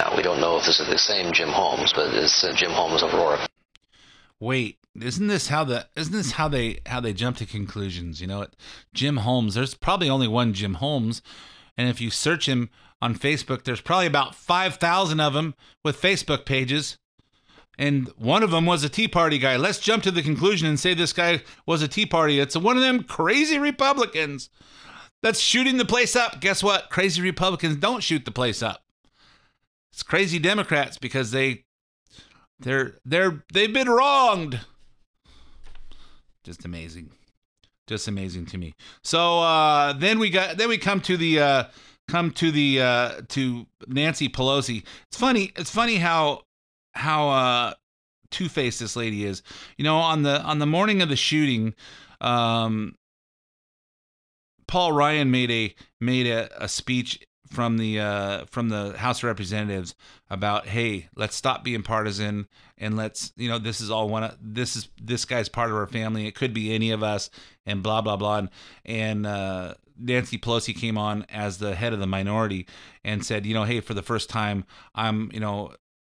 Now 0.00 0.14
we 0.16 0.22
don't 0.22 0.40
know 0.40 0.56
if 0.56 0.64
this 0.64 0.80
is 0.80 0.86
the 0.86 0.96
same 0.96 1.34
Jim 1.34 1.50
Holmes, 1.50 1.92
but 1.92 2.14
it's 2.14 2.42
uh, 2.42 2.54
Jim 2.56 2.70
Holmes 2.70 3.02
of 3.02 3.12
Aurora. 3.12 3.46
Wait, 4.40 4.78
isn't 4.98 5.26
this 5.26 5.48
how 5.48 5.64
the 5.64 5.86
isn't 5.96 6.14
this 6.14 6.32
how 6.32 6.48
they 6.48 6.78
how 6.86 6.98
they 6.98 7.12
jump 7.12 7.36
to 7.36 7.44
conclusions? 7.44 8.22
You 8.22 8.26
know 8.26 8.38
what, 8.38 8.56
Jim 8.94 9.18
Holmes. 9.18 9.52
There's 9.52 9.74
probably 9.74 10.08
only 10.08 10.28
one 10.28 10.54
Jim 10.54 10.74
Holmes, 10.74 11.20
and 11.76 11.90
if 11.90 12.00
you 12.00 12.08
search 12.08 12.48
him 12.48 12.70
on 13.02 13.16
Facebook. 13.16 13.64
There's 13.64 13.80
probably 13.80 14.06
about 14.06 14.34
5,000 14.34 15.20
of 15.20 15.34
them 15.34 15.54
with 15.84 16.00
Facebook 16.00 16.46
pages. 16.46 16.96
And 17.76 18.08
one 18.16 18.44
of 18.44 18.52
them 18.52 18.64
was 18.64 18.84
a 18.84 18.88
Tea 18.88 19.08
Party 19.08 19.38
guy. 19.38 19.56
Let's 19.56 19.80
jump 19.80 20.04
to 20.04 20.12
the 20.12 20.22
conclusion 20.22 20.68
and 20.68 20.78
say 20.78 20.94
this 20.94 21.12
guy 21.12 21.42
was 21.66 21.82
a 21.82 21.88
Tea 21.88 22.06
Party. 22.06 22.38
It's 22.38 22.56
one 22.56 22.76
of 22.76 22.82
them 22.82 23.02
crazy 23.02 23.58
Republicans 23.58 24.50
that's 25.20 25.40
shooting 25.40 25.78
the 25.78 25.84
place 25.84 26.14
up. 26.14 26.40
Guess 26.40 26.62
what? 26.62 26.90
Crazy 26.90 27.20
Republicans 27.20 27.76
don't 27.76 28.02
shoot 28.02 28.24
the 28.24 28.30
place 28.30 28.62
up. 28.62 28.84
It's 29.92 30.02
crazy 30.02 30.38
Democrats 30.38 30.96
because 30.96 31.32
they 31.32 31.64
they're 32.60 32.94
they're 33.04 33.44
they've 33.52 33.72
been 33.72 33.88
wronged. 33.88 34.60
Just 36.44 36.64
amazing. 36.64 37.10
Just 37.86 38.06
amazing 38.06 38.46
to 38.46 38.58
me. 38.58 38.74
So 39.02 39.40
uh 39.40 39.92
then 39.92 40.18
we 40.18 40.30
got 40.30 40.56
then 40.56 40.68
we 40.68 40.78
come 40.78 41.00
to 41.02 41.16
the 41.16 41.40
uh 41.40 41.64
come 42.08 42.30
to 42.32 42.50
the 42.50 42.80
uh 42.80 43.20
to 43.28 43.66
Nancy 43.86 44.28
Pelosi. 44.28 44.84
It's 45.08 45.18
funny. 45.18 45.52
It's 45.56 45.70
funny 45.70 45.96
how 45.96 46.42
how 46.92 47.28
uh 47.28 47.74
two 48.30 48.48
faced 48.48 48.80
this 48.80 48.96
lady 48.96 49.24
is. 49.24 49.42
You 49.76 49.84
know, 49.84 49.96
on 49.96 50.22
the 50.22 50.40
on 50.42 50.58
the 50.58 50.66
morning 50.66 51.02
of 51.02 51.08
the 51.08 51.16
shooting, 51.16 51.74
um 52.20 52.96
Paul 54.66 54.92
Ryan 54.92 55.30
made 55.30 55.50
a 55.50 55.74
made 56.00 56.26
a, 56.26 56.64
a 56.64 56.68
speech 56.68 57.20
from 57.52 57.76
the 57.76 58.00
uh, 58.00 58.44
from 58.46 58.70
the 58.70 58.96
House 58.96 59.18
of 59.18 59.24
Representatives 59.24 59.94
about 60.30 60.66
hey 60.66 61.08
let's 61.14 61.36
stop 61.36 61.62
being 61.62 61.82
partisan 61.82 62.48
and 62.78 62.96
let's 62.96 63.32
you 63.36 63.48
know 63.48 63.58
this 63.58 63.80
is 63.80 63.90
all 63.90 64.08
one 64.08 64.24
of, 64.24 64.36
this 64.40 64.74
is 64.74 64.88
this 65.00 65.26
guy's 65.26 65.48
part 65.48 65.70
of 65.70 65.76
our 65.76 65.86
family 65.86 66.26
it 66.26 66.34
could 66.34 66.54
be 66.54 66.74
any 66.74 66.90
of 66.90 67.02
us 67.02 67.28
and 67.66 67.82
blah 67.82 68.00
blah 68.00 68.16
blah 68.16 68.38
and, 68.38 68.48
and 68.86 69.26
uh, 69.26 69.74
Nancy 69.98 70.38
Pelosi 70.38 70.74
came 70.74 70.98
on 70.98 71.26
as 71.28 71.58
the 71.58 71.74
head 71.74 71.92
of 71.92 71.98
the 71.98 72.06
minority 72.06 72.66
and 73.04 73.24
said 73.24 73.46
you 73.46 73.54
know 73.54 73.64
hey 73.64 73.80
for 73.80 73.94
the 73.94 74.02
first 74.02 74.28
time 74.28 74.64
I'm 74.94 75.30
you 75.32 75.40
know 75.40 75.74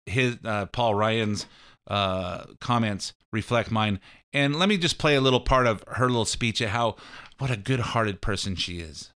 his 0.06 0.36
uh, 0.44 0.66
Paul 0.66 0.94
Ryan's 0.94 1.46
uh, 1.86 2.44
comments 2.60 3.12
reflect 3.32 3.70
mine 3.70 4.00
and 4.32 4.56
let 4.56 4.68
me 4.68 4.78
just 4.78 4.98
play 4.98 5.14
a 5.14 5.20
little 5.20 5.40
part 5.40 5.66
of 5.66 5.84
her 5.88 6.08
little 6.08 6.24
speech 6.24 6.62
at 6.62 6.70
how 6.70 6.96
what 7.38 7.50
a 7.50 7.56
good-hearted 7.56 8.20
person 8.20 8.54
she 8.54 8.78
is. 8.78 9.10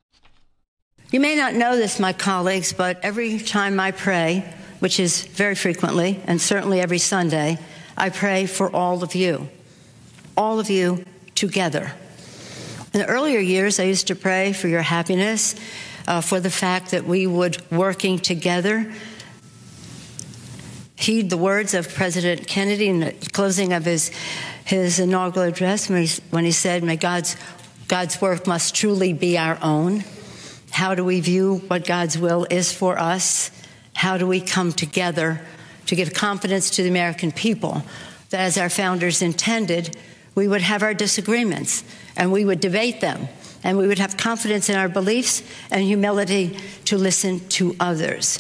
You 1.12 1.20
may 1.20 1.36
not 1.36 1.54
know 1.54 1.78
this, 1.78 2.00
my 2.00 2.12
colleagues, 2.12 2.74
but 2.74 3.00
every 3.04 3.40
time 3.40 3.80
I 3.80 3.92
pray, 3.92 4.52
which 4.80 5.00
is 5.00 5.24
very 5.24 5.56
frequently, 5.56 6.20
and 6.26 6.42
certainly 6.42 6.82
every 6.82 6.98
Sunday, 6.98 7.60
I 7.96 8.10
pray 8.10 8.48
for 8.48 8.76
all 8.76 9.04
of 9.04 9.16
you, 9.16 9.48
all 10.36 10.60
of 10.60 10.70
you 10.70 11.06
together. 11.36 11.94
In 12.96 13.02
the 13.02 13.08
earlier 13.08 13.40
years, 13.40 13.78
I 13.78 13.84
used 13.84 14.08
to 14.08 14.16
pray 14.16 14.54
for 14.54 14.70
your 14.70 14.82
happiness, 14.82 15.54
uh, 16.08 16.22
for 16.22 16.40
the 16.40 16.50
fact 16.50 16.92
that 16.92 17.04
we 17.04 17.28
would, 17.28 17.62
working 17.70 18.20
together, 18.20 18.90
heed 20.96 21.30
the 21.30 21.36
words 21.36 21.74
of 21.74 21.94
President 21.94 22.48
Kennedy 22.48 22.88
in 22.88 23.02
the 23.02 23.12
closing 23.34 23.74
of 23.74 23.84
his, 23.84 24.12
his 24.64 24.98
inaugural 24.98 25.46
address 25.46 25.90
when 25.90 26.06
he, 26.06 26.22
when 26.30 26.46
he 26.46 26.54
said, 26.54 26.86
May 26.86 26.96
God's, 26.96 27.36
God's 27.90 28.22
work 28.22 28.48
must 28.48 28.74
truly 28.74 29.12
be 29.12 29.38
our 29.38 29.60
own. 29.62 30.06
How 30.72 30.96
do 30.96 31.04
we 31.04 31.20
view 31.20 31.58
what 31.68 31.86
God's 31.86 32.18
will 32.18 32.48
is 32.50 32.72
for 32.72 32.98
us? 32.98 33.52
How 33.94 34.18
do 34.18 34.26
we 34.26 34.40
come 34.40 34.72
together 34.72 35.42
to 35.88 35.98
give 35.98 36.14
confidence 36.14 36.70
to 36.70 36.84
the 36.84 36.90
American 36.92 37.34
people 37.34 37.84
that, 38.30 38.40
as 38.40 38.58
our 38.58 38.70
founders 38.70 39.22
intended, 39.22 39.98
we 40.36 40.48
would 40.48 40.62
have 40.62 40.84
our 40.84 40.94
disagreements 40.94 41.84
and 42.16 42.32
we 42.32 42.46
would 42.46 42.60
debate 42.60 43.02
them 43.02 43.28
and 43.64 43.78
we 43.78 43.88
would 43.88 44.00
have 44.00 44.16
confidence 44.18 44.70
in 44.70 44.76
our 44.76 44.88
beliefs 44.88 45.42
and 45.72 45.84
humility 45.84 46.58
to 46.86 46.98
listen 46.98 47.40
to 47.50 47.76
others. 47.80 48.40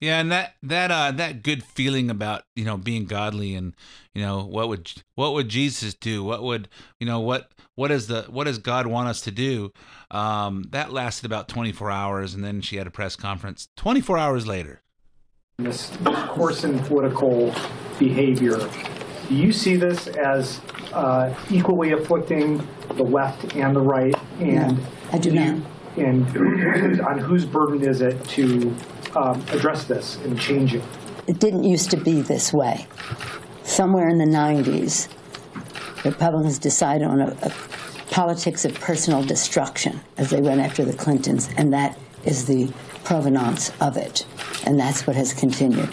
Yeah, 0.00 0.20
and 0.20 0.30
that 0.30 0.54
that 0.62 0.90
uh 0.90 1.10
that 1.12 1.42
good 1.42 1.64
feeling 1.64 2.10
about 2.10 2.42
you 2.54 2.64
know 2.64 2.76
being 2.76 3.06
godly 3.06 3.54
and 3.54 3.74
you 4.14 4.20
know 4.20 4.44
what 4.44 4.68
would 4.68 4.92
what 5.14 5.32
would 5.32 5.48
Jesus 5.48 5.94
do? 5.94 6.22
What 6.22 6.42
would 6.42 6.68
you 7.00 7.06
know 7.06 7.20
what 7.20 7.50
what 7.76 7.90
is 7.90 8.06
the 8.06 8.22
what 8.28 8.44
does 8.44 8.58
God 8.58 8.86
want 8.86 9.08
us 9.08 9.22
to 9.22 9.30
do? 9.30 9.72
Um, 10.10 10.64
that 10.70 10.92
lasted 10.92 11.24
about 11.24 11.48
24 11.48 11.90
hours, 11.90 12.34
and 12.34 12.44
then 12.44 12.60
she 12.60 12.76
had 12.76 12.86
a 12.86 12.90
press 12.90 13.16
conference 13.16 13.68
24 13.76 14.18
hours 14.18 14.46
later. 14.46 14.82
This, 15.58 15.88
this 15.88 16.18
coarsen 16.28 16.78
political 16.80 17.54
behavior, 17.98 18.58
do 19.28 19.34
you 19.34 19.52
see 19.52 19.76
this 19.76 20.06
as 20.06 20.60
uh, 20.92 21.34
equally 21.50 21.92
afflicting 21.92 22.58
the 22.94 23.02
left 23.02 23.54
and 23.56 23.74
the 23.74 23.80
right? 23.80 24.14
And 24.40 24.80
I 25.12 25.18
do 25.18 25.32
not. 25.32 25.60
And 25.96 26.26
on 27.00 27.18
whose 27.18 27.44
burden 27.44 27.82
is 27.82 28.00
it 28.00 28.22
to 28.30 28.74
um, 29.14 29.44
address 29.50 29.84
this 29.84 30.16
and 30.24 30.38
change 30.38 30.74
it? 30.74 30.82
It 31.26 31.40
didn't 31.40 31.64
used 31.64 31.90
to 31.90 31.96
be 31.96 32.22
this 32.22 32.52
way. 32.52 32.86
Somewhere 33.64 34.08
in 34.08 34.18
the 34.18 34.26
90s, 34.26 35.08
Republicans 36.04 36.58
decided 36.58 37.06
on 37.06 37.20
a, 37.20 37.36
a 37.42 37.52
politics 38.10 38.64
of 38.64 38.74
personal 38.74 39.22
destruction 39.22 40.00
as 40.18 40.30
they 40.30 40.40
went 40.40 40.60
after 40.60 40.84
the 40.84 40.92
Clintons, 40.92 41.50
and 41.56 41.72
that 41.72 41.98
is 42.24 42.46
the 42.46 42.72
provenance 43.04 43.72
of 43.80 43.96
it. 43.96 44.24
And 44.64 44.78
that's 44.78 45.06
what 45.06 45.16
has 45.16 45.32
continued. 45.32 45.92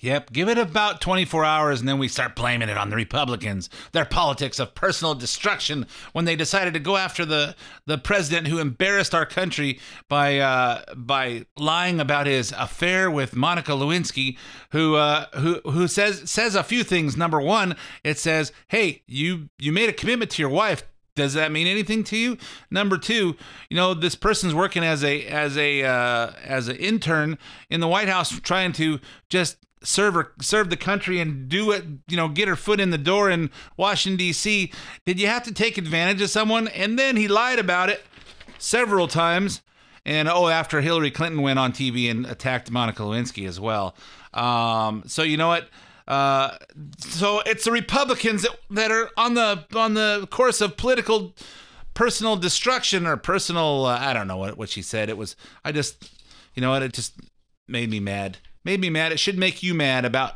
Yep, 0.00 0.32
give 0.32 0.48
it 0.48 0.56
about 0.56 1.02
24 1.02 1.44
hours 1.44 1.80
and 1.80 1.88
then 1.88 1.98
we 1.98 2.08
start 2.08 2.34
blaming 2.34 2.70
it 2.70 2.78
on 2.78 2.88
the 2.88 2.96
Republicans. 2.96 3.68
Their 3.92 4.06
politics 4.06 4.58
of 4.58 4.74
personal 4.74 5.14
destruction 5.14 5.86
when 6.12 6.24
they 6.24 6.36
decided 6.36 6.72
to 6.72 6.80
go 6.80 6.96
after 6.96 7.26
the, 7.26 7.54
the 7.84 7.98
president 7.98 8.48
who 8.48 8.58
embarrassed 8.58 9.14
our 9.14 9.26
country 9.26 9.78
by 10.08 10.38
uh, 10.38 10.82
by 10.96 11.44
lying 11.58 12.00
about 12.00 12.26
his 12.26 12.52
affair 12.52 13.10
with 13.10 13.36
Monica 13.36 13.72
Lewinsky, 13.72 14.38
who 14.70 14.94
uh, 14.94 15.26
who 15.34 15.60
who 15.70 15.86
says 15.86 16.30
says 16.30 16.54
a 16.54 16.62
few 16.62 16.82
things. 16.82 17.16
Number 17.16 17.40
one, 17.40 17.76
it 18.02 18.18
says, 18.18 18.52
"Hey, 18.68 19.02
you 19.06 19.50
you 19.58 19.70
made 19.70 19.90
a 19.90 19.92
commitment 19.92 20.30
to 20.32 20.42
your 20.42 20.50
wife 20.50 20.84
does 21.16 21.34
that 21.34 21.52
mean 21.52 21.66
anything 21.66 22.04
to 22.04 22.16
you 22.16 22.38
number 22.70 22.96
two 22.96 23.36
you 23.68 23.76
know 23.76 23.92
this 23.92 24.14
person's 24.14 24.54
working 24.54 24.82
as 24.82 25.02
a 25.04 25.26
as 25.26 25.58
a 25.58 25.82
uh, 25.82 26.32
as 26.44 26.68
an 26.68 26.76
intern 26.76 27.36
in 27.68 27.80
the 27.80 27.88
white 27.88 28.08
house 28.08 28.38
trying 28.40 28.72
to 28.72 29.00
just 29.28 29.56
serve 29.82 30.14
her, 30.14 30.32
serve 30.40 30.70
the 30.70 30.76
country 30.76 31.20
and 31.20 31.48
do 31.48 31.70
it 31.70 31.84
you 32.08 32.16
know 32.16 32.28
get 32.28 32.48
her 32.48 32.56
foot 32.56 32.80
in 32.80 32.90
the 32.90 32.98
door 32.98 33.30
in 33.30 33.50
washington 33.78 34.18
d.c 34.18 34.70
did 35.06 35.18
you 35.18 35.26
have 35.26 35.42
to 35.44 35.52
take 35.52 35.78
advantage 35.78 36.20
of 36.22 36.30
someone? 36.30 36.68
And 36.68 36.98
then 36.98 37.16
he 37.16 37.28
lied 37.28 37.58
about 37.58 37.88
it 37.88 38.02
several 38.58 39.08
times. 39.08 39.62
And 40.04 40.28
oh 40.28 40.48
after 40.48 40.80
hillary 40.80 41.10
clinton 41.10 41.42
went 41.42 41.58
on 41.58 41.72
tv 41.72 42.10
and 42.10 42.26
attacked 42.26 42.70
monica 42.70 43.02
lewinsky 43.02 43.46
as 43.46 43.60
well. 43.60 43.94
Um, 44.32 45.02
so 45.06 45.22
you 45.22 45.36
know 45.36 45.48
what? 45.48 45.68
Uh, 46.08 46.56
so 46.98 47.40
it's 47.40 47.64
the 47.64 47.70
Republicans 47.70 48.42
that, 48.42 48.56
that 48.70 48.90
are 48.90 49.10
on 49.16 49.34
the 49.34 49.64
on 49.74 49.94
the 49.94 50.26
course 50.30 50.60
of 50.60 50.76
political 50.76 51.34
personal 51.94 52.36
destruction 52.36 53.06
or 53.06 53.16
personal 53.16 53.84
uh, 53.84 53.98
I 53.98 54.12
don't 54.12 54.26
know 54.26 54.38
what 54.38 54.56
what 54.56 54.68
she 54.68 54.82
said. 54.82 55.08
It 55.08 55.16
was 55.16 55.36
I 55.64 55.72
just 55.72 56.10
you 56.54 56.62
know 56.62 56.70
what? 56.70 56.82
It 56.82 56.92
just 56.92 57.14
made 57.68 57.90
me 57.90 58.00
mad. 58.00 58.38
Made 58.64 58.80
me 58.80 58.90
mad. 58.90 59.12
It 59.12 59.20
should 59.20 59.38
make 59.38 59.62
you 59.62 59.74
mad 59.74 60.04
about 60.04 60.34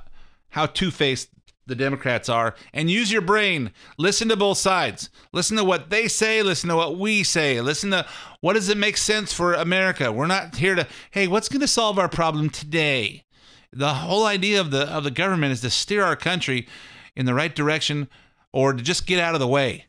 how 0.50 0.66
two-faced 0.66 1.28
the 1.66 1.74
Democrats 1.74 2.28
are 2.28 2.54
and 2.72 2.90
use 2.90 3.10
your 3.10 3.22
brain. 3.22 3.72
Listen 3.96 4.28
to 4.28 4.36
both 4.36 4.58
sides. 4.58 5.08
Listen 5.32 5.56
to 5.56 5.64
what 5.64 5.88
they 5.88 6.08
say, 6.08 6.42
listen 6.42 6.68
to 6.68 6.76
what 6.76 6.98
we 6.98 7.22
say. 7.22 7.60
Listen 7.60 7.90
to 7.90 8.06
what 8.40 8.52
does 8.52 8.68
it 8.68 8.76
make 8.76 8.98
sense 8.98 9.32
for 9.32 9.54
America. 9.54 10.12
We're 10.12 10.26
not 10.26 10.56
here 10.56 10.74
to 10.74 10.86
hey, 11.10 11.26
what's 11.26 11.48
going 11.48 11.62
to 11.62 11.68
solve 11.68 11.98
our 11.98 12.08
problem 12.08 12.50
today? 12.50 13.24
the 13.74 13.94
whole 13.94 14.24
idea 14.24 14.60
of 14.60 14.70
the 14.70 14.82
of 14.82 15.04
the 15.04 15.10
government 15.10 15.52
is 15.52 15.60
to 15.60 15.70
steer 15.70 16.04
our 16.04 16.16
country 16.16 16.66
in 17.16 17.26
the 17.26 17.34
right 17.34 17.54
direction 17.54 18.08
or 18.52 18.72
to 18.72 18.82
just 18.82 19.06
get 19.06 19.18
out 19.18 19.34
of 19.34 19.40
the 19.40 19.48
way 19.48 19.84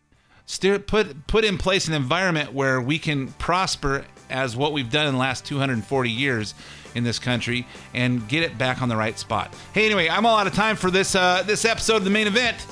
steer 0.46 0.80
put 0.80 1.28
put 1.28 1.46
in 1.46 1.58
place 1.58 1.88
an 1.88 1.94
environment 1.94 2.54
where 2.54 2.82
we 2.82 2.98
can 2.98 3.28
prosper 3.34 4.04
as 4.30 4.56
what 4.56 4.74
we've 4.74 4.92
done 4.92 5.08
in 5.08 5.14
the 5.14 5.20
last 5.20 5.46
240 5.46 6.10
years 6.10 6.54
in 6.94 7.04
this 7.04 7.20
country 7.20 7.68
and 7.94 8.28
get 8.28 8.44
it 8.44 8.58
back 8.58 8.82
on 8.82 8.90
the 8.90 8.96
right 8.96 9.20
spot 9.20 9.54
hey 9.74 9.86
anyway 9.86 10.10
i'm 10.10 10.26
all 10.26 10.38
out 10.38 10.48
of 10.48 10.54
time 10.54 10.76
for 10.76 10.90
this 10.90 11.16
uh, 11.16 11.44
this 11.44 11.66
episode 11.66 11.98
of 11.98 12.04
the 12.04 12.10
main 12.10 12.28
event 12.28 12.66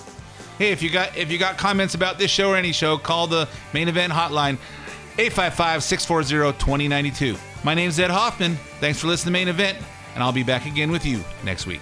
Hey, 0.58 0.72
if 0.72 0.82
you 0.84 0.91
got 0.91 1.18
if 1.18 1.32
you 1.32 1.39
got 1.39 1.58
comments 1.58 1.95
about 1.95 2.20
this 2.20 2.30
show 2.30 2.51
or 2.51 2.56
any 2.56 2.72
show, 2.72 2.97
call 2.97 3.26
the 3.28 3.49
main 3.74 3.88
event 3.88 4.14
hotline 4.14 4.60
855-640-2092. 5.18 7.64
My 7.64 7.74
name's 7.74 7.99
Ed 7.99 8.12
Hoffman. 8.12 8.56
Thanks 8.80 8.99
for 8.99 9.08
listening 9.08 9.34
to 9.34 9.39
Main 9.39 9.47
Event, 9.47 9.78
and 10.16 10.24
I'll 10.24 10.32
be 10.32 10.43
back 10.43 10.66
again 10.66 10.89
with 10.91 11.06
you 11.06 11.24
next 11.43 11.68
week. 11.68 11.82